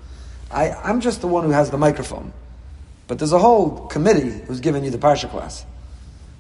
I, 0.50 0.70
I'm 0.70 1.00
just 1.00 1.20
the 1.20 1.28
one 1.28 1.44
who 1.44 1.50
has 1.50 1.70
the 1.70 1.78
microphone. 1.78 2.32
But 3.06 3.18
there's 3.18 3.32
a 3.32 3.38
whole 3.38 3.86
committee 3.86 4.42
who's 4.46 4.60
giving 4.60 4.84
you 4.84 4.90
the 4.90 4.98
Parsha 4.98 5.30
class. 5.30 5.64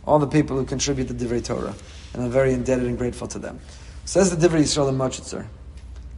All 0.06 0.18
the 0.18 0.26
people 0.26 0.56
who 0.56 0.64
contribute 0.64 1.08
to 1.08 1.14
Divrei 1.14 1.44
Torah. 1.44 1.74
And 2.14 2.22
I'm 2.22 2.30
very 2.30 2.52
indebted 2.52 2.86
and 2.86 2.98
grateful 2.98 3.26
to 3.28 3.38
them. 3.38 3.60
Says 4.04 4.34
the 4.34 4.48
Divrei 4.48 4.60
Yisrael 4.60 4.88
in 4.88 4.96
Modzitzer. 4.96 5.46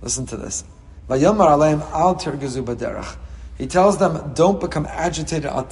Listen 0.03 0.27
to 0.27 0.37
this. 0.37 0.65
Al. 1.09 2.19
He 3.59 3.67
tells 3.67 3.99
them, 3.99 4.33
don't 4.35 4.61
become 4.61 4.87
agitated, 4.87 5.47
al 5.47 5.69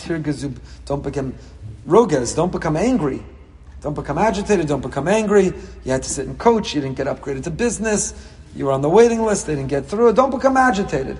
don't 0.84 1.02
become 1.02 1.34
roges, 1.86 2.34
don't 2.34 2.52
become 2.52 2.76
angry. 2.76 3.22
Don't 3.80 3.94
become 3.94 4.18
agitated, 4.18 4.68
don't 4.68 4.80
become 4.80 5.08
angry. 5.08 5.46
You 5.84 5.92
had 5.92 6.04
to 6.04 6.08
sit 6.08 6.28
and 6.28 6.38
coach, 6.38 6.74
you 6.74 6.80
didn't 6.80 6.96
get 6.96 7.08
upgraded 7.08 7.42
to 7.44 7.50
business, 7.50 8.14
you 8.54 8.66
were 8.66 8.72
on 8.72 8.82
the 8.82 8.88
waiting 8.88 9.22
list, 9.22 9.46
they 9.46 9.56
didn't 9.56 9.70
get 9.70 9.86
through 9.86 10.10
it. 10.10 10.16
Don't 10.16 10.30
become 10.30 10.56
agitated. 10.56 11.18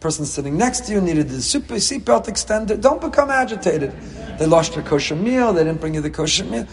person 0.00 0.26
sitting 0.26 0.58
next 0.58 0.80
to 0.86 0.92
you 0.92 1.00
needed 1.00 1.30
the 1.30 1.40
super 1.40 1.76
seatbelt 1.76 2.28
extended. 2.28 2.82
Don't 2.82 3.00
become 3.00 3.30
agitated. 3.30 3.92
They 4.38 4.44
lost 4.44 4.74
your 4.74 4.84
kosher 4.84 5.16
meal, 5.16 5.54
they 5.54 5.64
didn't 5.64 5.80
bring 5.80 5.94
you 5.94 6.02
the 6.02 6.10
kosher 6.10 6.44
meal. 6.44 6.66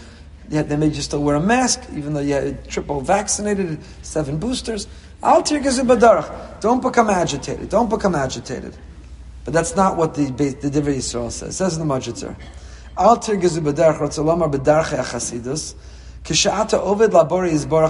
Yet 0.52 0.68
they 0.68 0.76
made 0.76 0.94
you 0.94 1.00
still 1.00 1.22
wear 1.22 1.36
a 1.36 1.40
mask, 1.40 1.80
even 1.96 2.12
though 2.12 2.20
you 2.20 2.34
had 2.34 2.68
triple 2.68 3.00
vaccinated, 3.00 3.78
seven 4.02 4.36
boosters. 4.36 4.86
Don't 5.22 6.82
become 6.82 7.08
agitated. 7.08 7.70
Don't 7.70 7.88
become 7.88 8.14
agitated. 8.14 8.76
But 9.46 9.54
that's 9.54 9.74
not 9.74 9.96
what 9.96 10.12
the, 10.14 10.26
the 10.26 10.70
Divrei 10.70 10.96
Yisrael 10.96 11.30
says. 11.32 11.48
It 11.48 11.52
says 11.54 11.78
in 11.78 11.88
the 11.88 11.94
Modzitzer. 11.94 12.36
Al 12.98 13.16
labori 13.16 13.48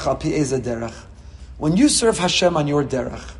al 0.06 0.16
pi 0.16 0.28
derech. 0.28 0.94
When 1.58 1.76
you 1.76 1.88
serve 1.88 2.18
Hashem 2.18 2.56
on 2.56 2.68
your 2.68 2.84
derech, 2.84 3.32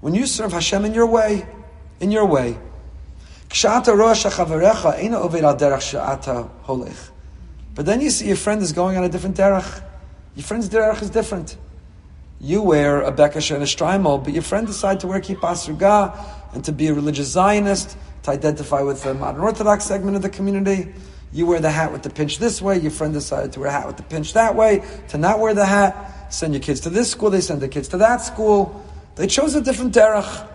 when 0.00 0.14
you 0.14 0.26
serve 0.26 0.52
Hashem 0.52 0.86
in 0.86 0.94
your 0.94 1.06
way, 1.06 1.46
in 2.00 2.10
your 2.10 2.24
way, 2.24 2.56
kishata 3.50 3.94
rosh 3.94 4.24
hachaverecha 4.24 4.98
eina 4.98 5.28
oved 5.28 5.42
al 5.42 5.78
she'ata 5.78 6.48
holech. 6.64 7.10
But 7.76 7.84
then 7.84 8.00
you 8.00 8.10
see 8.10 8.26
your 8.26 8.36
friend 8.36 8.62
is 8.62 8.72
going 8.72 8.96
on 8.96 9.04
a 9.04 9.08
different 9.08 9.36
derech. 9.36 9.82
Your 10.34 10.44
friend's 10.44 10.68
derech 10.68 11.02
is 11.02 11.10
different. 11.10 11.56
You 12.40 12.62
wear 12.62 13.02
a 13.02 13.12
bekesh 13.12 13.54
and 13.54 13.62
a 13.62 13.66
shtreimel, 13.66 14.24
but 14.24 14.32
your 14.32 14.42
friend 14.42 14.66
decides 14.66 15.02
to 15.02 15.06
wear 15.06 15.20
kippah 15.20 16.54
and 16.54 16.64
to 16.64 16.72
be 16.72 16.88
a 16.88 16.94
religious 16.94 17.28
Zionist 17.28 17.96
to 18.22 18.30
identify 18.30 18.80
with 18.80 19.02
the 19.02 19.12
modern 19.12 19.42
Orthodox 19.42 19.84
segment 19.84 20.16
of 20.16 20.22
the 20.22 20.30
community. 20.30 20.92
You 21.32 21.44
wear 21.44 21.60
the 21.60 21.70
hat 21.70 21.92
with 21.92 22.02
the 22.02 22.08
pinch 22.08 22.38
this 22.38 22.62
way, 22.62 22.78
your 22.78 22.90
friend 22.90 23.12
decided 23.12 23.52
to 23.52 23.60
wear 23.60 23.68
a 23.68 23.72
hat 23.72 23.86
with 23.86 23.98
the 23.98 24.04
pinch 24.04 24.32
that 24.32 24.54
way, 24.54 24.82
to 25.08 25.18
not 25.18 25.38
wear 25.38 25.52
the 25.52 25.66
hat. 25.66 26.32
Send 26.32 26.54
your 26.54 26.62
kids 26.62 26.80
to 26.80 26.90
this 26.90 27.10
school, 27.10 27.28
they 27.28 27.42
send 27.42 27.60
their 27.60 27.68
kids 27.68 27.88
to 27.88 27.98
that 27.98 28.22
school. 28.22 28.84
They 29.16 29.26
chose 29.26 29.54
a 29.54 29.60
different 29.60 29.94
derech. 29.94 30.48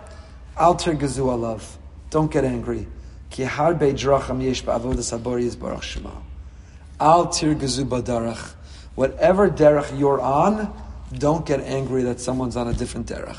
Alter 0.56 0.94
gazu 0.94 1.26
alav. 1.26 1.62
Don't 2.10 2.32
get 2.32 2.44
angry. 2.44 2.88
Ki 3.30 3.44
harbe 3.44 3.92
dracham 3.92 4.42
yesh 4.42 4.64
ba'avodas 4.64 5.16
habori 5.16 5.42
is 5.42 5.54
baruch 5.54 5.84
shema. 5.84 6.10
Alter 7.02 7.56
gazu 7.56 7.84
badarach. 7.84 8.54
Whatever 8.94 9.50
derech 9.50 9.98
you're 9.98 10.20
on, 10.20 10.72
don't 11.12 11.44
get 11.44 11.58
angry 11.60 12.04
that 12.04 12.20
someone's 12.20 12.56
on 12.56 12.68
a 12.68 12.72
different 12.72 13.08
derech. 13.08 13.38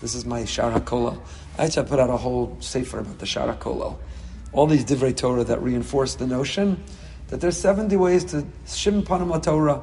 This 0.00 0.16
is 0.16 0.26
my 0.26 0.42
Shara 0.42 0.84
Kola. 0.84 1.16
I 1.56 1.68
to 1.68 1.84
put 1.84 2.00
out 2.00 2.10
a 2.10 2.16
whole 2.16 2.56
sefer 2.58 2.98
about 2.98 3.20
the 3.20 3.26
Shaar 3.26 3.54
HaKolel. 3.54 3.96
All 4.52 4.66
these 4.66 4.84
divrei 4.84 5.16
Torah 5.16 5.44
that 5.44 5.62
reinforce 5.62 6.16
the 6.16 6.26
notion 6.26 6.82
that 7.28 7.40
there's 7.40 7.56
70 7.56 7.96
ways 7.96 8.24
to 8.24 8.44
Shim 8.66 9.06
Panama 9.06 9.38
Torah. 9.38 9.80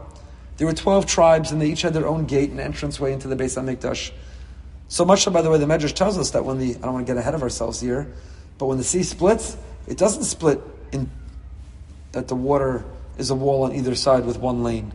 There 0.58 0.68
were 0.68 0.74
12 0.74 1.06
tribes 1.06 1.52
and 1.52 1.62
they 1.62 1.72
each 1.72 1.84
had 1.84 1.94
their 1.94 2.06
own 2.06 2.26
gate 2.26 2.50
and 2.50 2.60
entranceway 2.60 3.14
into 3.14 3.30
the 3.30 3.36
Beis 3.38 3.58
HaMikdash. 3.58 4.12
So 4.90 5.06
much 5.06 5.24
so, 5.24 5.32
by 5.32 5.42
the 5.42 5.50
way, 5.50 5.58
the 5.58 5.66
Medrash 5.66 5.94
tells 5.94 6.18
us 6.18 6.32
that 6.32 6.44
when 6.44 6.60
the, 6.60 6.76
I 6.76 6.80
don't 6.80 6.94
want 6.94 7.08
to 7.08 7.14
get 7.14 7.18
ahead 7.18 7.34
of 7.34 7.42
ourselves 7.42 7.80
here, 7.80 8.12
but 8.58 8.66
when 8.66 8.78
the 8.78 8.84
sea 8.84 9.04
splits, 9.04 9.56
it 9.88 9.98
doesn't 9.98 10.26
split 10.26 10.60
in 10.92 11.10
that 12.12 12.28
the 12.28 12.36
water 12.36 12.84
is 13.18 13.30
a 13.30 13.36
wall 13.36 13.64
on 13.64 13.74
either 13.74 13.96
side 13.96 14.26
with 14.26 14.38
one 14.38 14.64
lane. 14.64 14.94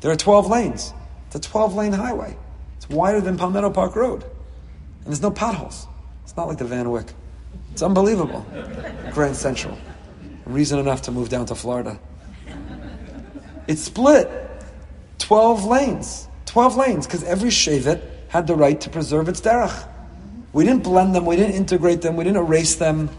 There 0.00 0.10
are 0.10 0.16
12 0.16 0.48
lanes. 0.48 0.92
It's 1.26 1.36
a 1.36 1.40
12 1.40 1.74
lane 1.74 1.92
highway. 1.92 2.36
It's 2.76 2.88
wider 2.88 3.20
than 3.20 3.36
Palmetto 3.36 3.70
Park 3.70 3.96
Road. 3.96 4.22
And 4.22 5.06
there's 5.06 5.22
no 5.22 5.30
potholes 5.30 5.86
It's 6.24 6.36
not 6.36 6.48
like 6.48 6.58
the 6.58 6.64
Van 6.64 6.90
Wyck. 6.90 7.12
It's 7.72 7.82
unbelievable. 7.82 8.46
Grand 9.12 9.36
Central. 9.36 9.78
Reason 10.46 10.78
enough 10.78 11.02
to 11.02 11.12
move 11.12 11.28
down 11.28 11.46
to 11.46 11.54
Florida. 11.54 11.98
It 13.66 13.78
split 13.78 14.30
12 15.18 15.64
lanes. 15.64 16.28
12 16.46 16.76
lanes, 16.76 17.06
because 17.06 17.22
every 17.24 17.50
Shevet 17.50 18.00
had 18.28 18.46
the 18.46 18.54
right 18.54 18.80
to 18.80 18.90
preserve 18.90 19.28
its 19.28 19.40
derech. 19.40 19.86
We 20.52 20.64
didn't 20.64 20.82
blend 20.82 21.14
them, 21.14 21.26
we 21.26 21.36
didn't 21.36 21.54
integrate 21.54 22.00
them, 22.00 22.16
we 22.16 22.24
didn't 22.24 22.38
erase 22.38 22.76
them. 22.76 23.10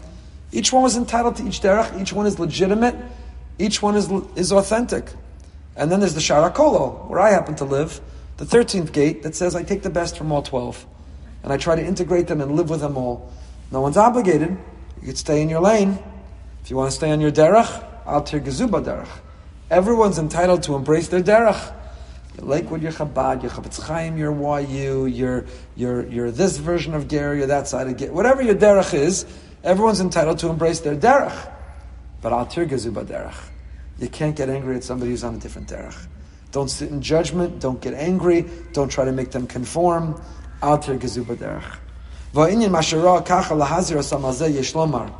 Each 0.52 0.72
one 0.72 0.82
was 0.82 0.96
entitled 0.96 1.36
to 1.36 1.46
each 1.46 1.60
derech, 1.60 2.00
each 2.00 2.12
one 2.12 2.26
is 2.26 2.40
legitimate, 2.40 2.96
each 3.60 3.82
one 3.82 3.94
is, 3.96 4.10
is 4.36 4.52
authentic. 4.52 5.12
And 5.76 5.90
then 5.92 6.00
there's 6.00 6.14
the 6.14 6.20
Sharakolo, 6.20 7.08
where 7.08 7.20
I 7.20 7.30
happen 7.30 7.54
to 7.56 7.64
live, 7.64 8.00
the 8.38 8.44
13th 8.44 8.92
gate 8.92 9.22
that 9.22 9.34
says 9.34 9.54
I 9.54 9.62
take 9.62 9.82
the 9.82 9.90
best 9.90 10.16
from 10.16 10.32
all 10.32 10.42
12 10.42 10.86
and 11.42 11.52
I 11.52 11.56
try 11.56 11.76
to 11.76 11.84
integrate 11.84 12.26
them 12.26 12.40
and 12.40 12.56
live 12.56 12.70
with 12.70 12.80
them 12.80 12.96
all. 12.96 13.32
No 13.70 13.80
one's 13.80 13.96
obligated. 13.96 14.56
You 15.00 15.06
could 15.06 15.18
stay 15.18 15.42
in 15.42 15.48
your 15.48 15.60
lane. 15.60 15.98
If 16.62 16.70
you 16.70 16.76
want 16.76 16.90
to 16.90 16.96
stay 16.96 17.10
on 17.10 17.20
your 17.20 17.30
derech, 17.30 17.86
al 18.06 18.22
tirgezuba 18.22 18.84
derech. 18.84 19.08
Everyone's 19.70 20.18
entitled 20.18 20.62
to 20.64 20.74
embrace 20.74 21.08
their 21.08 21.22
derech. 21.22 21.74
You're 22.36 22.46
Lakewood, 22.46 22.82
you're 22.82 22.92
Chabad, 22.92 23.42
you're 23.42 23.50
Chafetz 23.50 23.80
Chaim, 23.82 24.16
you're 24.16 24.32
YU, 24.60 25.06
you're, 25.06 25.46
you're, 25.76 26.06
you're 26.06 26.30
this 26.30 26.58
version 26.58 26.94
of 26.94 27.08
Ger, 27.08 27.34
you're 27.34 27.46
that 27.46 27.68
side 27.68 27.86
of 27.86 27.96
Ger. 27.96 28.12
Whatever 28.12 28.42
your 28.42 28.54
derech 28.54 28.94
is, 28.94 29.26
everyone's 29.64 30.00
entitled 30.00 30.38
to 30.40 30.48
embrace 30.48 30.80
their 30.80 30.96
derech. 30.96 31.52
But 32.20 32.32
al 32.32 32.46
tirgezuba 32.46 33.04
derech. 33.04 33.49
You 34.00 34.08
can't 34.08 34.34
get 34.34 34.48
angry 34.48 34.76
at 34.76 34.82
somebody 34.82 35.10
who's 35.10 35.22
on 35.22 35.34
a 35.34 35.38
different 35.38 35.68
derech. 35.68 36.06
Don't 36.52 36.68
sit 36.68 36.90
in 36.90 37.02
judgment. 37.02 37.60
Don't 37.60 37.80
get 37.80 37.94
angry. 37.94 38.46
Don't 38.72 38.90
try 38.90 39.04
to 39.04 39.12
make 39.12 39.30
them 39.30 39.46
conform. 39.46 40.20
alter 40.62 40.96
gezuba 40.96 41.36
derech. 41.36 41.78
Va'inyan 42.34 42.70
mashara 42.70 43.24
kacha 43.24 43.54
lahazir 43.54 43.96
asam 43.96 44.22
alzeh 44.22 44.52
yesh 44.52 44.72
lomar. 44.72 45.12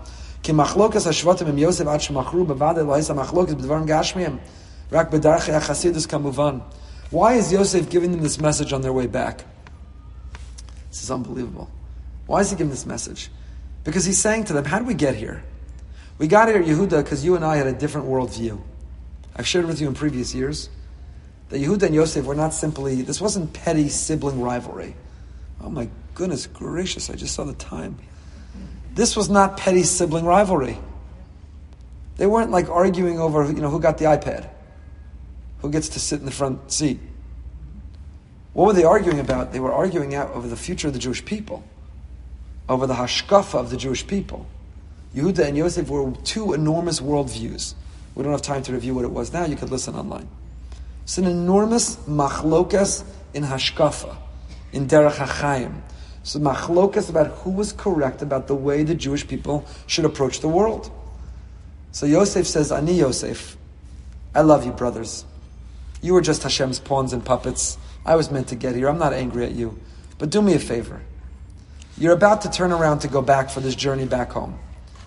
Ki 0.42 0.52
machlokas 0.52 1.06
hashvatim 1.06 1.48
im 1.48 1.58
Yosef 1.58 1.86
ad 1.86 2.00
shemachru 2.00 2.46
bevade 2.46 2.86
lo 2.86 2.94
hisa 2.94 3.14
machlokas 3.14 3.54
b'dvarim 3.54 3.86
gashmiyim. 3.86 4.40
Rak 4.90 5.10
b'darche 5.10 5.58
achasidus 5.58 6.06
kamuvan. 6.06 6.62
Why 7.10 7.34
is 7.34 7.52
Yosef 7.52 7.90
giving 7.90 8.12
them 8.12 8.22
this 8.22 8.40
message 8.40 8.72
on 8.72 8.82
their 8.82 8.92
way 8.92 9.06
back? 9.06 9.44
This 10.90 11.02
is 11.02 11.10
unbelievable. 11.10 11.70
Why 12.26 12.40
is 12.40 12.50
he 12.50 12.56
giving 12.56 12.70
this 12.70 12.86
message? 12.86 13.30
Because 13.84 14.04
he's 14.04 14.18
saying 14.18 14.44
to 14.44 14.52
them, 14.52 14.64
how 14.64 14.78
did 14.78 14.86
we 14.86 14.94
get 14.94 15.16
here? 15.16 15.42
We 16.18 16.28
got 16.28 16.48
here, 16.48 16.62
Yehuda, 16.62 17.02
because 17.02 17.24
you 17.24 17.34
and 17.34 17.44
I 17.44 17.56
had 17.56 17.66
a 17.66 17.72
different 17.72 18.06
worldview. 18.06 18.60
I've 19.36 19.46
shared 19.46 19.66
with 19.66 19.80
you 19.80 19.88
in 19.88 19.94
previous 19.94 20.34
years 20.34 20.68
that 21.48 21.60
Yehuda 21.60 21.84
and 21.84 21.94
Yosef 21.94 22.24
were 22.24 22.34
not 22.34 22.54
simply, 22.54 23.02
this 23.02 23.20
wasn't 23.20 23.52
petty 23.52 23.88
sibling 23.88 24.40
rivalry. 24.40 24.94
Oh 25.60 25.68
my 25.68 25.88
goodness 26.14 26.46
gracious, 26.46 27.10
I 27.10 27.14
just 27.14 27.34
saw 27.34 27.44
the 27.44 27.54
time. 27.54 27.98
This 28.94 29.16
was 29.16 29.28
not 29.28 29.56
petty 29.56 29.82
sibling 29.82 30.24
rivalry. 30.24 30.78
They 32.16 32.26
weren't 32.26 32.50
like 32.50 32.68
arguing 32.68 33.18
over, 33.18 33.46
you 33.46 33.60
know, 33.60 33.70
who 33.70 33.80
got 33.80 33.98
the 33.98 34.04
iPad, 34.04 34.48
who 35.60 35.70
gets 35.70 35.90
to 35.90 36.00
sit 36.00 36.20
in 36.20 36.26
the 36.26 36.32
front 36.32 36.70
seat. 36.70 37.00
What 38.52 38.66
were 38.66 38.72
they 38.72 38.84
arguing 38.84 39.20
about? 39.20 39.52
They 39.52 39.60
were 39.60 39.72
arguing 39.72 40.14
out 40.14 40.30
over 40.32 40.48
the 40.48 40.56
future 40.56 40.88
of 40.88 40.92
the 40.92 40.98
Jewish 40.98 41.24
people, 41.24 41.64
over 42.68 42.86
the 42.86 42.94
hashkafa 42.94 43.58
of 43.58 43.70
the 43.70 43.76
Jewish 43.76 44.06
people. 44.06 44.46
Yehuda 45.14 45.46
and 45.46 45.56
Yosef 45.56 45.88
were 45.88 46.12
two 46.24 46.52
enormous 46.52 47.00
worldviews. 47.00 47.74
We 48.14 48.22
don't 48.22 48.32
have 48.32 48.42
time 48.42 48.62
to 48.64 48.72
review 48.72 48.94
what 48.94 49.04
it 49.04 49.10
was 49.10 49.32
now. 49.32 49.44
You 49.44 49.56
could 49.56 49.70
listen 49.70 49.94
online. 49.94 50.28
It's 51.02 51.18
an 51.18 51.24
enormous 51.24 51.96
machlokas 51.96 53.04
in 53.34 53.44
hashkafa, 53.44 54.16
in 54.72 54.86
derech 54.86 55.14
hachayim. 55.14 55.80
So 56.22 56.38
machlokas 56.38 57.08
about 57.08 57.28
who 57.38 57.50
was 57.50 57.72
correct 57.72 58.22
about 58.22 58.46
the 58.46 58.54
way 58.54 58.82
the 58.82 58.94
Jewish 58.94 59.26
people 59.26 59.64
should 59.86 60.04
approach 60.04 60.40
the 60.40 60.48
world. 60.48 60.90
So 61.92 62.06
Yosef 62.06 62.46
says, 62.46 62.70
Ani 62.70 62.94
Yosef, 62.94 63.56
I 64.34 64.42
love 64.42 64.64
you, 64.64 64.72
brothers. 64.72 65.24
You 66.02 66.14
were 66.14 66.20
just 66.20 66.42
Hashem's 66.42 66.78
pawns 66.78 67.12
and 67.12 67.24
puppets. 67.24 67.78
I 68.04 68.16
was 68.16 68.30
meant 68.30 68.48
to 68.48 68.54
get 68.54 68.74
here. 68.74 68.88
I'm 68.88 68.98
not 68.98 69.12
angry 69.12 69.44
at 69.44 69.52
you. 69.52 69.78
But 70.18 70.30
do 70.30 70.40
me 70.42 70.54
a 70.54 70.58
favor. 70.58 71.00
You're 71.98 72.14
about 72.14 72.42
to 72.42 72.50
turn 72.50 72.72
around 72.72 73.00
to 73.00 73.08
go 73.08 73.20
back 73.20 73.50
for 73.50 73.60
this 73.60 73.74
journey 73.74 74.06
back 74.06 74.32
home, 74.32 74.58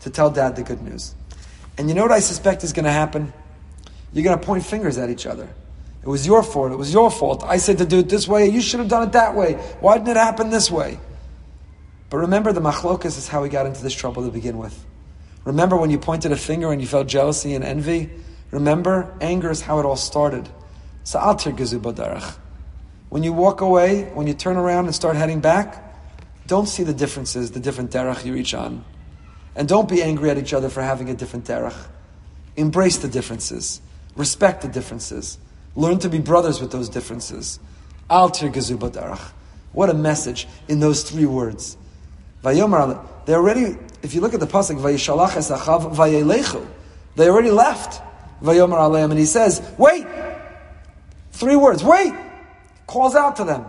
to 0.02 0.10
tell 0.10 0.30
dad 0.30 0.56
the 0.56 0.64
good 0.64 0.82
news. 0.82 1.16
And 1.78 1.90
you 1.90 1.96
know 1.96 2.04
what 2.04 2.12
I 2.12 2.20
suspect 2.20 2.64
is 2.64 2.74
going 2.74 2.86
to 2.86 2.92
happen? 2.92 3.34
You're 4.14 4.24
going 4.24 4.40
to 4.40 4.46
point 4.46 4.64
fingers 4.66 4.98
at 4.98 5.10
each 5.10 5.26
other. 5.26 5.50
It 6.04 6.08
was 6.08 6.28
your 6.28 6.44
fault. 6.44 6.72
It 6.72 6.78
was 6.78 6.94
your 6.94 7.10
fault. 7.10 7.44
I 7.46 7.58
said 7.58 7.78
to 7.80 7.86
do 7.86 8.00
it 8.00 8.10
this 8.10 8.28
way. 8.28 8.50
You 8.50 8.62
should 8.62 8.80
have 8.80 8.90
done 8.90 9.08
it 9.08 9.14
that 9.14 9.36
way. 9.36 9.54
Why 9.80 9.98
didn't 9.98 10.10
it 10.10 10.18
happen 10.18 10.50
this 10.50 10.70
way? 10.70 11.00
But 12.10 12.18
remember, 12.18 12.52
the 12.52 12.62
machlokas 12.62 13.18
is 13.18 13.28
how 13.28 13.42
we 13.42 13.50
got 13.50 13.66
into 13.66 13.82
this 13.82 13.94
trouble 13.94 14.24
to 14.26 14.32
begin 14.32 14.58
with. 14.58 14.86
Remember 15.46 15.76
when 15.76 15.90
you 15.90 15.98
pointed 15.98 16.32
a 16.32 16.38
finger 16.38 16.72
and 16.72 16.82
you 16.82 16.88
felt 16.88 17.08
jealousy 17.08 17.56
and 17.56 17.64
envy? 17.64 18.10
Remember, 18.52 19.16
anger 19.20 19.50
is 19.50 19.62
how 19.62 19.80
it 19.80 19.86
all 19.86 19.96
started. 19.96 20.48
So 21.04 21.20
alter 21.20 21.52
badarach. 21.52 22.38
When 23.10 23.24
you 23.24 23.34
walk 23.34 23.62
away, 23.62 24.04
when 24.14 24.28
you 24.28 24.34
turn 24.34 24.58
around 24.58 24.86
and 24.86 24.96
start 24.96 25.16
heading 25.16 25.40
back, 25.40 25.84
don't 26.48 26.68
see 26.68 26.84
the 26.84 26.94
differences, 26.94 27.52
the 27.52 27.60
different 27.60 27.92
derech 27.92 28.26
you 28.26 28.34
reach 28.34 28.54
on. 28.54 28.84
And 29.56 29.68
don't 29.68 29.88
be 29.88 30.02
angry 30.02 30.30
at 30.30 30.38
each 30.38 30.54
other 30.54 30.70
for 30.70 30.82
having 30.82 31.10
a 31.10 31.14
different 31.14 31.46
derech. 31.46 31.76
Embrace 32.56 32.98
the 32.98 33.08
differences. 33.08 33.82
Respect 34.16 34.62
the 34.62 34.68
differences. 34.68 35.38
Learn 35.76 36.00
to 36.00 36.10
be 36.10 36.20
brothers 36.20 36.62
with 36.62 36.72
those 36.72 36.90
differences. 36.90 37.60
Alter 38.10 38.50
badarach. 38.50 39.32
What 39.72 39.90
a 39.90 39.94
message 39.94 40.48
in 40.68 40.80
those 40.80 41.04
three 41.04 41.26
words. 41.26 41.78
They 42.44 42.62
already, 42.62 43.78
if 44.02 44.14
you 44.14 44.22
look 44.22 44.34
at 44.34 44.40
the 44.40 44.48
pasuk, 44.48 44.82
they 47.16 47.30
already 47.30 47.52
left. 47.52 48.02
And 48.46 49.20
he 49.20 49.26
says, 49.26 49.62
wait! 49.78 50.06
Three 51.32 51.56
words, 51.56 51.84
wait! 51.84 52.14
Calls 52.86 53.16
out 53.16 53.38
to 53.38 53.46
them. 53.46 53.66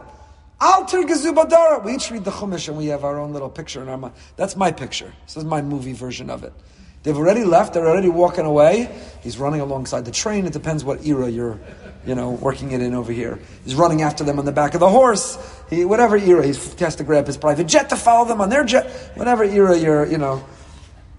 Alter 0.65 1.03
gezubadara. 1.03 1.85
We 1.85 1.97
each 1.97 2.11
read 2.11 2.25
the 2.25 2.31
Chumash 2.31 2.69
and 2.69 2.79
we 2.79 2.87
have 2.87 3.05
our 3.05 3.19
own 3.19 3.35
little 3.35 3.51
picture 3.51 3.83
in 3.83 3.89
our 3.91 3.99
mind. 3.99 4.15
That's 4.37 4.57
my 4.57 4.73
picture. 4.73 5.13
This 5.27 5.37
is 5.37 5.45
my 5.45 5.61
movie 5.61 5.93
version 5.93 6.31
of 6.31 6.43
it. 6.43 6.55
They've 7.03 7.17
already 7.17 7.45
left. 7.45 7.75
They're 7.75 7.87
already 7.87 8.09
walking 8.09 8.47
away. 8.47 8.89
He's 9.23 9.37
running 9.37 9.61
alongside 9.61 10.07
the 10.07 10.11
train. 10.11 10.47
It 10.47 10.55
depends 10.55 10.83
what 10.83 11.05
era 11.05 11.29
you're, 11.29 11.61
you 12.07 12.15
know, 12.15 12.31
working 12.31 12.71
it 12.71 12.81
in 12.81 12.95
over 12.95 13.13
here. 13.13 13.39
He's 13.63 13.75
running 13.75 14.01
after 14.01 14.25
them 14.25 14.39
on 14.39 14.47
the 14.47 14.53
back 14.53 14.73
of 14.73 14.81
the 14.81 14.89
horse. 14.89 15.37
He, 15.69 15.85
whatever 15.85 16.17
era, 16.17 16.43
he 16.47 16.55
has 16.79 16.97
to 16.97 17.05
grab 17.05 17.27
his 17.27 17.37
private 17.37 17.67
jet 17.67 17.91
to 17.91 17.97
follow 17.97 18.27
them 18.27 18.41
on 18.41 18.49
their 18.49 18.65
jet. 18.65 18.91
Whatever 19.17 19.45
era 19.45 19.77
you're, 19.77 20.07
you 20.07 20.17
know. 20.17 20.43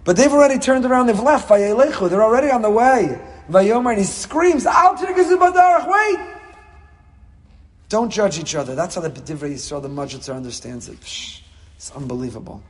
But 0.05 0.17
they've 0.17 0.33
already 0.33 0.57
turned 0.57 0.85
around. 0.85 1.05
They've 1.05 1.19
left. 1.19 1.49
They're 1.49 2.23
already 2.23 2.49
on 2.49 2.63
the 2.63 2.71
way. 2.71 3.21
Vayomer, 3.51 3.91
and 3.91 3.99
he 3.99 4.05
screams, 4.05 4.65
"Al 4.65 4.95
Wait! 4.95 6.34
Don't 7.89 8.09
judge 8.11 8.39
each 8.39 8.55
other. 8.55 8.75
That's 8.75 8.95
how 8.95 9.01
the 9.01 9.09
Divrei 9.09 9.53
Yisrael, 9.53 9.81
the 9.81 9.89
Modzitzer, 9.89 10.35
understands 10.35 10.89
it. 10.89 10.99
Psh, 11.01 11.41
it's 11.75 11.91
unbelievable. 11.91 12.63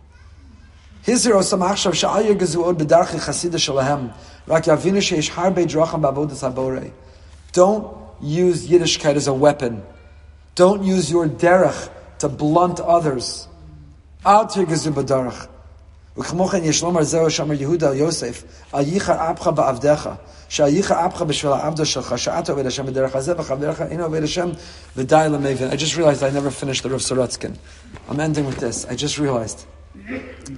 Don't 7.54 7.96
use 8.22 8.68
Yiddishkeit 8.68 9.16
as 9.16 9.28
a 9.28 9.34
weapon. 9.34 9.84
Don't 10.56 10.84
use 10.84 11.12
your 11.12 11.28
derech 11.28 11.90
to 12.20 12.30
blunt 12.30 12.80
others. 12.80 13.48
וכמוכן 16.18 16.72
זהו 17.02 17.28
יהודה 17.60 17.90
על 17.90 17.96
יוסף, 17.96 18.44
על 18.72 18.86
שעל 20.50 20.70
בשביל 21.28 21.52
העבדו 21.52 21.86
שלך, 21.86 22.16
עובד 22.50 22.66
השם 22.66 22.86
בדרך 22.86 23.16
הזה 23.16 23.34
וחברך 23.38 23.82
עובד 24.02 24.24
השם 24.24 24.50
ודי 24.96 25.28
I 25.72 25.76
just 25.76 25.96
realized 25.98 26.24
I 26.24 26.30
never 26.30 26.52
finished 26.52 26.84
the 26.84 26.90
Rav 26.90 27.02
Sorotzkin. 27.02 27.56
I'm 28.10 28.20
ending 28.20 28.46
with 28.46 28.58
this. 28.58 28.86
I 28.86 28.96
just 28.96 29.18
realized. 29.18 29.66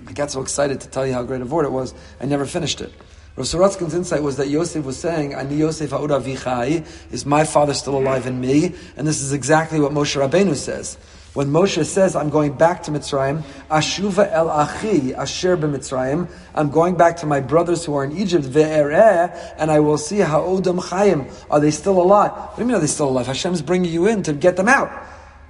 I 0.09 0.13
got 0.13 0.31
so 0.31 0.41
excited 0.41 0.81
to 0.81 0.87
tell 0.89 1.05
you 1.07 1.13
how 1.13 1.23
great 1.23 1.41
a 1.41 1.45
word 1.45 1.65
it 1.65 1.71
was, 1.71 1.93
I 2.21 2.25
never 2.25 2.45
finished 2.45 2.81
it. 2.81 2.91
Rav 3.35 3.45
Sorotzkin's 3.45 3.93
insight 3.93 4.23
was 4.23 4.37
that 4.37 4.47
Yosef 4.49 4.83
was 4.83 4.97
saying, 4.97 5.33
Ani 5.33 5.55
Yosef 5.55 5.93
Aura 5.93 6.19
Vichai, 6.19 6.85
is 7.11 7.25
my 7.25 7.43
father 7.43 7.73
still 7.73 7.97
alive 7.97 8.25
in 8.25 8.41
me? 8.41 8.73
And 8.95 9.07
this 9.07 9.21
is 9.21 9.31
exactly 9.31 9.79
what 9.79 9.91
Moshe 9.91 10.15
Rabbeinu 10.19 10.55
says. 10.55 10.97
When 11.37 11.49
Moshe 11.49 11.85
says, 11.85 12.15
I'm 12.15 12.31
going 12.31 12.53
back 12.53 12.81
to 12.85 12.91
Mitzrayim, 12.91 13.43
Ashuva 13.69 14.27
el 14.31 14.49
Achi, 14.49 15.13
Asher 15.13 15.55
b'Mitzrayim, 15.55 16.27
I'm 16.55 16.71
going 16.71 16.97
back 16.97 17.17
to 17.17 17.27
my 17.27 17.41
brothers 17.41 17.85
who 17.85 17.93
are 17.93 18.03
in 18.03 18.17
Egypt, 18.17 18.43
Ve'ereh, 18.43 19.53
and 19.59 19.69
I 19.69 19.79
will 19.79 19.99
see 19.99 20.17
Ha'odam 20.17 20.79
Chayim. 20.79 21.31
Are 21.51 21.59
they 21.59 21.69
still 21.69 22.01
alive? 22.01 22.31
What 22.31 22.55
do 22.55 22.61
you 22.63 22.65
mean 22.65 22.75
are 22.75 22.79
they 22.79 22.87
still 22.87 23.09
alive? 23.09 23.27
Hashem's 23.27 23.61
bringing 23.61 23.91
you 23.91 24.07
in 24.07 24.23
to 24.23 24.33
get 24.33 24.57
them 24.57 24.67
out. 24.67 24.91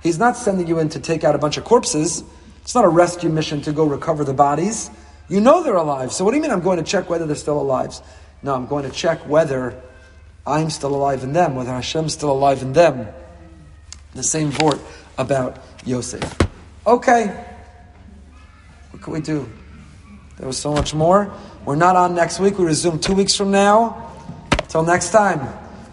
He's 0.03 0.19
not 0.19 0.35
sending 0.35 0.67
you 0.67 0.77
in 0.79 0.89
to 0.89 0.99
take 0.99 1.23
out 1.23 1.35
a 1.35 1.37
bunch 1.37 1.55
of 1.55 1.63
corpses. 1.63 2.21
It's 2.63 2.75
not 2.75 2.83
a 2.83 2.89
rescue 2.89 3.29
mission 3.29 3.61
to 3.61 3.71
go 3.71 3.85
recover 3.85 4.25
the 4.25 4.33
bodies. 4.33 4.91
You 5.29 5.39
know 5.39 5.63
they're 5.63 5.75
alive. 5.75 6.11
So 6.11 6.25
what 6.25 6.31
do 6.31 6.35
you 6.35 6.43
mean 6.43 6.51
I'm 6.51 6.59
going 6.59 6.79
to 6.79 6.83
check 6.83 7.09
whether 7.09 7.25
they're 7.25 7.37
still 7.37 7.61
alive? 7.61 7.97
No, 8.43 8.53
I'm 8.53 8.67
going 8.67 8.83
to 8.83 8.91
check 8.91 9.25
whether 9.25 9.81
I'm 10.45 10.69
still 10.69 10.93
alive 10.93 11.23
in 11.23 11.31
them, 11.31 11.55
whether 11.55 11.71
Hashem's 11.71 12.11
still 12.11 12.33
alive 12.33 12.61
in 12.61 12.73
them. 12.73 13.07
The 14.15 14.23
same 14.23 14.51
vort 14.51 14.81
about 15.17 15.59
Yosef. 15.85 16.23
Okay. 16.85 17.27
What 18.91 19.01
can 19.01 19.13
we 19.13 19.21
do? 19.21 19.49
There 20.37 20.47
was 20.47 20.57
so 20.57 20.71
much 20.71 20.93
more. 20.93 21.33
We're 21.65 21.75
not 21.75 21.95
on 21.95 22.15
next 22.15 22.39
week. 22.39 22.57
We 22.57 22.65
resume 22.65 22.99
two 22.99 23.13
weeks 23.13 23.35
from 23.35 23.51
now. 23.51 24.11
Till 24.69 24.83
next 24.83 25.11
time. 25.11 25.47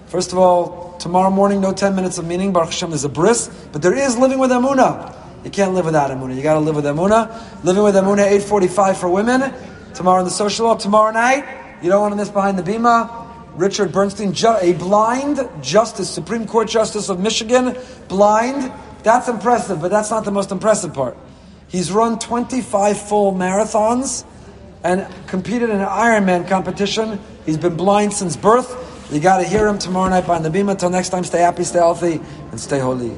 First 0.06 0.32
of 0.32 0.38
all, 0.38 0.96
tomorrow 0.98 1.30
morning, 1.30 1.60
no 1.60 1.72
10 1.72 1.96
minutes 1.96 2.18
of 2.18 2.26
meaning. 2.26 2.52
Baruch 2.52 2.70
Hashem, 2.70 2.90
there's 2.90 3.04
a 3.04 3.08
bris. 3.08 3.48
But 3.72 3.82
there 3.82 3.94
is 3.94 4.16
living 4.16 4.38
with 4.38 4.50
Emunah. 4.50 5.16
You 5.44 5.50
can't 5.50 5.74
live 5.74 5.84
without 5.84 6.10
Emunah. 6.10 6.36
You 6.36 6.42
got 6.42 6.54
to 6.54 6.60
live 6.60 6.76
with 6.76 6.84
Emunah. 6.84 7.64
Living 7.64 7.82
with 7.82 7.94
Emunah, 7.94 8.26
845 8.26 8.98
for 8.98 9.08
women. 9.08 9.52
Tomorrow 9.94 10.20
in 10.20 10.24
the 10.24 10.30
social 10.30 10.68
up. 10.68 10.78
Tomorrow 10.78 11.12
night, 11.12 11.44
you 11.82 11.90
don't 11.90 12.00
want 12.00 12.12
to 12.12 12.16
miss 12.16 12.30
behind 12.30 12.58
the 12.58 12.62
bima. 12.62 13.24
Richard 13.56 13.92
Bernstein, 13.92 14.34
a 14.60 14.72
blind 14.72 15.48
justice, 15.62 16.10
Supreme 16.10 16.46
Court 16.46 16.68
Justice 16.68 17.08
of 17.08 17.20
Michigan, 17.20 17.76
blind. 18.08 18.72
That's 19.04 19.28
impressive, 19.28 19.80
but 19.82 19.90
that's 19.90 20.10
not 20.10 20.24
the 20.24 20.30
most 20.32 20.50
impressive 20.50 20.94
part. 20.94 21.16
He's 21.68 21.92
run 21.92 22.18
25 22.18 22.98
full 22.98 23.32
marathons 23.32 24.24
and 24.82 25.06
competed 25.26 25.68
in 25.68 25.80
an 25.80 25.86
Ironman 25.86 26.48
competition. 26.48 27.20
He's 27.44 27.58
been 27.58 27.76
blind 27.76 28.14
since 28.14 28.34
birth. 28.34 28.80
You 29.12 29.20
got 29.20 29.38
to 29.38 29.44
hear 29.44 29.68
him 29.68 29.78
tomorrow 29.78 30.08
night 30.08 30.26
by 30.26 30.38
the 30.38 30.48
Bima. 30.48 30.78
Till 30.78 30.88
next 30.88 31.10
time, 31.10 31.22
stay 31.24 31.40
happy, 31.40 31.64
stay 31.64 31.78
healthy, 31.78 32.20
and 32.50 32.58
stay 32.58 32.78
holy. 32.78 33.14